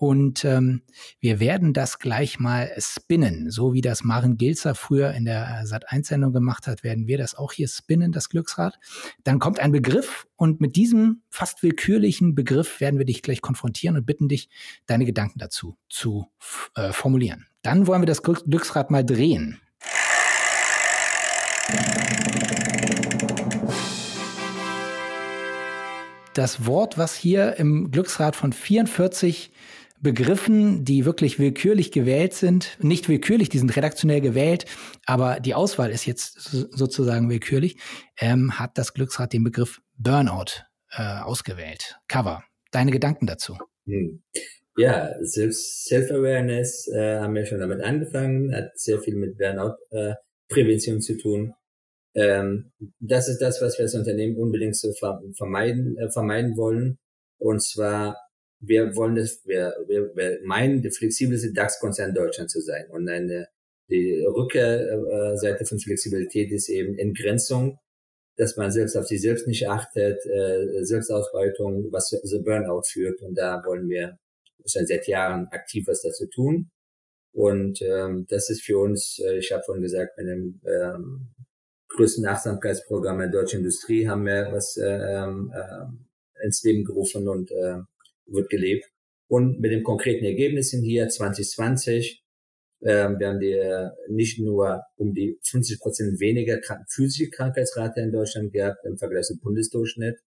und 0.05 0.45
ähm, 0.45 0.83
wir 1.19 1.39
werden 1.39 1.73
das 1.73 1.97
gleich 1.97 2.39
mal 2.39 2.71
spinnen. 2.77 3.49
So 3.49 3.73
wie 3.73 3.81
das 3.81 4.03
Maren 4.03 4.37
Gilzer 4.37 4.75
früher 4.75 5.11
in 5.13 5.25
der 5.25 5.63
Sat1-Sendung 5.65 6.31
gemacht 6.31 6.67
hat, 6.67 6.83
werden 6.83 7.07
wir 7.07 7.17
das 7.17 7.33
auch 7.33 7.51
hier 7.51 7.67
spinnen, 7.67 8.11
das 8.11 8.29
Glücksrad. 8.29 8.77
Dann 9.23 9.39
kommt 9.39 9.59
ein 9.59 9.71
Begriff 9.71 10.27
und 10.35 10.61
mit 10.61 10.75
diesem 10.75 11.23
fast 11.31 11.63
willkürlichen 11.63 12.35
Begriff 12.35 12.79
werden 12.79 12.99
wir 12.99 13.05
dich 13.05 13.23
gleich 13.23 13.41
konfrontieren 13.41 13.97
und 13.97 14.05
bitten 14.05 14.27
dich, 14.27 14.49
deine 14.85 15.05
Gedanken 15.05 15.39
dazu 15.39 15.75
zu 15.89 16.27
äh, 16.75 16.91
formulieren. 16.91 17.47
Dann 17.63 17.87
wollen 17.87 18.03
wir 18.03 18.07
das 18.07 18.21
Glücksrad 18.21 18.91
mal 18.91 19.03
drehen. 19.03 19.59
Das 26.35 26.65
Wort, 26.65 26.97
was 26.97 27.15
hier 27.15 27.55
im 27.55 27.91
Glücksrad 27.91 28.35
von 28.35 28.51
44 28.51 29.51
Begriffen, 30.01 30.83
die 30.83 31.05
wirklich 31.05 31.39
willkürlich 31.39 31.91
gewählt 31.91 32.33
sind. 32.33 32.77
Nicht 32.81 33.09
willkürlich, 33.09 33.49
die 33.49 33.59
sind 33.59 33.75
redaktionell 33.75 34.21
gewählt, 34.21 34.65
aber 35.05 35.39
die 35.39 35.55
Auswahl 35.55 35.91
ist 35.91 36.05
jetzt 36.05 36.41
sozusagen 36.41 37.29
willkürlich. 37.29 37.77
Ähm, 38.19 38.59
hat 38.59 38.77
das 38.77 38.93
Glücksrad 38.93 39.33
den 39.33 39.43
Begriff 39.43 39.81
Burnout 39.97 40.63
äh, 40.91 41.21
ausgewählt. 41.21 41.97
Cover, 42.07 42.43
deine 42.71 42.91
Gedanken 42.91 43.25
dazu? 43.25 43.57
Hm. 43.85 44.21
Ja, 44.77 45.13
Self-Awareness 45.23 46.89
äh, 46.93 47.19
haben 47.19 47.33
wir 47.33 47.45
schon 47.45 47.59
damit 47.59 47.81
angefangen, 47.81 48.53
hat 48.53 48.77
sehr 48.77 48.99
viel 48.99 49.15
mit 49.15 49.37
Burnout-Prävention 49.37 50.97
äh, 50.97 50.99
zu 50.99 51.17
tun. 51.17 51.53
Ähm, 52.13 52.71
das 52.99 53.29
ist 53.29 53.41
das, 53.41 53.61
was 53.61 53.77
wir 53.77 53.83
als 53.83 53.95
Unternehmen 53.95 54.37
unbedingt 54.37 54.75
so 54.75 54.91
vermeiden, 55.37 55.97
äh, 55.97 56.09
vermeiden 56.09 56.57
wollen. 56.57 56.97
Und 57.37 57.63
zwar 57.63 58.17
wir 58.59 58.95
wollen 58.95 59.15
das, 59.15 59.41
wir, 59.45 59.73
wir, 59.87 60.15
wir 60.15 60.39
meinen, 60.43 60.81
der 60.81 60.91
flexibelste 60.91 61.53
DAX-Konzern 61.53 62.13
Deutschland 62.13 62.49
zu 62.49 62.61
sein. 62.61 62.85
Und 62.89 63.07
eine, 63.09 63.47
die 63.89 64.23
Rückkehrseite 64.25 65.65
von 65.65 65.79
Flexibilität 65.79 66.51
ist 66.51 66.69
eben 66.69 66.97
Entgrenzung, 66.97 67.79
dass 68.37 68.57
man 68.57 68.71
selbst 68.71 68.97
auf 68.97 69.07
sich 69.07 69.21
selbst 69.21 69.47
nicht 69.47 69.67
achtet, 69.69 70.25
äh, 70.25 70.83
Selbstausbeutung, 70.83 71.91
was 71.91 72.09
zu 72.09 72.43
Burnout 72.43 72.83
führt. 72.85 73.21
Und 73.21 73.37
da 73.37 73.63
wollen 73.65 73.87
wir 73.89 74.17
schon 74.65 74.85
seit 74.85 75.07
Jahren 75.07 75.47
aktiv 75.51 75.87
was 75.87 76.01
dazu 76.01 76.27
tun. 76.27 76.71
Und 77.31 77.81
ähm, 77.81 78.25
das 78.29 78.49
ist 78.49 78.63
für 78.63 78.79
uns, 78.79 79.19
äh, 79.19 79.37
ich 79.37 79.51
habe 79.51 79.63
vorhin 79.63 79.83
gesagt, 79.83 80.17
mit 80.17 80.27
dem 80.27 80.61
ähm, 80.65 81.27
größten 81.89 82.25
Achtsamkeitsprogramm 82.25 83.19
der 83.19 83.29
deutschen 83.29 83.59
Industrie 83.59 84.07
haben 84.07 84.25
wir 84.25 84.49
was 84.51 84.77
äh, 84.77 84.85
äh, 84.85 86.45
ins 86.45 86.63
Leben 86.63 86.83
gerufen 86.85 87.27
und 87.27 87.51
äh, 87.51 87.79
wird 88.27 88.49
gelebt. 88.49 88.85
Und 89.27 89.59
mit 89.59 89.71
den 89.71 89.83
konkreten 89.83 90.25
Ergebnissen 90.25 90.83
hier 90.83 91.07
2020, 91.07 92.23
ähm, 92.83 93.19
wir 93.19 93.27
haben 93.27 93.39
die, 93.39 94.13
nicht 94.13 94.39
nur 94.39 94.83
um 94.97 95.13
die 95.13 95.39
50 95.43 95.79
Prozent 95.79 96.19
weniger 96.19 96.59
physische 96.89 97.29
Krankheitsrate 97.29 98.01
in 98.01 98.11
Deutschland 98.11 98.53
gehabt 98.53 98.85
im 98.85 98.97
Vergleich 98.97 99.25
zum 99.25 99.39
Bundesdurchschnitt, 99.39 100.19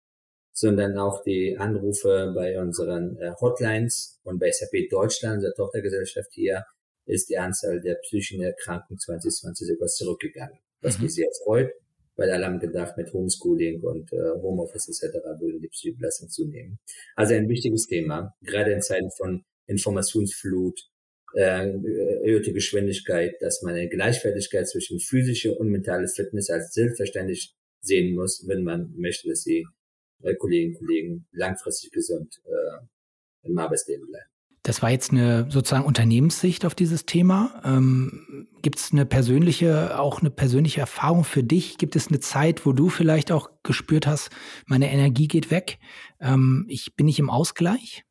sondern 0.53 0.99
auch 0.99 1.23
die 1.23 1.57
Anrufe 1.57 2.33
bei 2.35 2.61
unseren 2.61 3.17
äh, 3.19 3.33
Hotlines 3.41 4.19
und 4.25 4.41
bei 4.41 4.51
SAP 4.51 4.91
Deutschland, 4.91 5.37
unserer 5.37 5.55
Tochtergesellschaft 5.55 6.33
hier, 6.33 6.65
ist 7.07 7.31
die 7.31 7.39
Anzahl 7.39 7.81
der 7.81 7.95
psychischen 7.97 8.43
Erkrankungen 8.43 8.99
2020 8.99 9.69
sogar 9.69 9.89
zurückgegangen, 9.89 10.59
was 10.81 10.99
mhm. 10.99 11.05
mich 11.05 11.15
sehr 11.15 11.29
freut 11.45 11.71
weil 12.19 12.31
alle 12.31 12.47
haben 12.47 12.59
gedacht, 12.59 12.97
mit 12.97 13.13
Homeschooling 13.13 13.81
und 13.81 14.13
äh, 14.13 14.17
Homeoffice 14.43 14.89
etc. 14.89 15.15
würden 15.41 15.61
die 15.61 15.69
Psychobelastung 15.69 16.29
zunehmen. 16.29 16.79
Also 17.15 17.35
ein 17.35 17.49
wichtiges 17.49 17.87
Thema, 17.87 18.35
gerade 18.43 18.73
in 18.73 18.83
Zeiten 18.83 19.11
von 19.17 19.45
Informationsflut, 19.67 20.81
äh, 21.35 21.71
erhöhte 22.23 22.53
Geschwindigkeit, 22.53 23.37
dass 23.41 23.63
man 23.63 23.75
eine 23.75 23.89
Gleichwertigkeit 23.89 24.69
zwischen 24.69 24.99
physischer 24.99 25.59
und 25.59 25.71
mentaler 25.71 26.09
Fitness 26.09 26.51
als 26.51 26.73
selbstverständlich 26.73 27.55
sehen 27.81 28.15
muss, 28.15 28.45
wenn 28.49 28.65
man 28.65 28.93
möchte, 28.97 29.29
dass 29.29 29.45
die 29.45 29.65
äh, 30.23 30.35
Kolleginnen 30.35 30.75
und 30.75 30.79
Kollegen 30.81 31.27
langfristig 31.33 31.93
gesund 31.93 32.41
äh, 32.45 33.49
im 33.49 33.57
Arbeitsleben 33.57 34.07
bleiben. 34.07 34.31
Das 34.69 34.83
war 34.83 34.91
jetzt 34.91 35.13
eine 35.13 35.47
sozusagen 35.49 35.87
Unternehmenssicht 35.87 36.67
auf 36.67 36.75
dieses 36.75 37.07
Thema. 37.07 37.59
Ähm, 37.65 38.49
Gibt 38.61 38.79
es 38.79 38.93
eine 38.93 39.07
persönliche, 39.07 39.99
auch 39.99 40.21
eine 40.21 40.29
persönliche 40.29 40.81
Erfahrung 40.81 41.25
für 41.25 41.43
dich? 41.43 41.79
Gibt 41.79 41.97
es 41.97 42.09
eine 42.09 42.21
Zeit, 42.21 42.67
wo 42.67 42.75
du 42.75 42.91
vielleicht 42.91 43.33
auch 43.33 43.49
gespürt 43.63 44.07
hast, 44.07 44.29
meine 44.67 44.93
Energie 44.93 45.27
geht 45.27 45.51
weg? 45.51 45.79
Ähm, 46.21 46.67
ich 46.69 46.95
bin 46.97 47.07
nicht 47.07 47.19
im 47.19 47.31
Ausgleich? 47.31 48.05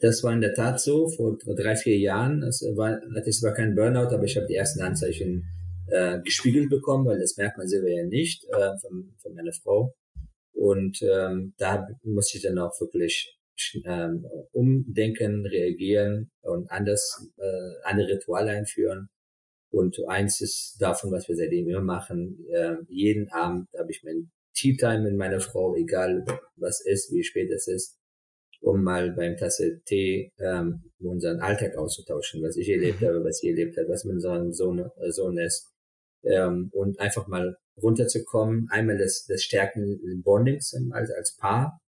Das 0.00 0.22
war 0.22 0.34
in 0.34 0.42
der 0.42 0.52
Tat 0.52 0.78
so 0.78 1.08
vor 1.08 1.38
drei, 1.38 1.74
vier 1.74 1.96
Jahren. 1.96 2.42
Das 2.42 2.60
war, 2.76 2.98
ich 3.26 3.38
zwar 3.38 3.54
keinen 3.54 3.74
Burnout, 3.74 4.14
aber 4.14 4.24
ich 4.24 4.36
habe 4.36 4.46
die 4.46 4.56
ersten 4.56 4.82
Anzeichen 4.82 5.46
äh, 5.86 6.20
gespiegelt 6.20 6.68
bekommen, 6.68 7.06
weil 7.06 7.18
das 7.18 7.38
merkt 7.38 7.56
man 7.56 7.66
selber 7.66 7.88
ja 7.88 8.04
nicht 8.04 8.44
äh, 8.44 8.76
von, 8.78 9.14
von 9.22 9.34
meiner 9.34 9.54
Frau. 9.54 9.94
Und 10.52 11.00
ähm, 11.00 11.54
da 11.56 11.88
musste 12.02 12.36
ich 12.36 12.42
dann 12.42 12.58
auch 12.58 12.78
wirklich 12.78 13.38
ähm, 13.84 14.26
umdenken, 14.52 15.46
reagieren 15.46 16.30
und 16.42 16.70
anders 16.70 17.30
äh, 17.38 17.84
andere 17.84 18.08
Rituale 18.08 18.50
einführen. 18.50 19.08
Und 19.70 19.96
eins 20.06 20.40
ist 20.40 20.76
davon, 20.80 21.10
was 21.12 21.28
wir 21.28 21.36
seitdem 21.36 21.68
immer 21.68 21.80
machen. 21.80 22.44
Äh, 22.50 22.76
jeden 22.88 23.30
Abend 23.30 23.68
habe 23.78 23.90
ich 23.90 24.02
mein 24.04 24.30
Tea 24.54 24.76
Time 24.76 25.02
mit 25.02 25.16
meiner 25.16 25.40
Frau, 25.40 25.74
egal 25.76 26.24
was 26.56 26.84
ist, 26.84 27.12
wie 27.12 27.24
spät 27.24 27.50
es 27.50 27.66
ist, 27.66 27.98
um 28.60 28.82
mal 28.82 29.12
beim 29.12 29.36
Tasse 29.36 29.80
Tee 29.84 30.30
ähm, 30.38 30.90
unseren 31.00 31.40
Alltag 31.40 31.76
auszutauschen, 31.76 32.42
was 32.42 32.56
ich 32.56 32.68
erlebt 32.68 33.00
mhm. 33.00 33.06
habe, 33.06 33.24
was 33.24 33.38
sie 33.38 33.48
erlebt 33.48 33.76
hat, 33.78 33.88
was 33.88 34.04
mit 34.04 34.14
unserem 34.14 34.52
Sohn, 34.52 34.78
äh, 34.78 35.10
Sohn 35.10 35.38
ist. 35.38 35.72
Ähm, 36.24 36.68
und 36.72 37.00
einfach 37.00 37.26
mal 37.26 37.56
runterzukommen, 37.82 38.68
einmal 38.70 38.98
das, 38.98 39.24
das 39.26 39.42
Stärken 39.42 40.22
Bondings 40.22 40.74
als, 40.92 41.10
als 41.10 41.36
Paar, 41.36 41.80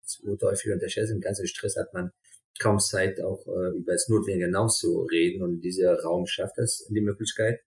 häufig 0.42 0.72
unterschätzt, 0.72 1.12
im 1.12 1.20
ganzen 1.20 1.46
Stress 1.46 1.76
hat 1.76 1.92
man 1.94 2.12
kaum 2.58 2.78
Zeit, 2.78 3.20
auch 3.20 3.46
äh, 3.46 3.76
über 3.76 3.92
das 3.92 4.08
Notwendige 4.08 4.46
hinaus 4.46 4.78
zu 4.78 5.02
reden. 5.02 5.42
Und 5.42 5.60
dieser 5.60 6.00
Raum 6.00 6.26
schafft 6.26 6.58
das, 6.58 6.86
die 6.88 7.00
Möglichkeit. 7.00 7.60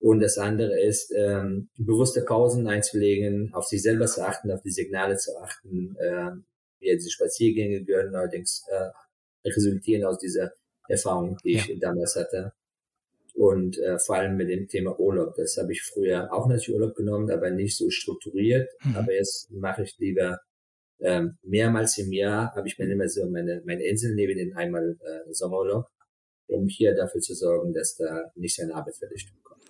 Und 0.00 0.20
das 0.20 0.38
andere 0.38 0.80
ist, 0.80 1.12
ähm, 1.16 1.70
bewusste 1.76 2.22
Pausen 2.22 2.68
einzulegen, 2.68 3.52
auf 3.52 3.66
sich 3.66 3.82
selber 3.82 4.06
zu 4.06 4.22
achten, 4.22 4.50
auf 4.50 4.62
die 4.62 4.70
Signale 4.70 5.16
zu 5.16 5.36
achten. 5.38 5.96
Äh, 5.96 6.30
wie 6.80 6.94
diese 6.94 7.10
Spaziergänge 7.10 7.84
gehören 7.84 8.14
allerdings 8.14 8.64
äh, 8.68 8.90
resultieren 9.48 10.04
aus 10.04 10.18
dieser 10.18 10.52
Erfahrung, 10.88 11.38
die 11.44 11.54
ja. 11.54 11.64
ich 11.66 11.80
damals 11.80 12.14
hatte. 12.14 12.52
Und 13.34 13.78
äh, 13.78 13.98
vor 13.98 14.16
allem 14.16 14.36
mit 14.36 14.48
dem 14.48 14.68
Thema 14.68 14.98
Urlaub. 14.98 15.34
Das 15.36 15.56
habe 15.56 15.72
ich 15.72 15.82
früher 15.82 16.32
auch 16.32 16.48
natürlich 16.48 16.70
Urlaub 16.70 16.94
genommen, 16.94 17.30
aber 17.30 17.50
nicht 17.50 17.76
so 17.76 17.90
strukturiert. 17.90 18.70
Mhm. 18.82 18.96
Aber 18.96 19.12
jetzt 19.12 19.50
mache 19.50 19.82
ich 19.82 19.96
lieber 19.98 20.40
ähm, 21.00 21.38
mehrmals 21.42 21.98
im 21.98 22.12
Jahr, 22.12 22.54
habe 22.54 22.68
ich 22.68 22.78
mir 22.78 22.90
immer 22.90 23.08
so 23.08 23.28
meine, 23.28 23.62
meine 23.64 23.84
Insel 23.84 24.14
neben 24.14 24.36
den 24.36 24.56
einmal 24.56 24.96
äh, 25.00 25.32
Sommerurlaub, 25.32 25.86
um 26.48 26.68
hier 26.68 26.94
dafür 26.94 27.20
zu 27.20 27.34
sorgen, 27.34 27.72
dass 27.72 27.96
da 27.96 28.30
nicht 28.34 28.60
eine 28.60 28.74
Arbeitsverdichtung 28.74 29.36
kommt. 29.42 29.62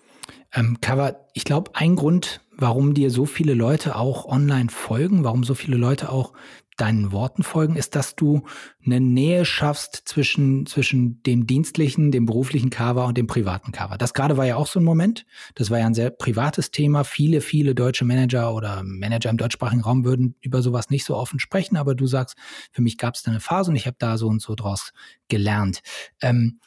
Ähm, 0.55 0.79
Cover, 0.81 1.29
ich 1.35 1.45
glaube, 1.45 1.73
ein 1.75 1.97
Grund, 1.97 2.41
warum 2.53 2.95
dir 2.95 3.11
so 3.11 3.27
viele 3.27 3.55
Leute 3.55 3.97
auch 3.97 4.27
online 4.27 4.71
folgen, 4.71 5.25
warum 5.25 5.45
so 5.45 5.55
viele 5.55 5.77
Leute 5.77 6.11
auch 6.11 6.33
deinen 6.81 7.13
Worten 7.13 7.43
folgen, 7.43 7.77
ist, 7.77 7.95
dass 7.95 8.17
du 8.17 8.43
eine 8.85 9.01
Nähe 9.01 9.45
schaffst 9.45 10.03
zwischen, 10.07 10.65
zwischen 10.67 11.23
dem 11.25 11.47
dienstlichen, 11.47 12.11
dem 12.11 12.27
beruflichen 12.27 12.71
Cover 12.71 13.07
und 13.07 13.19
dem 13.19 13.27
privaten 13.27 13.73
Cover. 13.73 13.99
Das 13.99 14.15
gerade 14.15 14.37
war 14.37 14.47
ja 14.47 14.57
auch 14.57 14.67
so 14.67 14.81
ein 14.81 14.85
Moment. 14.85 15.27
Das 15.55 15.71
war 15.71 15.79
ja 15.79 15.87
ein 15.87 15.95
sehr 15.95 16.11
privates 16.11 16.71
Thema. 16.71 17.05
Viele, 17.05 17.41
viele 17.41 17.75
deutsche 17.75 18.05
Manager 18.05 18.55
oder 18.55 18.83
Manager 18.85 19.31
im 19.31 19.37
deutschsprachigen 19.37 19.83
Raum 19.83 20.05
würden 20.05 20.37
über 20.41 20.63
sowas 20.63 20.91
nicht 20.91 21.05
so 21.05 21.17
offen 21.17 21.41
sprechen, 21.41 21.77
aber 21.77 21.95
du 21.95 22.07
sagst, 22.07 22.37
für 22.73 22.83
mich 22.83 22.97
gab 22.97 23.15
es 23.15 23.23
da 23.23 23.31
eine 23.31 23.41
Phase 23.41 23.71
und 23.71 23.77
ich 23.77 23.87
habe 23.87 23.97
da 23.99 24.17
so 24.17 24.29
und 24.29 24.41
so 24.41 24.55
draus 24.55 24.93
gelernt. 25.29 25.81
Ähm, 26.23 26.61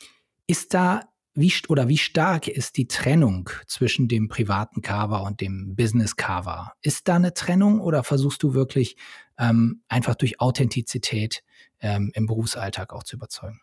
ist 0.47 0.73
da 0.73 1.01
wie 1.33 1.53
oder 1.69 1.87
wie 1.87 1.97
stark 1.97 2.47
ist 2.47 2.75
die 2.77 2.87
Trennung 2.87 3.49
zwischen 3.65 4.07
dem 4.07 4.27
privaten 4.27 4.81
Cover 4.81 5.23
und 5.23 5.39
dem 5.39 5.75
Business 5.75 6.17
Cover? 6.17 6.73
Ist 6.81 7.07
da 7.07 7.15
eine 7.15 7.33
Trennung 7.33 7.79
oder 7.79 8.03
versuchst 8.03 8.43
du 8.43 8.53
wirklich 8.53 8.97
ähm, 9.41 9.81
einfach 9.89 10.15
durch 10.15 10.39
Authentizität 10.39 11.43
ähm, 11.81 12.11
im 12.13 12.27
Berufsalltag 12.27 12.93
auch 12.93 13.03
zu 13.03 13.15
überzeugen? 13.15 13.59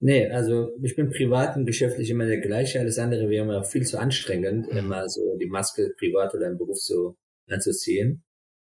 Nee, 0.00 0.26
also 0.28 0.70
ich 0.82 0.96
bin 0.96 1.10
privat 1.10 1.56
und 1.56 1.64
geschäftlich 1.64 2.10
immer 2.10 2.26
der 2.26 2.40
gleiche. 2.40 2.80
Alles 2.80 2.98
andere 2.98 3.28
wäre 3.30 3.44
immer 3.44 3.64
viel 3.64 3.86
zu 3.86 3.98
anstrengend, 3.98 4.70
mhm. 4.70 4.78
immer 4.78 5.08
so 5.08 5.36
die 5.38 5.46
Maske 5.46 5.94
privat 5.98 6.34
oder 6.34 6.48
im 6.48 6.58
Beruf 6.58 6.78
so 6.78 7.16
anzuziehen. 7.48 8.22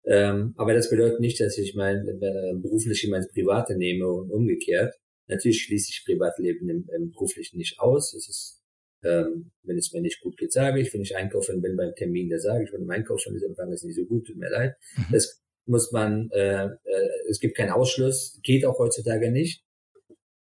Ähm, 0.05 0.55
aber 0.57 0.75
das 0.75 0.91
bedeutet 0.91 1.21
nicht, 1.21 1.41
dass 1.41 1.59
ich 1.59 1.75
mein 1.75 2.07
äh, 2.09 2.55
beruflich 2.57 3.05
immer 3.05 3.19
ins 3.19 3.33
Private 3.33 3.77
nehme 3.77 4.07
und 4.07 4.31
umgekehrt. 4.31 4.95
Natürlich 5.29 5.63
schließe 5.63 5.91
ich 5.91 6.05
Privatleben 6.05 6.69
im, 6.69 6.89
im 6.95 7.13
beruflichen 7.13 7.57
nicht 7.57 7.79
aus. 7.79 8.13
Es 8.13 8.29
ist, 8.29 8.63
ähm, 9.05 9.53
wenn 9.63 9.79
es 9.79 9.93
mir 9.93 10.03
nicht 10.03 10.21
gut 10.21 10.37
geht, 10.37 10.53
sage 10.53 10.81
ich. 10.81 10.93
Wenn 10.93 11.03
ich 11.03 11.17
einkaufen 11.17 11.63
bin 11.63 11.77
beim 11.77 11.95
Termin, 11.95 12.29
da 12.29 12.39
sage 12.39 12.65
ich, 12.65 12.73
wenn 12.73 12.83
im 12.83 12.91
Einkaufen 12.91 13.35
ist, 13.37 13.45
Empfang 13.45 13.73
ist 13.73 13.85
nicht 13.85 13.97
so 13.97 14.05
gut, 14.05 14.27
tut 14.27 14.37
mir 14.37 14.51
leid. 14.51 14.75
Mhm. 14.97 15.07
Das 15.13 15.42
muss 15.67 15.93
man, 15.93 16.31
äh, 16.33 16.65
äh, 16.65 17.09
es 17.29 17.41
gibt 17.41 17.57
keinen 17.57 17.71
Ausschluss, 17.71 18.39
geht 18.43 18.65
auch 18.65 18.79
heutzutage 18.79 19.31
nicht. 19.31 19.65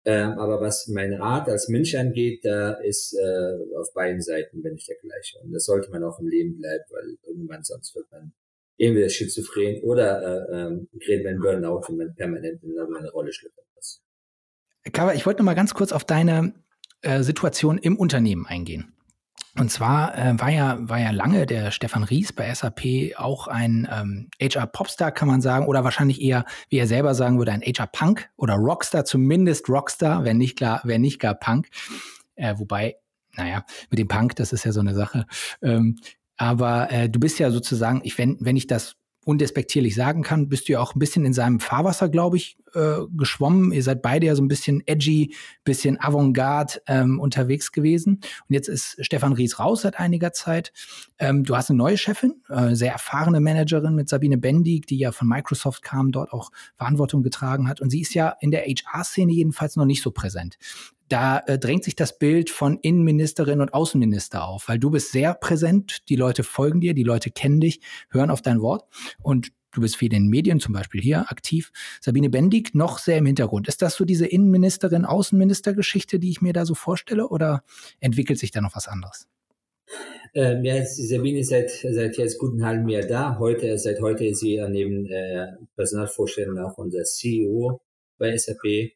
Ähm, 0.07 0.39
aber 0.39 0.61
was 0.61 0.87
meine 0.89 1.21
Art 1.21 1.49
als 1.49 1.69
Mensch 1.69 1.95
angeht, 1.95 2.45
da 2.45 2.73
ist 2.75 3.15
äh, 3.15 3.79
auf 3.79 3.93
beiden 3.95 4.21
Seiten 4.21 4.61
bin 4.63 4.75
ich 4.75 4.87
der 4.87 4.97
gleiche. 4.97 5.39
Und 5.39 5.53
das 5.53 5.65
sollte 5.65 5.91
man 5.91 6.05
auch 6.05 6.19
im 6.21 6.29
Leben 6.29 6.59
bleiben, 6.59 6.85
weil 6.91 7.17
irgendwann 7.27 7.65
sonst 7.65 7.95
wird 7.95 8.11
man 8.11 8.33
entweder 8.77 9.09
schizophren 9.09 9.83
oder 9.83 10.49
äh, 10.51 10.57
ähm, 10.57 10.89
gerät 10.93 11.25
man 11.25 11.39
Burnout, 11.39 11.83
wenn 11.89 11.97
man 11.97 12.15
permanent 12.15 12.63
in 12.63 12.79
eine 12.79 13.11
Rolle 13.13 13.33
schlüpfen 13.33 13.63
muss. 13.75 14.03
Kava, 14.93 15.15
ich 15.15 15.25
wollte 15.25 15.41
noch 15.41 15.47
mal 15.47 15.55
ganz 15.55 15.73
kurz 15.73 15.93
auf 15.93 16.05
deine 16.05 16.53
äh, 17.01 17.23
Situation 17.23 17.79
im 17.79 17.97
Unternehmen 17.97 18.47
eingehen. 18.47 18.94
Und 19.57 19.71
zwar 19.71 20.19
äh, 20.19 20.39
war 20.41 20.51
ja 20.51 20.77
war 20.81 20.99
ja 20.99 21.11
lange 21.11 21.47
der 21.47 21.71
Stefan 21.71 22.03
Ries 22.03 22.33
bei 22.33 22.53
SAP 22.53 23.17
auch 23.17 23.47
ein 23.47 23.89
ähm, 23.91 24.29
HR 24.41 24.67
Popstar, 24.67 25.13
kann 25.13 25.29
man 25.29 25.41
sagen, 25.41 25.67
oder 25.67 25.85
wahrscheinlich 25.85 26.21
eher, 26.21 26.45
wie 26.71 26.79
er 26.79 26.89
selber 26.89 27.15
sagen 27.15 27.39
würde, 27.39 27.53
ein 27.53 27.63
HR 27.63 27.87
Punk 27.87 28.29
oder 28.37 28.55
Rockstar, 28.55 29.05
zumindest 29.05 29.69
Rockstar, 29.69 30.25
wenn 30.25 30.39
nicht 30.39 30.57
klar, 30.57 30.81
wenn 30.85 31.03
nicht 31.03 31.21
gar 31.21 31.35
Punk. 31.35 31.69
Äh, 32.35 32.55
wobei, 32.59 32.97
naja, 33.37 33.65
mit 33.91 34.01
dem 34.01 34.09
Punk, 34.09 34.35
das 34.37 34.53
ist 34.53 34.65
ja 34.65 34.73
so 34.73 34.81
eine 34.81 34.95
Sache. 34.95 35.27
Ähm, 35.63 35.99
aber 36.37 36.91
äh, 36.91 37.09
du 37.09 37.21
bist 37.21 37.39
ja 37.39 37.53
sozusagen, 37.53 38.01
ich 38.03 38.19
wenn 38.19 38.37
wenn 38.41 38.57
ich 38.57 38.67
das 38.67 38.97
undespektierlich 39.25 39.95
sagen 39.95 40.23
kann, 40.23 40.49
bist 40.49 40.69
du 40.69 40.75
ja 40.75 40.81
auch 40.81 40.95
ein 40.95 40.99
bisschen 40.99 41.25
in 41.25 41.33
seinem 41.33 41.61
Fahrwasser, 41.61 42.09
glaube 42.09 42.37
ich, 42.37 42.59
äh, 42.75 42.99
geschwommen. 43.17 43.73
Ihr 43.73 43.83
seid 43.83 44.03
beide 44.03 44.27
ja 44.27 44.35
so 44.35 44.43
ein 44.43 44.49
bisschen 44.49 44.83
edgy, 44.87 45.35
bisschen 45.65 45.99
Avantgarde 46.01 46.81
ähm, 46.87 47.21
unterwegs 47.21 47.73
gewesen. 47.73 48.21
Und 48.49 48.55
jetzt 48.55 48.69
ist 48.69 48.97
Stefan 49.01 49.33
Ries 49.33 49.59
raus 49.59 49.83
seit 49.83 49.99
einiger 49.99 50.33
Zeit. 50.33 50.73
Ähm, 51.19 51.45
du 51.45 51.57
hast 51.57 51.71
eine 51.71 51.79
neue 51.79 51.97
Chefin, 51.97 52.43
äh, 52.49 52.75
sehr 52.75 52.93
erfahrene 52.93 53.41
Managerin 53.41 53.95
mit 53.95 54.09
Sabine 54.09 54.39
Bendig, 54.39 54.87
die 54.87 54.99
ja 54.99 55.13
von 55.13 55.29
Microsoft 55.29 55.83
kam, 55.83 56.13
dort 56.13 56.33
auch 56.33 56.51
Verantwortung 56.77 57.23
getragen 57.23 57.69
hat. 57.69 57.81
Und 57.81 57.91
sie 57.91 58.01
ist 58.01 58.15
ja 58.15 58.35
in 58.41 58.51
der 58.51 58.65
HR-Szene 58.65 59.33
jedenfalls 59.33 59.77
noch 59.77 59.87
nicht 59.87 60.03
so 60.03 60.11
präsent 60.11 60.59
da 61.15 61.39
äh, 61.47 61.61
drängt 61.61 61.85
sich 61.85 61.95
das 61.95 62.19
Bild 62.19 62.51
von 62.51 62.81
Innenministerin 62.83 63.61
und 63.61 63.73
Außenminister 63.73 64.49
auf, 64.49 64.67
weil 64.67 64.81
du 64.81 64.91
bist 64.91 65.13
sehr 65.13 65.33
präsent, 65.35 66.09
die 66.09 66.17
Leute 66.17 66.43
folgen 66.43 66.81
dir, 66.81 66.93
die 66.93 67.05
Leute 67.05 67.31
kennen 67.31 67.61
dich, 67.61 67.81
hören 68.11 68.31
auf 68.31 68.43
dein 68.43 68.61
Wort 68.61 68.83
und 69.23 69.53
du 69.71 69.81
bist 69.81 69.95
viel 69.95 70.13
in 70.13 70.25
den 70.25 70.29
Medien, 70.29 70.59
zum 70.59 70.75
Beispiel 70.75 71.01
hier 71.01 71.31
aktiv. 71.31 71.71
Sabine 72.01 72.31
Bendig 72.31 72.75
noch 72.75 72.99
sehr 72.99 73.19
im 73.19 73.27
Hintergrund. 73.27 73.69
Ist 73.69 73.81
das 73.81 73.95
so 73.95 74.05
diese 74.05 74.27
Innenministerin, 74.27 75.05
Außenminister-Geschichte, 75.05 76.19
die 76.19 76.31
ich 76.31 76.43
mir 76.43 76.53
da 76.53 76.67
so 76.67 76.75
vorstelle 76.75 77.29
oder 77.29 77.63
entwickelt 78.01 78.41
sich 78.41 78.51
da 78.51 78.61
noch 78.61 78.75
was 78.75 78.89
anderes? 78.89 79.29
Ähm, 80.35 80.65
ja, 80.65 80.85
Sabine 80.85 81.39
ist 81.39 81.51
seit, 81.51 81.71
seit 81.71 82.17
jetzt 82.17 82.41
guten 82.41 82.67
halben 82.67 82.89
Jahr 82.89 83.07
da. 83.07 83.39
Heute, 83.39 83.79
seit 83.79 84.01
heute 84.01 84.27
ist 84.27 84.41
sie 84.41 84.61
neben 84.69 85.07
äh, 85.07 85.53
Personalvorstellung 85.77 86.59
auch 86.59 86.77
unser 86.77 87.05
CEO 87.05 87.81
bei 88.19 88.37
SAP. 88.37 88.95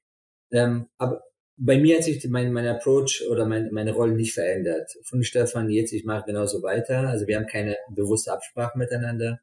Ähm, 0.51 0.87
aber 0.97 1.23
bei 1.59 1.79
mir 1.79 1.97
hat 1.97 2.05
sich 2.05 2.25
mein, 2.29 2.53
mein 2.53 2.67
Approach 2.67 3.25
oder 3.29 3.45
mein, 3.45 3.71
meine 3.73 3.93
Rolle 3.93 4.15
nicht 4.15 4.33
verändert. 4.33 4.97
Von 5.03 5.25
Stefan 5.25 5.69
jetzt, 5.69 5.93
ich 5.93 6.05
mache 6.05 6.27
genauso 6.27 6.63
weiter. 6.63 7.09
Also 7.09 7.27
wir 7.27 7.37
haben 7.37 7.47
keine 7.47 7.77
bewusste 7.91 8.33
Absprache 8.33 8.79
miteinander. 8.79 9.41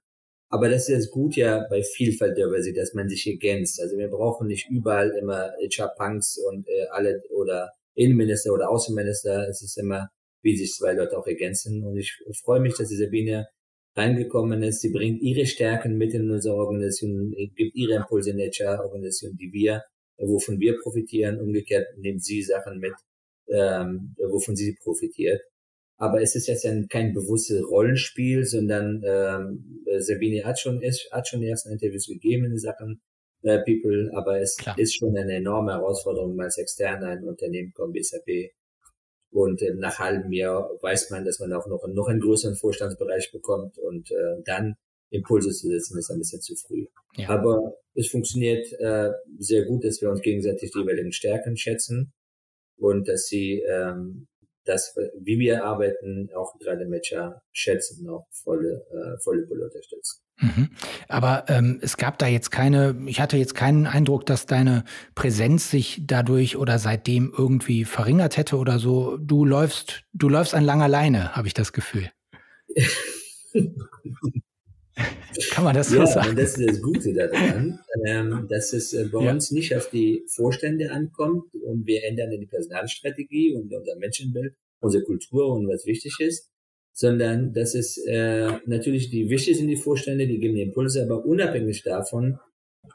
Aber 0.49 0.69
das 0.69 0.83
ist 0.83 0.95
jetzt 0.95 1.11
gut 1.11 1.35
ja 1.35 1.65
bei 1.69 1.83
Vielfalt 1.83 2.37
Diversity, 2.37 2.77
dass 2.77 2.93
man 2.93 3.09
sich 3.09 3.27
ergänzt. 3.27 3.81
Also 3.81 3.97
wir 3.97 4.07
brauchen 4.07 4.47
nicht 4.47 4.69
überall 4.69 5.11
immer 5.19 5.51
HR-Punks 5.59 6.37
und 6.49 6.67
äh, 6.69 6.85
alle 6.91 7.21
oder 7.31 7.71
Innenminister 7.95 8.53
oder 8.53 8.69
Außenminister. 8.69 9.49
Es 9.49 9.61
ist 9.61 9.77
immer, 9.77 10.09
wie 10.41 10.55
sich 10.55 10.73
zwei 10.73 10.93
Leute 10.93 11.17
auch 11.17 11.27
ergänzen. 11.27 11.83
Und 11.83 11.97
ich 11.97 12.17
freue 12.43 12.61
mich, 12.61 12.77
dass 12.77 12.87
die 12.87 12.95
Sabine 12.95 13.47
reingekommen 13.97 14.63
ist. 14.63 14.79
Sie 14.81 14.91
bringt 14.91 15.21
ihre 15.21 15.45
Stärken 15.45 15.97
mit 15.97 16.13
in 16.13 16.31
unsere 16.31 16.55
Organisation, 16.55 17.31
gibt 17.55 17.75
ihre 17.75 17.95
Impulse 17.95 18.31
in 18.31 18.39
HR-Organisation, 18.39 19.35
die 19.35 19.51
wir 19.51 19.83
wovon 20.17 20.59
wir 20.59 20.77
profitieren. 20.81 21.39
Umgekehrt 21.39 21.97
nehmen 21.97 22.19
sie 22.19 22.41
Sachen 22.41 22.79
mit, 22.79 22.93
ähm, 23.47 24.15
wovon 24.17 24.55
sie 24.55 24.77
profitiert. 24.81 25.41
Aber 25.97 26.21
es 26.21 26.35
ist 26.35 26.47
jetzt 26.47 26.65
ein, 26.65 26.87
kein 26.89 27.13
bewusstes 27.13 27.63
Rollenspiel, 27.69 28.43
sondern 28.43 29.01
ähm, 29.05 29.85
Sabine 29.99 30.43
hat 30.43 30.59
schon, 30.59 30.81
ist, 30.81 31.09
hat 31.11 31.27
schon 31.27 31.41
ersten 31.41 31.71
Interviews 31.71 32.07
gegeben 32.07 32.45
in 32.45 32.57
Sachen 32.57 33.01
äh, 33.43 33.59
People, 33.59 34.11
aber 34.13 34.41
es 34.41 34.57
Klar. 34.57 34.77
ist 34.77 34.95
schon 34.95 35.15
eine 35.15 35.35
enorme 35.35 35.71
Herausforderung, 35.71 36.39
als 36.41 36.57
Externer 36.57 37.13
in 37.13 37.19
ein 37.19 37.27
Unternehmen 37.27 37.73
kommt 37.73 37.93
wie 37.93 38.03
SAP. 38.03 38.51
Und 39.31 39.61
äh, 39.61 39.73
nach 39.75 39.99
halbem 39.99 40.33
Jahr 40.33 40.69
weiß 40.81 41.11
man, 41.11 41.23
dass 41.23 41.39
man 41.39 41.53
auch 41.53 41.67
noch, 41.67 41.85
noch 41.87 42.07
einen 42.07 42.19
größeren 42.19 42.55
Vorstandsbereich 42.55 43.31
bekommt 43.31 43.77
und 43.77 44.11
äh, 44.11 44.41
dann 44.43 44.75
Impulse 45.15 45.49
zu 45.51 45.67
setzen, 45.67 45.97
ist 45.97 46.11
ein 46.11 46.19
bisschen 46.19 46.41
zu 46.41 46.55
früh. 46.55 46.85
Ja. 47.15 47.29
Aber 47.29 47.75
es 47.93 48.07
funktioniert 48.09 48.71
äh, 48.79 49.11
sehr 49.39 49.65
gut, 49.65 49.83
dass 49.83 50.01
wir 50.01 50.09
uns 50.09 50.21
gegenseitig 50.21 50.71
die 50.71 50.79
jeweiligen 50.79 51.11
Stärken 51.11 51.57
schätzen 51.57 52.13
und 52.77 53.07
dass 53.07 53.27
sie 53.27 53.61
ähm, 53.61 54.27
das, 54.65 54.95
wie 55.19 55.39
wir 55.39 55.63
arbeiten, 55.63 56.29
auch 56.35 56.57
gerade 56.59 56.85
Matcher 56.87 57.41
schätzen, 57.51 58.09
auch 58.09 58.27
volle, 58.31 58.85
äh, 58.91 59.21
volle 59.23 59.45
Pulle 59.45 59.65
unterstützen. 59.65 60.21
Mhm. 60.37 60.69
Aber 61.07 61.45
ähm, 61.47 61.79
es 61.81 61.97
gab 61.97 62.17
da 62.17 62.27
jetzt 62.27 62.51
keine, 62.51 62.95
ich 63.05 63.21
hatte 63.21 63.37
jetzt 63.37 63.55
keinen 63.55 63.87
Eindruck, 63.87 64.25
dass 64.25 64.47
deine 64.47 64.83
Präsenz 65.13 65.71
sich 65.71 66.01
dadurch 66.05 66.57
oder 66.57 66.79
seitdem 66.79 67.33
irgendwie 67.35 67.85
verringert 67.85 68.37
hätte 68.37 68.57
oder 68.57 68.79
so. 68.79 69.17
Du 69.17 69.45
läufst, 69.45 70.03
du 70.13 70.27
läufst 70.27 70.53
an 70.53 70.65
langer 70.65 70.89
Leine, 70.89 71.35
habe 71.35 71.47
ich 71.47 71.53
das 71.53 71.71
Gefühl. 71.71 72.11
Kann 75.51 75.65
man 75.65 75.75
das 75.75 75.89
so 75.89 75.97
ja, 75.97 76.05
sagen? 76.05 76.29
Und 76.29 76.39
das 76.39 76.57
ist 76.57 76.69
das 76.69 76.81
Gute 76.81 77.13
daran, 77.13 77.79
ähm, 78.05 78.47
dass 78.49 78.71
es 78.73 78.93
äh, 78.93 79.05
bei 79.11 79.23
ja. 79.23 79.31
uns 79.31 79.51
nicht 79.51 79.75
auf 79.75 79.89
die 79.89 80.23
Vorstände 80.27 80.91
ankommt 80.91 81.53
und 81.55 81.85
wir 81.85 82.03
ändern 82.05 82.31
die 82.31 82.45
Personalstrategie 82.45 83.53
und 83.53 83.73
unser 83.73 83.97
Menschenbild, 83.97 84.53
unsere 84.79 85.03
Kultur 85.03 85.49
und 85.49 85.67
was 85.67 85.85
wichtig 85.85 86.19
ist, 86.19 86.49
sondern 86.93 87.51
dass 87.51 87.75
es 87.75 87.97
äh, 88.07 88.59
natürlich 88.65 89.09
die 89.09 89.29
wichtig 89.29 89.57
sind 89.57 89.67
die 89.67 89.75
Vorstände, 89.75 90.27
die 90.27 90.39
geben 90.39 90.55
die 90.55 90.61
Impulse, 90.61 91.03
aber 91.03 91.25
unabhängig 91.25 91.83
davon 91.83 92.39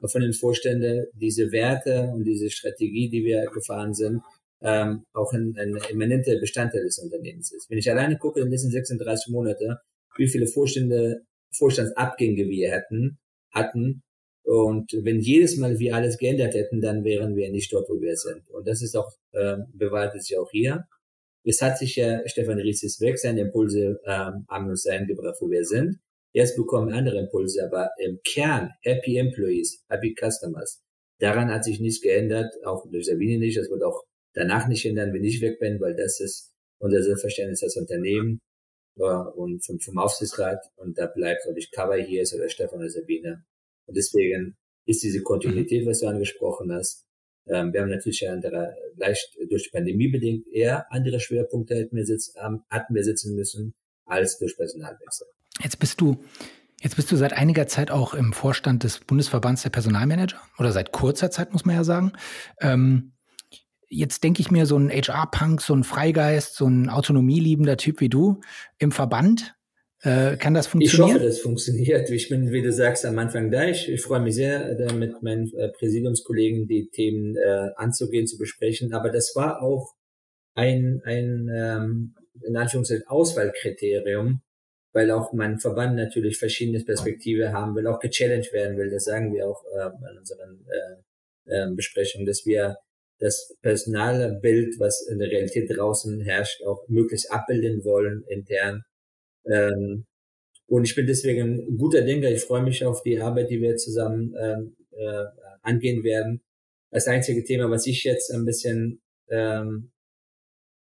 von 0.05 0.23
den 0.23 0.33
Vorständen 0.33 1.07
diese 1.13 1.53
Werte 1.53 2.11
und 2.15 2.25
diese 2.25 2.51
Strategie, 2.51 3.11
die 3.11 3.25
wir 3.25 3.45
gefahren 3.47 3.93
sind, 3.93 4.23
ähm, 4.63 5.05
auch 5.13 5.33
ein, 5.33 5.55
ein 5.59 5.77
eminenter 5.91 6.39
Bestandteil 6.39 6.85
des 6.85 6.99
Unternehmens 6.99 7.53
ist. 7.53 7.69
Wenn 7.71 7.79
ich 7.79 7.91
alleine 7.91 8.19
gucke, 8.19 8.41
in 8.41 8.47
den 8.47 8.53
letzten 8.53 8.71
36 8.71 9.33
Monate, 9.33 9.81
wie 10.17 10.29
viele 10.29 10.47
Vorstände, 10.47 11.23
Vorstandsabgänge 11.53 12.49
wir 12.49 12.73
hatten, 12.73 13.19
hatten, 13.51 14.03
und 14.51 14.93
wenn 15.05 15.21
jedes 15.21 15.59
Mal 15.59 15.79
wir 15.79 15.95
alles 15.95 16.19
geändert 16.19 16.55
hätten, 16.55 16.81
dann 16.81 17.05
wären 17.05 17.37
wir 17.37 17.51
nicht 17.51 17.73
dort, 17.73 17.89
wo 17.89 18.01
wir 18.01 18.17
sind. 18.17 18.49
Und 18.51 18.67
das 18.67 18.83
ist 18.83 18.97
auch, 18.97 19.13
äh, 19.33 19.59
bewahrtet 19.73 20.25
sich 20.25 20.37
auch 20.39 20.51
hier. 20.51 20.89
Es 21.45 21.63
hat 21.63 21.79
sich 21.79 21.95
ja, 21.95 22.27
Stefan 22.27 22.59
Ries 22.59 22.83
ist 22.83 23.01
weg, 23.01 23.17
seine 23.19 23.43
Impulse 23.43 24.01
ähm, 24.05 24.47
haben 24.49 24.69
uns 24.69 24.83
dahin 24.83 25.07
gebracht, 25.07 25.37
wo 25.41 25.49
wir 25.51 25.65
sind. 25.65 26.01
Jetzt 26.33 26.57
bekommen 26.57 26.93
andere 26.93 27.19
Impulse, 27.19 27.65
aber 27.65 27.91
im 27.99 28.19
Kern, 28.25 28.71
Happy 28.83 29.19
Employees, 29.19 29.85
Happy 29.89 30.15
Customers, 30.19 30.83
daran 31.21 31.51
hat 31.53 31.65
sich 31.65 31.79
nichts 31.79 32.01
geändert, 32.01 32.53
auch 32.65 32.85
durch 32.91 33.07
Sabine 33.07 33.39
nicht, 33.39 33.57
das 33.57 33.71
wird 33.71 33.83
auch 33.83 34.05
danach 34.35 34.69
nicht 34.69 34.85
ändern, 34.85 35.13
wenn 35.13 35.25
ich 35.25 35.41
weg 35.41 35.59
bin, 35.59 35.81
weil 35.81 35.97
das 35.97 36.21
ist 36.21 36.53
unser 36.79 37.03
Selbstverständnis 37.03 37.63
als 37.63 37.77
Unternehmen 37.77 38.41
und 38.97 39.64
vom, 39.64 39.80
vom 39.80 39.99
Aufsichtsrat 39.99 40.61
und 40.76 40.99
da 40.99 41.07
bleibt, 41.07 41.47
ob 41.49 41.57
ich 41.57 41.70
Cover 41.70 41.97
hier 41.97 42.22
ist 42.22 42.34
oder 42.34 42.49
Stefan 42.49 42.80
oder 42.80 42.91
Sabine. 42.91 43.45
Und 43.86 43.97
deswegen 43.97 44.57
ist 44.86 45.03
diese 45.03 45.22
Kontinuität, 45.22 45.86
was 45.86 46.01
du 46.01 46.07
angesprochen 46.07 46.72
hast, 46.72 47.07
ähm, 47.47 47.72
wir 47.72 47.80
haben 47.80 47.91
natürlich 47.91 48.28
andere, 48.28 48.76
leicht 48.97 49.36
durch 49.49 49.64
die 49.64 49.70
Pandemie 49.70 50.09
bedingt 50.09 50.47
eher 50.49 50.91
andere 50.93 51.20
Schwerpunkte 51.20 51.74
hätten 51.74 51.97
wir, 51.97 52.05
sitz, 52.05 52.34
ähm, 52.36 52.62
hatten 52.70 52.95
wir 52.95 53.03
sitzen 53.03 53.34
müssen 53.34 53.74
als 54.05 54.38
durch 54.38 54.57
Personalwechsel. 54.57 55.26
Jetzt 55.62 55.78
bist 55.78 56.01
du 56.01 56.22
Jetzt 56.82 56.97
bist 56.97 57.12
du 57.12 57.16
seit 57.16 57.34
einiger 57.34 57.66
Zeit 57.66 57.91
auch 57.91 58.14
im 58.14 58.32
Vorstand 58.32 58.84
des 58.84 59.01
Bundesverbands 59.01 59.62
der 59.62 59.68
Personalmanager 59.68 60.41
oder 60.59 60.72
seit 60.72 60.93
kurzer 60.93 61.30
Zeit, 61.30 61.53
muss 61.53 61.66
man 61.66 61.74
ja 61.74 61.84
sagen. 61.84 62.12
Ähm, 62.59 63.12
jetzt 63.91 64.24
denke 64.24 64.41
ich 64.41 64.51
mir, 64.51 64.66
so 64.66 64.78
ein 64.78 64.91
HR-Punk, 64.91 65.61
so 65.61 65.74
ein 65.74 65.84
Freigeist, 65.84 66.55
so 66.55 66.66
ein 66.66 66.88
autonomieliebender 66.88 67.76
Typ 67.76 68.01
wie 68.01 68.09
du 68.09 68.41
im 68.78 68.93
Verband, 68.93 69.55
äh, 70.03 70.36
kann 70.38 70.55
das 70.55 70.66
funktionieren? 70.66 71.09
Ich 71.09 71.14
hoffe, 71.16 71.26
das 71.26 71.38
funktioniert. 71.41 72.09
Ich 72.11 72.28
bin, 72.30 72.51
wie 72.53 72.62
du 72.62 72.72
sagst, 72.72 73.05
am 73.05 73.18
Anfang 73.18 73.51
da. 73.51 73.66
Ich, 73.66 73.88
ich 73.88 74.01
freue 74.01 74.20
mich 74.20 74.34
sehr, 74.34 74.74
da 74.74 74.95
mit 74.95 75.22
meinen 75.22 75.53
äh, 75.55 75.68
Präsidiumskollegen 75.68 76.66
die 76.66 76.88
Themen 76.88 77.36
äh, 77.36 77.68
anzugehen, 77.76 78.26
zu 78.26 78.38
besprechen. 78.38 78.95
Aber 78.95 79.11
das 79.11 79.32
war 79.36 79.62
auch 79.62 79.95
ein, 80.55 81.03
ein 81.05 81.51
ähm, 81.55 82.14
in 82.43 82.57
Anführungszeichen 82.57 83.07
Auswahlkriterium, 83.09 84.41
weil 84.93 85.11
auch 85.11 85.34
mein 85.34 85.59
Verband 85.59 85.97
natürlich 85.97 86.38
verschiedene 86.38 86.82
Perspektive 86.82 87.53
haben 87.53 87.74
will, 87.74 87.86
auch 87.86 88.01
gechallenged 88.01 88.55
werden 88.55 88.78
will. 88.78 88.88
Das 88.88 89.05
sagen 89.05 89.34
wir 89.34 89.47
auch 89.49 89.62
äh, 89.76 89.91
in 90.12 90.18
unseren 90.18 90.64
äh, 91.47 91.64
äh, 91.64 91.74
Besprechungen, 91.74 92.26
dass 92.26 92.47
wir 92.47 92.78
das 93.21 93.55
Personalbild, 93.61 94.81
was 94.81 95.07
in 95.07 95.18
der 95.18 95.31
Realität 95.31 95.71
draußen 95.71 96.21
herrscht, 96.23 96.62
auch 96.64 96.89
möglichst 96.89 97.31
abbilden 97.31 97.85
wollen 97.85 98.25
intern. 98.29 98.83
Ähm, 99.45 100.07
und 100.66 100.85
ich 100.85 100.95
bin 100.95 101.07
deswegen 101.07 101.61
ein 101.61 101.79
guter 101.79 102.03
Denker. 102.03 102.31
Ich 102.31 102.43
freue 102.43 102.62
mich 102.62 102.85
auf 102.85 103.03
die 103.03 103.21
Arbeit, 103.21 103.51
die 103.51 103.61
wir 103.61 103.77
zusammen 103.77 104.35
ähm, 104.41 104.77
äh, 104.93 105.25
angehen 105.62 106.03
werden. 106.03 106.43
Das 106.91 107.07
einzige 107.07 107.45
Thema, 107.45 107.71
was 107.71 107.87
ich 107.87 108.05
jetzt 108.05 108.33
ein 108.33 108.45
bisschen 108.45 109.03
ähm, 109.29 109.93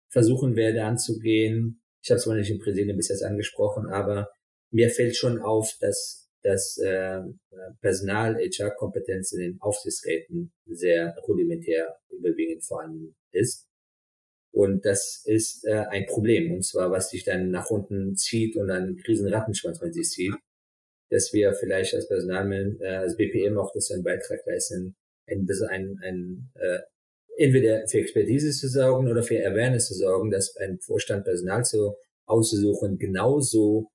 versuchen 0.08 0.54
werde 0.56 0.84
anzugehen, 0.84 1.80
ich 2.02 2.10
habe 2.10 2.16
es 2.16 2.24
zwar 2.24 2.36
nicht 2.36 2.50
im 2.50 2.58
Präsidium 2.58 2.96
bis 2.96 3.08
jetzt 3.08 3.22
angesprochen, 3.22 3.86
aber 3.86 4.30
mir 4.70 4.90
fällt 4.90 5.16
schon 5.16 5.38
auf, 5.38 5.76
dass 5.80 6.19
dass 6.42 6.78
äh, 6.78 7.20
Personal, 7.80 8.36
HR-Kompetenz 8.36 9.32
in 9.32 9.40
den 9.40 9.60
Aufsichtsräten 9.60 10.52
sehr 10.66 11.16
rudimentär 11.26 11.98
überwiegend 12.10 12.64
vorhanden 12.64 13.14
ist. 13.32 13.66
Und 14.52 14.84
das 14.84 15.22
ist 15.26 15.64
äh, 15.64 15.84
ein 15.90 16.06
Problem, 16.06 16.52
und 16.52 16.64
zwar 16.64 16.90
was 16.90 17.10
sich 17.10 17.24
dann 17.24 17.50
nach 17.50 17.70
unten 17.70 18.16
zieht 18.16 18.56
und 18.56 18.68
dann 18.68 18.96
Krisenrattenschwanz 18.96 19.80
mit 19.80 19.94
sich 19.94 20.08
zieht, 20.08 20.34
dass 21.10 21.32
wir 21.32 21.54
vielleicht 21.54 21.94
als 21.94 22.08
Personal, 22.08 22.76
äh, 22.80 22.96
als 22.96 23.16
BPM 23.16 23.58
auch 23.58 23.72
das 23.72 23.90
einen 23.90 24.02
Beitrag 24.02 24.40
leisten, 24.46 24.96
ein, 25.26 25.46
ein, 25.68 25.98
ein 26.02 26.50
äh, 26.54 26.80
entweder 27.36 27.86
für 27.86 27.98
Expertise 27.98 28.50
zu 28.50 28.68
sorgen 28.68 29.08
oder 29.08 29.22
für 29.22 29.38
Awareness 29.46 29.86
zu 29.86 29.94
sorgen, 29.94 30.30
dass 30.30 30.56
ein 30.56 30.78
Vorstand 30.80 31.24
Personal 31.24 31.64
zu 31.64 31.94
auszusuchen 32.26 32.98
genauso 32.98 33.90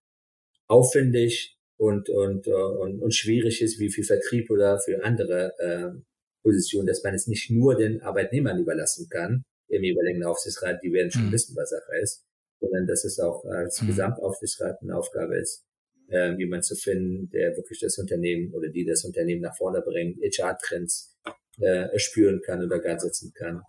aufwendig 0.68 1.58
und, 1.78 2.10
und, 2.10 2.48
und, 2.48 3.02
und 3.02 3.14
schwierig 3.14 3.62
ist 3.62 3.80
wie 3.80 3.90
für 3.90 4.04
Vertrieb 4.04 4.50
oder 4.50 4.80
für 4.80 5.04
andere 5.04 5.54
äh, 5.60 6.00
Positionen, 6.44 6.88
dass 6.88 7.04
man 7.04 7.14
es 7.14 7.28
nicht 7.28 7.50
nur 7.50 7.76
den 7.76 8.02
Arbeitnehmern 8.02 8.60
überlassen 8.60 9.08
kann, 9.10 9.44
im 9.68 9.84
jeweiligen 9.84 10.24
Aufsichtsrat, 10.24 10.82
die 10.84 10.94
werden 10.94 11.12
schon 11.12 11.28
mhm. 11.28 11.32
wissen, 11.32 11.56
was 11.56 11.72
Sache 11.72 12.00
ist, 12.02 12.24
sondern 12.60 12.88
dass 12.88 13.04
es 13.04 13.20
auch 13.20 13.44
als 13.46 13.82
mhm. 13.82 13.88
Gesamtaufsichtsrat 13.88 14.82
eine 14.82 14.96
Aufgabe 14.96 15.38
ist, 15.38 15.64
äh, 16.10 16.36
jemand 16.38 16.64
zu 16.64 16.76
finden, 16.76 17.30
der 17.32 17.56
wirklich 17.58 17.80
das 17.80 17.98
Unternehmen 17.98 18.54
oder 18.54 18.70
die 18.70 18.86
das 18.86 19.04
Unternehmen 19.04 19.42
nach 19.42 19.58
vorne 19.58 19.82
bringt, 19.82 20.20
HR-Trends 20.22 21.16
äh, 21.60 21.98
spüren 21.98 22.42
kann 22.42 22.64
oder 22.64 22.80
gar 22.80 23.00
setzen 23.00 23.34
kann. 23.34 23.62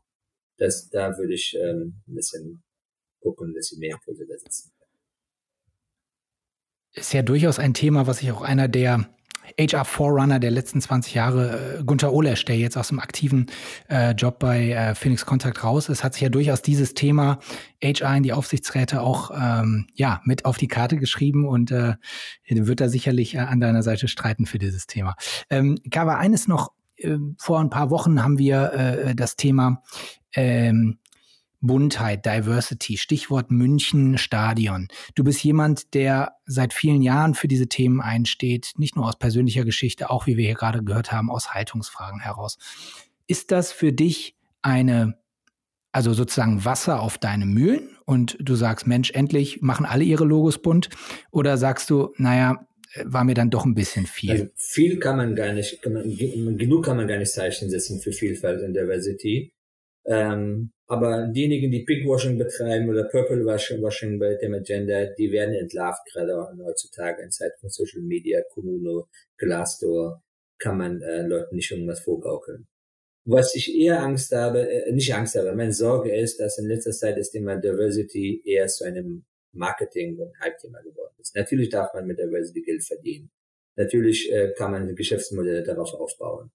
Das, 0.59 0.89
da 0.91 1.17
würde 1.19 1.35
ich 1.35 1.57
ähm, 1.59 2.03
ein 2.07 2.15
bisschen 2.15 2.63
gucken, 3.21 3.55
dass 3.55 3.69
sie 3.69 3.79
mehr 3.79 3.95
Impulse 3.95 4.27
da 4.27 4.39
setzen. 4.39 4.73
Ist 6.97 7.13
ja 7.13 7.21
durchaus 7.21 7.59
ein 7.59 7.75
Thema, 7.75 8.07
was 8.07 8.19
sich 8.19 8.33
auch 8.33 8.41
einer 8.41 8.69
der 8.69 9.07
HR-Forerunner 9.59 10.39
der 10.39 10.51
letzten 10.51 10.81
20 10.81 11.13
Jahre, 11.13 11.79
äh, 11.79 11.85
Gunther 11.85 12.13
Olesch, 12.13 12.45
der 12.47 12.57
jetzt 12.57 12.79
aus 12.79 12.89
dem 12.89 12.99
aktiven 12.99 13.47
äh, 13.91 14.13
Job 14.13 14.39
bei 14.39 14.71
äh, 14.71 14.95
Phoenix 14.95 15.27
Contact 15.27 15.63
raus 15.63 15.91
ist, 15.91 16.03
hat 16.03 16.15
sich 16.15 16.23
ja 16.23 16.31
durchaus 16.31 16.63
dieses 16.63 16.95
Thema 16.95 17.39
HR 17.83 18.17
in 18.17 18.23
die 18.23 18.33
Aufsichtsräte 18.33 19.03
auch 19.03 19.31
ähm, 19.31 19.89
ja 19.95 20.23
mit 20.25 20.47
auf 20.47 20.57
die 20.57 20.69
Karte 20.69 20.97
geschrieben 20.97 21.47
und 21.47 21.71
äh, 21.71 21.97
wird 22.49 22.81
da 22.81 22.89
sicherlich 22.89 23.35
äh, 23.35 23.41
an 23.41 23.61
deiner 23.61 23.83
Seite 23.83 24.09
streiten 24.09 24.47
für 24.47 24.59
dieses 24.59 24.87
Thema. 24.87 25.17
Ähm, 25.51 25.79
Kava, 25.91 26.17
eines 26.17 26.49
noch, 26.49 26.73
äh, 26.97 27.19
vor 27.37 27.61
ein 27.61 27.71
paar 27.71 27.91
Wochen 27.91 28.23
haben 28.23 28.39
wir 28.39 28.73
äh, 28.73 29.15
das 29.15 29.37
Thema 29.37 29.83
ähm, 30.35 30.99
Buntheit, 31.67 32.25
Diversity, 32.27 32.97
Stichwort 32.97 33.51
München 33.51 34.19
Stadion. 34.19 34.89
Du 35.15 35.25
bist 35.25 35.43
jemand, 35.43 35.95
der 35.95 36.33
seit 36.45 36.73
vielen 36.73 37.03
Jahren 37.03 37.35
für 37.35 37.49
diese 37.49 37.69
Themen 37.69 38.01
einsteht, 38.01 38.73
nicht 38.77 38.97
nur 38.97 39.07
aus 39.07 39.19
persönlicher 39.19 39.65
Geschichte, 39.65 40.11
auch 40.11 40.27
wie 40.27 40.37
wir 40.37 40.45
hier 40.47 40.55
gerade 40.55 40.83
gehört 40.83 41.13
haben, 41.13 41.31
aus 41.31 41.55
Haltungsfragen 41.55 42.21
heraus. 42.21 42.59
Ist 43.27 43.51
das 43.51 43.73
für 43.73 43.93
dich 43.93 44.37
eine, 44.63 45.19
also 45.93 46.13
sozusagen 46.13 46.65
Wasser 46.65 47.01
auf 47.01 47.19
deine 47.19 47.47
Mühlen 47.47 47.97
und 48.05 48.37
du 48.41 48.55
sagst, 48.55 48.87
Mensch, 48.87 49.11
endlich 49.11 49.63
machen 49.63 49.87
alle 49.87 50.05
ihre 50.05 50.25
Logos 50.25 50.63
bunt? 50.63 50.89
Oder 51.31 51.57
sagst 51.57 51.91
du, 51.91 52.13
naja, 52.17 52.67
war 53.05 53.25
mir 53.25 53.35
dann 53.35 53.51
doch 53.51 53.65
ein 53.65 53.75
bisschen 53.75 54.07
viel. 54.07 54.31
Also 54.31 54.47
viel 54.55 54.99
kann 54.99 55.17
man 55.17 55.35
gar 55.35 55.53
nicht, 55.53 55.83
kann 55.83 55.93
man, 55.93 56.17
genug 56.57 56.85
kann 56.85 56.97
man 56.97 57.09
gar 57.09 57.19
nicht 57.19 57.33
Zeichen 57.33 57.69
setzen 57.69 58.01
für 58.01 58.13
Vielfalt 58.13 58.63
und 58.63 58.75
Diversity. 58.75 59.53
Ähm, 60.09 60.73
aber 60.87 61.27
diejenigen, 61.27 61.71
die 61.73 61.85
Pigwashing 61.85 62.39
betreiben 62.39 62.89
oder 62.89 63.05
Purple 63.05 63.45
Washing 63.45 64.19
bei 64.21 64.35
dem 64.37 64.55
Agenda, 64.55 65.07
die 65.07 65.33
werden 65.33 65.55
entlarvt, 65.55 66.07
gerade 66.13 66.33
heutzutage 66.65 67.23
in 67.23 67.31
Zeiten 67.31 67.59
von 67.61 67.71
Social 67.71 68.03
Media, 68.03 68.41
Kununo, 68.53 69.09
Glassdoor, 69.37 70.23
kann 70.59 70.79
man 70.79 71.03
äh, 71.03 71.23
Leuten 71.23 71.57
nicht 71.57 71.71
irgendwas 71.71 72.01
vorgaukeln. 72.01 72.67
Was 73.25 73.57
ich 73.57 73.75
eher 73.75 74.01
Angst 74.01 74.31
habe, 74.33 74.71
äh, 74.71 74.93
nicht 74.93 75.13
Angst 75.13 75.35
habe, 75.35 75.53
meine 75.57 75.73
Sorge 75.73 76.17
ist, 76.17 76.39
dass 76.39 76.59
in 76.59 76.69
letzter 76.69 76.93
Zeit 76.93 77.19
das 77.19 77.31
Thema 77.31 77.57
Diversity 77.57 78.43
eher 78.45 78.69
zu 78.69 78.85
einem 78.85 79.25
Marketing- 79.53 80.19
und 80.19 80.39
Hype-Thema 80.39 80.81
geworden 80.83 81.15
ist. 81.19 81.35
Natürlich 81.35 81.69
darf 81.71 81.93
man 81.95 82.07
mit 82.07 82.19
Diversity 82.19 82.63
Geld 82.63 82.85
verdienen. 82.85 83.31
Natürlich 83.75 84.33
äh, 84.33 84.53
kann 84.57 84.71
man 84.71 84.95
Geschäftsmodelle 84.95 85.65
darauf 85.65 85.93
aufbauen. 85.95 86.53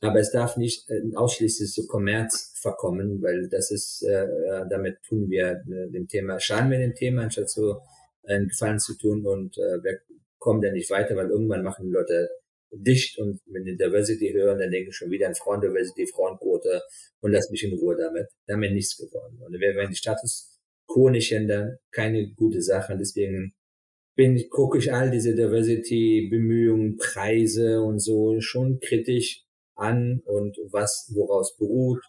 Aber 0.00 0.20
es 0.20 0.30
darf 0.30 0.56
nicht 0.56 0.88
äh, 0.90 1.00
ausschließlich 1.14 1.72
zu 1.72 1.86
Kommerz 1.86 2.52
verkommen, 2.60 3.22
weil 3.22 3.48
das 3.48 3.70
ist, 3.70 4.02
äh, 4.02 4.24
äh, 4.24 4.64
damit 4.68 5.02
tun 5.02 5.30
wir 5.30 5.62
äh, 5.68 5.90
dem 5.90 6.06
Thema, 6.06 6.38
schaden 6.38 6.70
wir 6.70 6.78
dem 6.78 6.94
Thema, 6.94 7.22
anstatt 7.22 7.50
so 7.50 7.80
einen 8.26 8.48
Gefallen 8.48 8.78
zu 8.78 8.96
tun 8.96 9.26
und 9.26 9.56
äh, 9.56 9.82
wir 9.82 10.00
kommen 10.38 10.60
dann 10.60 10.74
nicht 10.74 10.90
weiter, 10.90 11.16
weil 11.16 11.30
irgendwann 11.30 11.62
machen 11.62 11.86
die 11.86 11.92
Leute 11.92 12.28
dicht 12.72 13.18
und 13.18 13.40
wenn 13.46 13.64
die 13.64 13.76
Diversity 13.76 14.32
hören, 14.32 14.58
dann 14.58 14.70
denken 14.70 14.92
schon 14.92 15.10
wieder 15.10 15.28
an 15.28 15.34
Frauendiversity, 15.34 16.06
Frauenquote 16.06 16.82
und 17.20 17.32
lass 17.32 17.50
mich 17.50 17.64
in 17.64 17.78
Ruhe 17.78 17.96
damit. 17.96 18.28
Da 18.46 18.56
wir 18.56 18.70
nichts 18.70 18.96
gewonnen. 18.96 19.40
Und 19.40 19.52
wir 19.52 19.74
werden 19.74 19.90
die 19.90 19.96
Status 19.96 20.60
quo 20.86 21.08
nicht 21.08 21.32
ändern, 21.32 21.78
keine 21.90 22.32
gute 22.34 22.60
Sache. 22.60 22.96
Deswegen 22.98 23.54
bin, 24.14 24.48
gucke 24.50 24.78
ich 24.78 24.92
all 24.92 25.10
diese 25.10 25.34
Diversity-Bemühungen, 25.34 26.96
Preise 26.96 27.82
und 27.82 28.00
so 28.00 28.40
schon 28.40 28.78
kritisch 28.80 29.45
an 29.76 30.20
und 30.24 30.58
was 30.70 31.10
woraus 31.14 31.56
beruht 31.56 32.02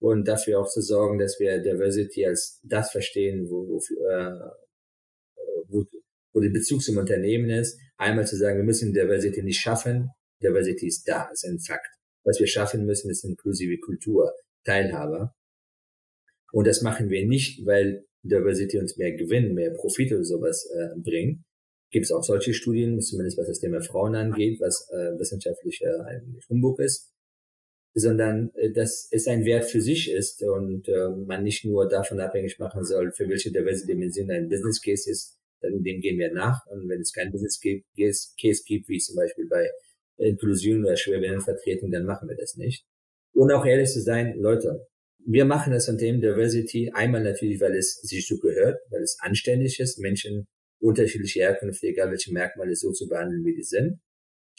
und 0.00 0.26
dafür 0.26 0.60
auch 0.60 0.68
zu 0.68 0.80
sorgen, 0.80 1.18
dass 1.18 1.38
wir 1.38 1.58
Diversity 1.60 2.26
als 2.26 2.60
das 2.62 2.90
verstehen, 2.90 3.48
wo, 3.50 3.66
wo, 3.68 3.78
äh, 3.78 4.50
wo, 5.68 5.84
wo 6.32 6.40
der 6.40 6.50
Bezug 6.50 6.82
zum 6.82 6.98
Unternehmen 6.98 7.50
ist. 7.50 7.78
Einmal 7.96 8.26
zu 8.26 8.36
sagen, 8.36 8.58
wir 8.58 8.64
müssen 8.64 8.92
Diversity 8.92 9.42
nicht 9.42 9.60
schaffen, 9.60 10.10
Diversity 10.42 10.88
ist 10.88 11.08
da, 11.08 11.28
ist 11.32 11.44
ein 11.44 11.58
Fakt. 11.58 11.88
Was 12.24 12.38
wir 12.38 12.46
schaffen 12.46 12.86
müssen, 12.86 13.10
ist 13.10 13.24
inklusive 13.24 13.78
Kultur, 13.78 14.32
Teilhabe. 14.64 15.30
Und 16.52 16.66
das 16.66 16.82
machen 16.82 17.10
wir 17.10 17.26
nicht, 17.26 17.64
weil 17.66 18.04
Diversity 18.22 18.78
uns 18.78 18.96
mehr 18.96 19.12
Gewinn, 19.12 19.54
mehr 19.54 19.72
Profit 19.72 20.12
oder 20.12 20.24
sowas 20.24 20.68
äh, 20.74 20.98
bringt. 21.00 21.40
Gibt 21.94 22.06
es 22.06 22.10
auch 22.10 22.24
solche 22.24 22.52
Studien, 22.52 23.00
zumindest 23.00 23.38
was 23.38 23.46
das 23.46 23.60
Thema 23.60 23.80
Frauen 23.80 24.16
angeht, 24.16 24.58
was 24.60 24.90
äh, 24.90 25.16
wissenschaftlich 25.16 25.80
äh, 25.80 26.00
eigentlich 26.04 26.44
Humbug 26.48 26.80
ist, 26.80 27.12
sondern 27.94 28.50
äh, 28.56 28.72
dass 28.72 29.06
es 29.12 29.28
ein 29.28 29.44
Wert 29.44 29.64
für 29.66 29.80
sich 29.80 30.10
ist 30.10 30.42
und 30.42 30.88
äh, 30.88 31.10
man 31.10 31.44
nicht 31.44 31.64
nur 31.64 31.88
davon 31.88 32.18
abhängig 32.18 32.58
machen 32.58 32.84
soll, 32.84 33.12
für 33.12 33.28
welche 33.28 33.52
Diversity-Dimension 33.52 34.28
ein 34.28 34.48
Business 34.48 34.82
Case 34.82 35.08
ist, 35.08 35.38
dann 35.60 35.84
dem 35.84 36.00
gehen 36.00 36.18
wir 36.18 36.32
nach. 36.32 36.66
Und 36.66 36.88
wenn 36.88 37.00
es 37.00 37.12
kein 37.12 37.30
Business 37.30 37.60
Case 37.60 38.62
gibt, 38.66 38.88
wie 38.88 38.98
zum 38.98 39.14
Beispiel 39.14 39.46
bei 39.48 39.70
Inklusion 40.16 40.84
oder 40.84 40.96
Schwerbehindertenvertretung, 40.96 41.92
dann 41.92 42.06
machen 42.06 42.28
wir 42.28 42.36
das 42.36 42.56
nicht. 42.56 42.84
Und 43.34 43.52
auch 43.52 43.64
ehrlich 43.64 43.90
zu 43.90 44.00
sein, 44.00 44.34
Leute, 44.36 44.88
wir 45.24 45.44
machen 45.44 45.72
das 45.72 45.86
dem 45.86 46.20
Diversity 46.20 46.90
einmal 46.92 47.22
natürlich, 47.22 47.60
weil 47.60 47.76
es 47.76 48.00
sich 48.00 48.26
so 48.26 48.36
gehört, 48.38 48.80
weil 48.90 49.02
es 49.02 49.16
anständig 49.20 49.78
ist, 49.78 50.00
Menschen 50.00 50.48
unterschiedliche 50.84 51.40
Herkünfte, 51.40 51.88
egal 51.88 52.10
welche 52.10 52.32
Merkmale, 52.32 52.76
so 52.76 52.92
zu 52.92 53.08
behandeln, 53.08 53.44
wie 53.44 53.54
die 53.54 53.62
sind. 53.62 54.00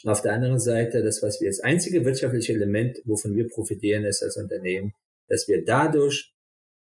Auf 0.04 0.20
der 0.22 0.32
anderen 0.32 0.58
Seite, 0.58 1.02
das, 1.02 1.22
was 1.22 1.40
wir 1.40 1.48
das 1.48 1.60
einzige 1.60 2.04
wirtschaftliche 2.04 2.52
Element, 2.52 3.00
wovon 3.04 3.34
wir 3.34 3.48
profitieren, 3.48 4.04
ist 4.04 4.22
als 4.22 4.36
Unternehmen, 4.36 4.92
dass 5.28 5.48
wir 5.48 5.64
dadurch 5.64 6.34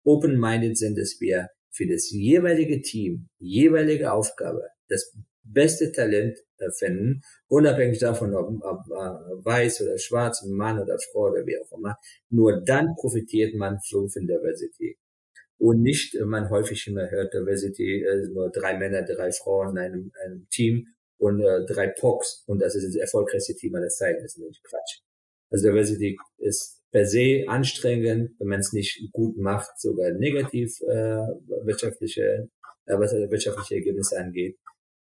open-minded 0.04 0.78
sind, 0.78 0.98
dass 0.98 1.18
wir 1.20 1.50
für 1.72 1.88
das 1.88 2.10
jeweilige 2.10 2.82
Team, 2.82 3.30
jeweilige 3.40 4.12
Aufgabe, 4.12 4.64
das 4.90 5.16
beste 5.44 5.92
Talent 5.92 6.40
finden, 6.78 7.22
unabhängig 7.48 8.00
davon, 8.00 8.36
ob, 8.36 8.50
ob 8.64 8.80
äh, 8.88 9.46
weiß 9.46 9.82
oder 9.82 9.98
schwarz, 9.98 10.44
Mann 10.46 10.80
oder 10.80 10.98
Frau 11.00 11.30
oder 11.30 11.46
wie 11.46 11.58
auch 11.58 11.72
immer. 11.78 11.98
Nur 12.30 12.62
dann 12.62 12.96
profitiert 12.96 13.56
man 13.56 13.80
von 13.82 14.10
Diversity. 14.28 14.98
Und 15.60 15.82
nicht, 15.82 16.18
man 16.26 16.50
häufig 16.50 16.88
immer 16.88 17.12
hört, 17.12 17.34
Diversity, 17.34 18.04
äh, 18.04 18.28
nur 18.30 18.50
drei 18.50 18.78
Männer, 18.78 19.04
drei 19.04 19.32
Frauen 19.32 19.72
in 19.72 19.78
einem, 19.78 20.12
einem 20.24 20.48
Team 20.50 20.88
und 21.18 21.42
äh, 21.42 21.66
drei 21.66 21.88
POCs 21.90 22.46
und 22.48 22.60
das 22.60 22.76
ist 22.76 22.88
das 22.88 22.96
erfolgreichste 22.96 23.56
Team 23.56 23.76
aller 23.76 23.90
Zeiten. 23.90 24.22
Das 24.22 24.32
ist 24.32 24.38
natürlich 24.38 24.64
Quatsch. 24.64 25.02
Also 25.52 25.68
Diversity 25.68 26.18
ist 26.38 26.82
per 26.92 27.06
se 27.06 27.44
anstrengend, 27.48 28.32
wenn 28.40 28.48
man 28.48 28.62
es 28.62 28.72
nicht 28.72 29.12
gut 29.12 29.38
macht, 29.38 29.80
sogar 29.80 30.12
negativ 30.12 30.80
äh, 30.82 31.28
wirtschaftliche, 31.66 32.50
äh, 32.86 32.98
was 32.98 33.12
wirtschaftliche 33.12 33.76
Ergebnisse 33.76 34.18
angeht. 34.18 34.58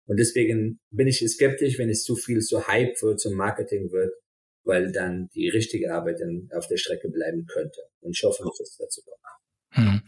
Und 0.05 0.19
deswegen 0.19 0.79
bin 0.89 1.07
ich 1.07 1.25
skeptisch, 1.27 1.77
wenn 1.79 1.89
es 1.89 2.03
zu 2.03 2.15
viel 2.15 2.41
zu 2.41 2.67
Hype 2.67 3.01
wird, 3.01 3.21
zum 3.21 3.35
Marketing 3.35 3.91
wird, 3.91 4.13
weil 4.65 4.91
dann 4.91 5.29
die 5.33 5.47
richtige 5.47 5.93
Arbeit 5.93 6.19
dann 6.19 6.49
auf 6.53 6.67
der 6.67 6.77
Strecke 6.77 7.09
bleiben 7.09 7.45
könnte. 7.45 7.81
Und 8.01 8.11
ich 8.17 8.23
hoffe, 8.23 8.43
dass 8.43 8.59
es 8.59 8.77
dazu 8.77 9.01
kommt. 9.03 9.21
Hm. 9.73 10.01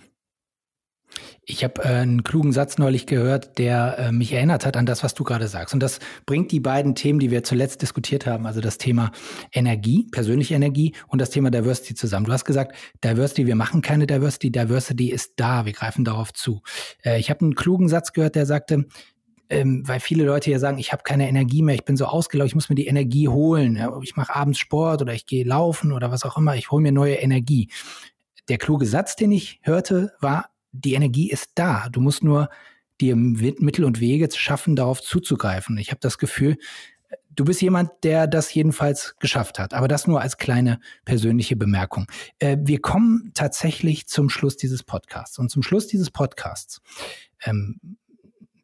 Ich 1.63 1.69
habe 1.69 1.81
äh, 1.81 2.01
einen 2.01 2.23
klugen 2.23 2.51
Satz 2.51 2.77
neulich 2.77 3.05
gehört, 3.05 3.57
der 3.57 3.97
äh, 3.97 4.11
mich 4.11 4.33
erinnert 4.33 4.65
hat 4.65 4.75
an 4.75 4.85
das, 4.85 5.01
was 5.01 5.13
du 5.13 5.23
gerade 5.23 5.47
sagst. 5.47 5.73
Und 5.73 5.79
das 5.79 5.99
bringt 6.25 6.51
die 6.51 6.59
beiden 6.59 6.93
Themen, 6.93 7.19
die 7.19 7.31
wir 7.31 7.41
zuletzt 7.45 7.81
diskutiert 7.81 8.25
haben, 8.25 8.45
also 8.45 8.59
das 8.59 8.77
Thema 8.77 9.13
Energie, 9.53 10.05
persönliche 10.11 10.55
Energie 10.55 10.93
und 11.07 11.21
das 11.21 11.29
Thema 11.29 11.51
Diversity 11.51 11.95
zusammen. 11.95 12.25
Du 12.25 12.33
hast 12.33 12.43
gesagt, 12.43 12.75
Diversity, 13.01 13.47
wir 13.47 13.55
machen 13.55 13.81
keine 13.81 14.07
Diversity, 14.07 14.51
Diversity 14.51 15.09
ist 15.09 15.35
da, 15.37 15.65
wir 15.65 15.71
greifen 15.71 16.03
darauf 16.03 16.33
zu. 16.33 16.61
Äh, 17.01 17.17
ich 17.21 17.29
habe 17.29 17.39
einen 17.39 17.55
klugen 17.55 17.87
Satz 17.87 18.11
gehört, 18.11 18.35
der 18.35 18.45
sagte, 18.45 18.83
ähm, 19.49 19.87
weil 19.87 20.01
viele 20.01 20.25
Leute 20.25 20.51
ja 20.51 20.59
sagen, 20.59 20.79
ich 20.79 20.91
habe 20.91 21.03
keine 21.03 21.29
Energie 21.29 21.61
mehr, 21.61 21.75
ich 21.75 21.85
bin 21.85 21.95
so 21.95 22.07
ausgelaugt, 22.07 22.49
ich 22.49 22.55
muss 22.55 22.67
mir 22.67 22.75
die 22.75 22.87
Energie 22.87 23.29
holen. 23.29 23.77
Ja, 23.77 23.97
ich 24.03 24.17
mache 24.17 24.35
abends 24.35 24.59
Sport 24.59 25.01
oder 25.01 25.13
ich 25.13 25.27
gehe 25.27 25.45
laufen 25.45 25.93
oder 25.93 26.11
was 26.11 26.25
auch 26.25 26.37
immer, 26.37 26.57
ich 26.57 26.71
hole 26.71 26.81
mir 26.83 26.91
neue 26.91 27.15
Energie. 27.15 27.69
Der 28.49 28.57
kluge 28.57 28.85
Satz, 28.85 29.15
den 29.15 29.31
ich 29.31 29.61
hörte, 29.63 30.11
war, 30.19 30.49
die 30.73 30.95
Energie 30.95 31.29
ist 31.29 31.51
da. 31.55 31.87
Du 31.89 32.01
musst 32.01 32.23
nur 32.23 32.49
dir 32.99 33.15
Mittel 33.15 33.85
und 33.85 33.99
Wege 33.99 34.29
schaffen, 34.35 34.75
darauf 34.75 35.01
zuzugreifen. 35.01 35.77
Ich 35.77 35.91
habe 35.91 35.99
das 36.01 36.17
Gefühl, 36.17 36.57
du 37.35 37.45
bist 37.45 37.61
jemand, 37.61 37.91
der 38.03 38.27
das 38.27 38.53
jedenfalls 38.53 39.15
geschafft 39.19 39.59
hat. 39.59 39.73
Aber 39.73 39.87
das 39.87 40.07
nur 40.07 40.21
als 40.21 40.37
kleine 40.37 40.79
persönliche 41.05 41.55
Bemerkung. 41.55 42.07
Äh, 42.39 42.57
wir 42.59 42.81
kommen 42.81 43.31
tatsächlich 43.33 44.07
zum 44.07 44.29
Schluss 44.29 44.57
dieses 44.57 44.83
Podcasts. 44.83 45.39
Und 45.39 45.49
zum 45.49 45.63
Schluss 45.63 45.87
dieses 45.87 46.11
Podcasts, 46.11 46.81
ähm, 47.45 47.79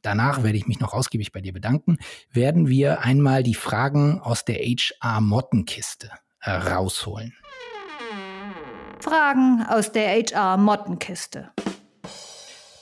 danach 0.02 0.44
werde 0.44 0.58
ich 0.58 0.68
mich 0.68 0.80
noch 0.80 0.94
ausgiebig 0.94 1.32
bei 1.32 1.42
dir 1.42 1.54
bedanken, 1.54 1.98
werden 2.32 2.68
wir 2.68 3.02
einmal 3.02 3.44
die 3.44 3.56
Fragen 3.56 4.20
aus 4.20 4.46
der 4.46 4.58
HR-Mottenkiste 4.58 6.12
äh, 6.42 6.52
rausholen. 6.52 7.34
Fragen 9.02 9.66
aus 9.68 9.92
der 9.92 10.10
HR-Mottenkiste 10.10 11.52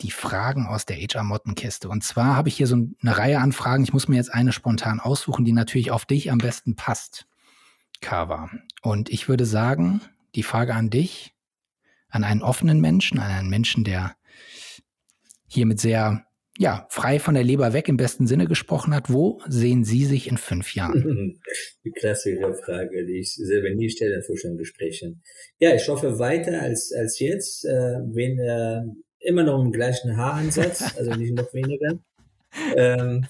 die 0.01 0.11
Fragen 0.11 0.65
aus 0.67 0.85
der 0.85 0.97
HR-Mottenkiste. 0.97 1.89
Und 1.89 2.03
zwar 2.03 2.35
habe 2.35 2.49
ich 2.49 2.57
hier 2.57 2.67
so 2.67 2.75
eine 2.75 3.17
Reihe 3.17 3.39
an 3.39 3.51
Fragen. 3.51 3.83
Ich 3.83 3.93
muss 3.93 4.07
mir 4.07 4.15
jetzt 4.15 4.33
eine 4.33 4.51
spontan 4.51 4.99
aussuchen, 4.99 5.45
die 5.45 5.51
natürlich 5.51 5.91
auf 5.91 6.05
dich 6.05 6.31
am 6.31 6.37
besten 6.37 6.75
passt, 6.75 7.27
Kava. 8.01 8.49
Und 8.81 9.09
ich 9.09 9.27
würde 9.27 9.45
sagen, 9.45 10.01
die 10.35 10.43
Frage 10.43 10.75
an 10.75 10.89
dich, 10.89 11.33
an 12.09 12.23
einen 12.23 12.41
offenen 12.41 12.79
Menschen, 12.79 13.19
an 13.19 13.31
einen 13.31 13.49
Menschen, 13.49 13.83
der 13.83 14.15
hiermit 15.47 15.79
sehr 15.79 16.27
ja, 16.59 16.87
frei 16.89 17.19
von 17.19 17.35
der 17.35 17.43
Leber 17.43 17.73
weg 17.73 17.87
im 17.87 17.97
besten 17.97 18.25
Sinne 18.25 18.47
gesprochen 18.47 18.93
hat. 18.93 19.11
Wo 19.11 19.41
sehen 19.47 19.83
Sie 19.83 20.05
sich 20.05 20.27
in 20.27 20.37
fünf 20.37 20.73
Jahren? 20.73 21.39
Die 21.85 21.91
klassische 21.91 22.53
Frage, 22.65 23.05
die 23.05 23.19
ich 23.19 23.35
selber 23.35 23.69
nie 23.75 23.89
stelle 23.89 24.15
in 24.15 24.23
Vorstellungsgesprächen. 24.23 25.21
Ja, 25.59 25.75
ich 25.75 25.87
hoffe 25.87 26.17
weiter 26.17 26.61
als, 26.61 26.91
als 26.97 27.19
jetzt. 27.19 27.65
Äh, 27.65 27.99
wenn, 28.11 28.39
äh, 28.39 28.81
immer 29.19 29.43
noch 29.43 29.63
im 29.63 29.71
gleichen 29.71 30.17
Haaransatz, 30.17 30.81
also 30.97 31.11
nicht 31.13 31.33
noch 31.33 31.53
weniger. 31.53 31.99
Ähm, 32.75 33.25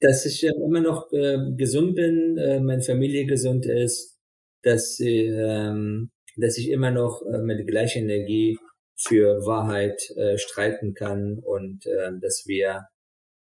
dass 0.00 0.24
ich 0.24 0.44
äh, 0.44 0.52
immer 0.64 0.80
noch 0.80 1.12
äh, 1.12 1.38
gesund 1.56 1.94
bin, 1.94 2.38
äh, 2.38 2.60
meine 2.60 2.82
Familie 2.82 3.26
gesund 3.26 3.66
ist, 3.66 4.18
dass, 4.62 4.98
ähm, 5.00 6.10
dass 6.36 6.58
ich 6.58 6.70
immer 6.70 6.90
noch 6.90 7.22
äh, 7.26 7.38
mit 7.38 7.66
gleicher 7.66 8.00
Energie 8.00 8.58
für 8.96 9.46
Wahrheit 9.46 10.10
äh, 10.16 10.38
streiten 10.38 10.94
kann 10.94 11.38
und 11.38 11.86
äh, 11.86 12.12
dass 12.20 12.44
wir 12.46 12.86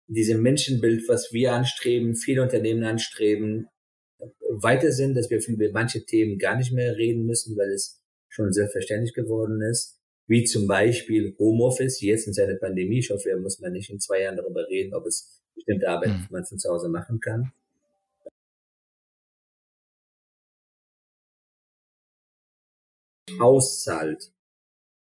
diesem 0.07 0.43
Menschenbild, 0.43 1.09
was 1.09 1.33
wir 1.33 1.53
anstreben, 1.53 2.15
viele 2.15 2.43
Unternehmen 2.43 2.85
anstreben, 2.85 3.69
weiter 4.49 4.93
sind, 4.93 5.17
dass 5.17 5.31
wir 5.31 5.41
über 5.47 5.73
manche 5.73 6.05
Themen 6.05 6.39
gar 6.39 6.57
nicht 6.57 6.73
mehr 6.73 6.97
reden 6.97 7.25
müssen, 7.25 7.57
weil 7.57 7.71
es 7.71 8.01
schon 8.29 8.53
selbstverständlich 8.53 9.15
geworden 9.15 9.61
ist 9.63 9.99
wie 10.27 10.45
zum 10.45 10.67
Beispiel 10.67 11.35
Homeoffice, 11.39 12.01
jetzt 12.01 12.27
in 12.27 12.33
seiner 12.33 12.57
Pandemie. 12.57 12.99
Ich 12.99 13.11
hoffe, 13.11 13.31
da 13.31 13.37
muss 13.37 13.61
man 13.61 13.73
nicht 13.73 13.91
in 13.91 14.01
zwei 14.01 14.23
Jahren 14.23 14.37
darüber 14.37 14.67
reden, 14.69 14.95
ob 14.95 15.07
es 15.07 15.43
bestimmte 15.55 15.89
Arbeit 15.89 16.11
mhm. 16.11 16.27
man 16.31 16.45
von 16.45 16.59
zu 16.59 16.71
Hause 16.71 16.89
machen 16.89 17.21
kann. 17.21 17.53
Auszahlt, 23.41 24.33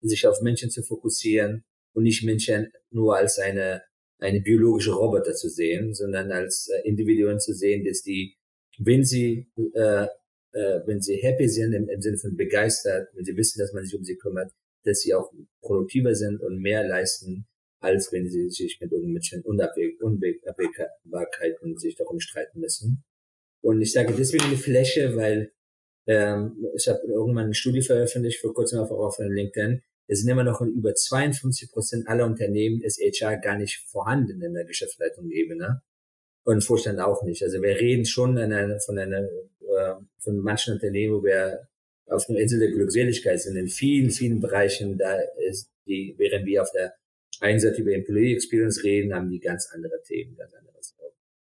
sich 0.03 0.27
auf 0.27 0.41
Menschen 0.43 0.71
zu 0.71 0.83
fokussieren 0.83 1.65
und 1.93 2.03
nicht 2.03 2.25
Menschen 2.25 2.73
nur 2.91 3.17
als 3.17 3.39
eine, 3.39 3.83
eine 4.19 4.41
biologische 4.41 4.93
Roboter 4.93 5.35
zu 5.35 5.49
sehen, 5.49 5.95
sondern 5.95 6.33
als 6.33 6.69
äh, 6.69 6.89
Individuen 6.89 7.41
zu 7.41 7.55
sehen, 7.55 7.85
dass 7.85 8.03
die, 8.03 8.37
wenn 8.79 9.05
sie, 9.05 9.49
äh, 9.75 10.07
äh, 10.53 10.81
wenn 10.87 11.01
sie 11.01 11.17
happy 11.17 11.49
sind, 11.49 11.73
im, 11.73 11.89
im 11.89 12.03
Sinne 12.03 12.19
von 12.19 12.37
begeistert, 12.37 13.09
wenn 13.15 13.25
sie 13.25 13.37
wissen, 13.37 13.61
dass 13.61 13.73
man 13.73 13.85
sich 13.85 13.95
um 13.97 14.05
sie 14.05 14.17
kümmert, 14.17 14.53
dass 14.87 15.01
sie 15.01 15.15
auch 15.15 15.33
produktiver 15.61 16.15
sind 16.15 16.43
und 16.43 16.61
mehr 16.61 16.87
leisten, 16.87 17.47
als 17.81 18.13
wenn 18.13 18.29
sie 18.29 18.49
sich 18.49 18.79
mit 18.81 18.93
irgendwelchen 18.93 19.43
Unwägbarkeiten 19.43 21.77
sich 21.77 21.97
darum 21.97 22.21
streiten 22.21 22.61
müssen. 22.61 23.05
Und 23.61 23.83
ich 23.83 23.93
sage 23.93 24.15
deswegen 24.17 24.45
eine 24.45 24.57
Fläche, 24.57 25.17
weil 25.17 25.53
ähm, 26.07 26.65
ich 26.75 26.89
habe 26.89 27.01
irgendwann 27.07 27.47
eine 27.47 27.55
Studie 27.55 27.83
veröffentlicht, 27.83 28.41
vor 28.41 28.55
kurzem 28.55 28.79
auch 28.79 28.91
auf 28.91 29.19
LinkedIn. 29.19 29.83
Es 30.09 30.21
sind 30.21 30.31
immer 30.31 30.45
noch 30.45 30.61
über 30.61 30.95
52 30.95 31.73
Prozent 31.73 32.07
aller 32.09 32.27
Unternehmen 32.27 32.81
ist 32.81 33.01
HR 33.01 33.39
gar 33.39 33.59
nicht 33.59 33.85
vorhanden 33.89 34.41
in 34.41 34.55
der 34.55 34.65
Geschäftsleitung-Ebene 34.65 35.83
und 36.45 36.63
Vorstand 36.63 37.01
auch 37.01 37.25
nicht. 37.25 37.43
Also 37.43 37.61
wir 37.61 37.81
reden 37.81 38.05
schon 38.05 38.39
einer, 38.39 38.79
von 38.79 38.97
einer, 38.99 39.23
äh, 39.23 39.95
von 40.19 40.39
manchen 40.39 40.75
Unternehmen, 40.75 41.15
wo 41.15 41.25
wir 41.25 41.67
auf 42.07 42.29
einer 42.29 42.39
Insel 42.39 42.61
der 42.61 42.71
Glückseligkeit 42.71 43.41
sind 43.41 43.57
in 43.57 43.69
vielen, 43.69 44.11
vielen 44.11 44.41
Bereichen, 44.41 44.97
da 44.99 45.19
ist 45.49 45.71
die, 45.87 46.15
während 46.19 46.47
wir 46.47 46.63
auf 46.63 46.71
der 46.73 46.95
einen 47.41 47.61
Seite 47.61 47.83
über 47.83 47.93
Employee 47.93 48.35
Experience 48.35 48.83
reden, 48.85 49.15
haben 49.15 49.31
die 49.31 49.41
ganz 49.41 49.69
andere 49.73 50.03
Themen, 50.05 50.37
ganz 50.37 50.55
anderes. 50.55 50.95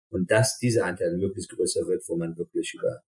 Und 0.09 0.31
dass 0.31 0.57
dieser 0.59 0.85
Anteil 0.85 1.17
möglichst 1.17 1.51
größer 1.51 1.87
wird, 1.87 2.03
wo 2.07 2.15
man 2.15 2.37
wirklich 2.37 2.73
über 2.73 3.03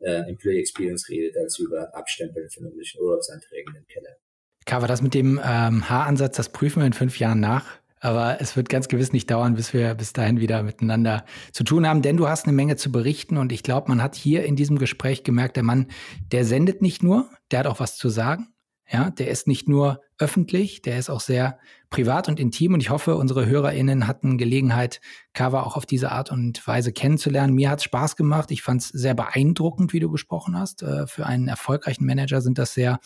äh, 0.00 0.28
Employee 0.28 0.60
Experience 0.60 1.08
redet, 1.08 1.36
als 1.36 1.58
über 1.58 1.94
Abstempeln 1.94 2.48
von 2.50 2.64
irgendwelchen 2.64 3.00
Urlaubsanträgen 3.00 3.74
im 3.76 3.86
Keller. 3.86 4.16
Kava, 4.64 4.86
das 4.86 5.00
mit 5.00 5.14
dem 5.14 5.40
ähm, 5.44 5.88
Haaransatz, 5.88 6.36
das 6.36 6.48
prüfen 6.50 6.80
wir 6.80 6.86
in 6.86 6.92
fünf 6.92 7.18
Jahren 7.18 7.40
nach. 7.40 7.78
Aber 8.00 8.40
es 8.40 8.56
wird 8.56 8.68
ganz 8.68 8.88
gewiss 8.88 9.12
nicht 9.12 9.30
dauern, 9.30 9.54
bis 9.54 9.72
wir 9.72 9.94
bis 9.94 10.12
dahin 10.12 10.38
wieder 10.38 10.62
miteinander 10.62 11.24
zu 11.52 11.64
tun 11.64 11.86
haben, 11.86 12.02
denn 12.02 12.16
du 12.16 12.28
hast 12.28 12.44
eine 12.44 12.52
Menge 12.52 12.76
zu 12.76 12.92
berichten 12.92 13.36
und 13.38 13.52
ich 13.52 13.62
glaube, 13.62 13.88
man 13.88 14.02
hat 14.02 14.14
hier 14.14 14.44
in 14.44 14.54
diesem 14.54 14.78
Gespräch 14.78 15.24
gemerkt, 15.24 15.56
der 15.56 15.62
Mann, 15.62 15.86
der 16.30 16.44
sendet 16.44 16.82
nicht 16.82 17.02
nur, 17.02 17.30
der 17.50 17.60
hat 17.60 17.66
auch 17.66 17.80
was 17.80 17.96
zu 17.96 18.08
sagen. 18.08 18.48
Ja, 18.88 19.10
der 19.10 19.28
ist 19.28 19.48
nicht 19.48 19.68
nur 19.68 20.00
öffentlich, 20.16 20.80
der 20.80 20.96
ist 20.96 21.10
auch 21.10 21.20
sehr 21.20 21.58
privat 21.90 22.28
und 22.28 22.38
intim 22.38 22.72
und 22.72 22.80
ich 22.80 22.90
hoffe, 22.90 23.16
unsere 23.16 23.44
HörerInnen 23.46 24.06
hatten 24.06 24.38
Gelegenheit, 24.38 25.00
Kava 25.32 25.62
auch 25.62 25.76
auf 25.76 25.86
diese 25.86 26.12
Art 26.12 26.30
und 26.30 26.64
Weise 26.68 26.92
kennenzulernen. 26.92 27.52
Mir 27.52 27.68
hat 27.68 27.80
es 27.80 27.84
Spaß 27.84 28.14
gemacht. 28.14 28.52
Ich 28.52 28.62
fand 28.62 28.82
es 28.82 28.88
sehr 28.88 29.14
beeindruckend, 29.14 29.92
wie 29.92 29.98
du 29.98 30.08
gesprochen 30.08 30.56
hast. 30.56 30.84
Äh, 30.84 31.08
für 31.08 31.26
einen 31.26 31.48
erfolgreichen 31.48 32.06
Manager 32.06 32.40
sind 32.40 32.58
das 32.58 32.74
sehr 32.74 33.00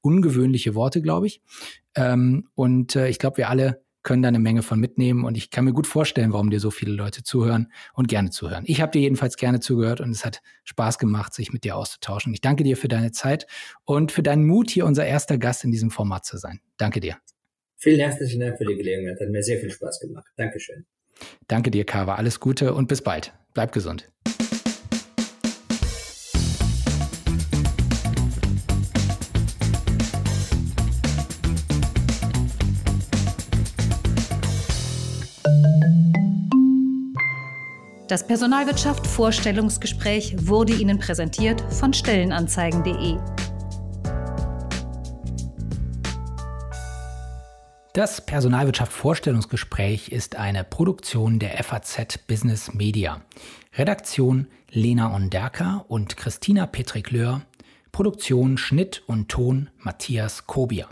ungewöhnliche 0.00 0.74
Worte, 0.74 1.02
glaube 1.02 1.26
ich. 1.26 1.42
Ähm, 1.94 2.48
und 2.54 2.96
äh, 2.96 3.08
ich 3.08 3.18
glaube, 3.18 3.36
wir 3.36 3.50
alle 3.50 3.84
können 4.06 4.22
da 4.22 4.28
eine 4.28 4.38
Menge 4.38 4.62
von 4.62 4.80
mitnehmen 4.80 5.24
und 5.24 5.36
ich 5.36 5.50
kann 5.50 5.64
mir 5.64 5.72
gut 5.72 5.86
vorstellen, 5.86 6.32
warum 6.32 6.48
dir 6.48 6.60
so 6.60 6.70
viele 6.70 6.92
Leute 6.92 7.24
zuhören 7.24 7.72
und 7.92 8.06
gerne 8.08 8.30
zuhören. 8.30 8.62
Ich 8.66 8.80
habe 8.80 8.92
dir 8.92 9.02
jedenfalls 9.02 9.36
gerne 9.36 9.60
zugehört 9.60 10.00
und 10.00 10.10
es 10.10 10.24
hat 10.24 10.42
Spaß 10.64 10.98
gemacht, 10.98 11.34
sich 11.34 11.52
mit 11.52 11.64
dir 11.64 11.76
auszutauschen. 11.76 12.32
Ich 12.32 12.40
danke 12.40 12.62
dir 12.62 12.76
für 12.76 12.88
deine 12.88 13.10
Zeit 13.10 13.46
und 13.84 14.12
für 14.12 14.22
deinen 14.22 14.46
Mut, 14.46 14.70
hier 14.70 14.86
unser 14.86 15.04
erster 15.04 15.38
Gast 15.38 15.64
in 15.64 15.72
diesem 15.72 15.90
Format 15.90 16.24
zu 16.24 16.38
sein. 16.38 16.60
Danke 16.78 17.00
dir. 17.00 17.16
Vielen 17.76 18.00
herzlichen 18.00 18.40
Dank 18.40 18.56
für 18.56 18.64
die 18.64 18.76
Gelegenheit. 18.76 19.20
Hat 19.20 19.28
mir 19.28 19.42
sehr 19.42 19.58
viel 19.58 19.70
Spaß 19.70 20.00
gemacht. 20.00 20.26
Dankeschön. 20.36 20.86
Danke 21.48 21.70
dir, 21.70 21.84
Kava. 21.84 22.14
Alles 22.14 22.40
Gute 22.40 22.74
und 22.74 22.86
bis 22.86 23.02
bald. 23.02 23.34
Bleib 23.54 23.72
gesund. 23.72 24.08
Das 38.08 38.24
Personalwirtschaft 38.24 39.04
Vorstellungsgespräch 39.04 40.36
wurde 40.46 40.72
Ihnen 40.72 41.00
präsentiert 41.00 41.60
von 41.72 41.92
Stellenanzeigen.de. 41.92 43.18
Das 47.92 48.24
Personalwirtschaft 48.24 48.92
Vorstellungsgespräch 48.92 50.10
ist 50.10 50.36
eine 50.36 50.62
Produktion 50.62 51.40
der 51.40 51.60
FAZ 51.64 52.18
Business 52.28 52.72
Media. 52.74 53.22
Redaktion 53.74 54.46
Lena 54.70 55.12
Onderka 55.12 55.84
und 55.88 56.16
Christina 56.16 56.66
Petrikleur. 56.66 57.42
Produktion, 57.90 58.56
Schnitt 58.56 59.02
und 59.08 59.30
Ton 59.30 59.70
Matthias 59.78 60.46
Kobier. 60.46 60.88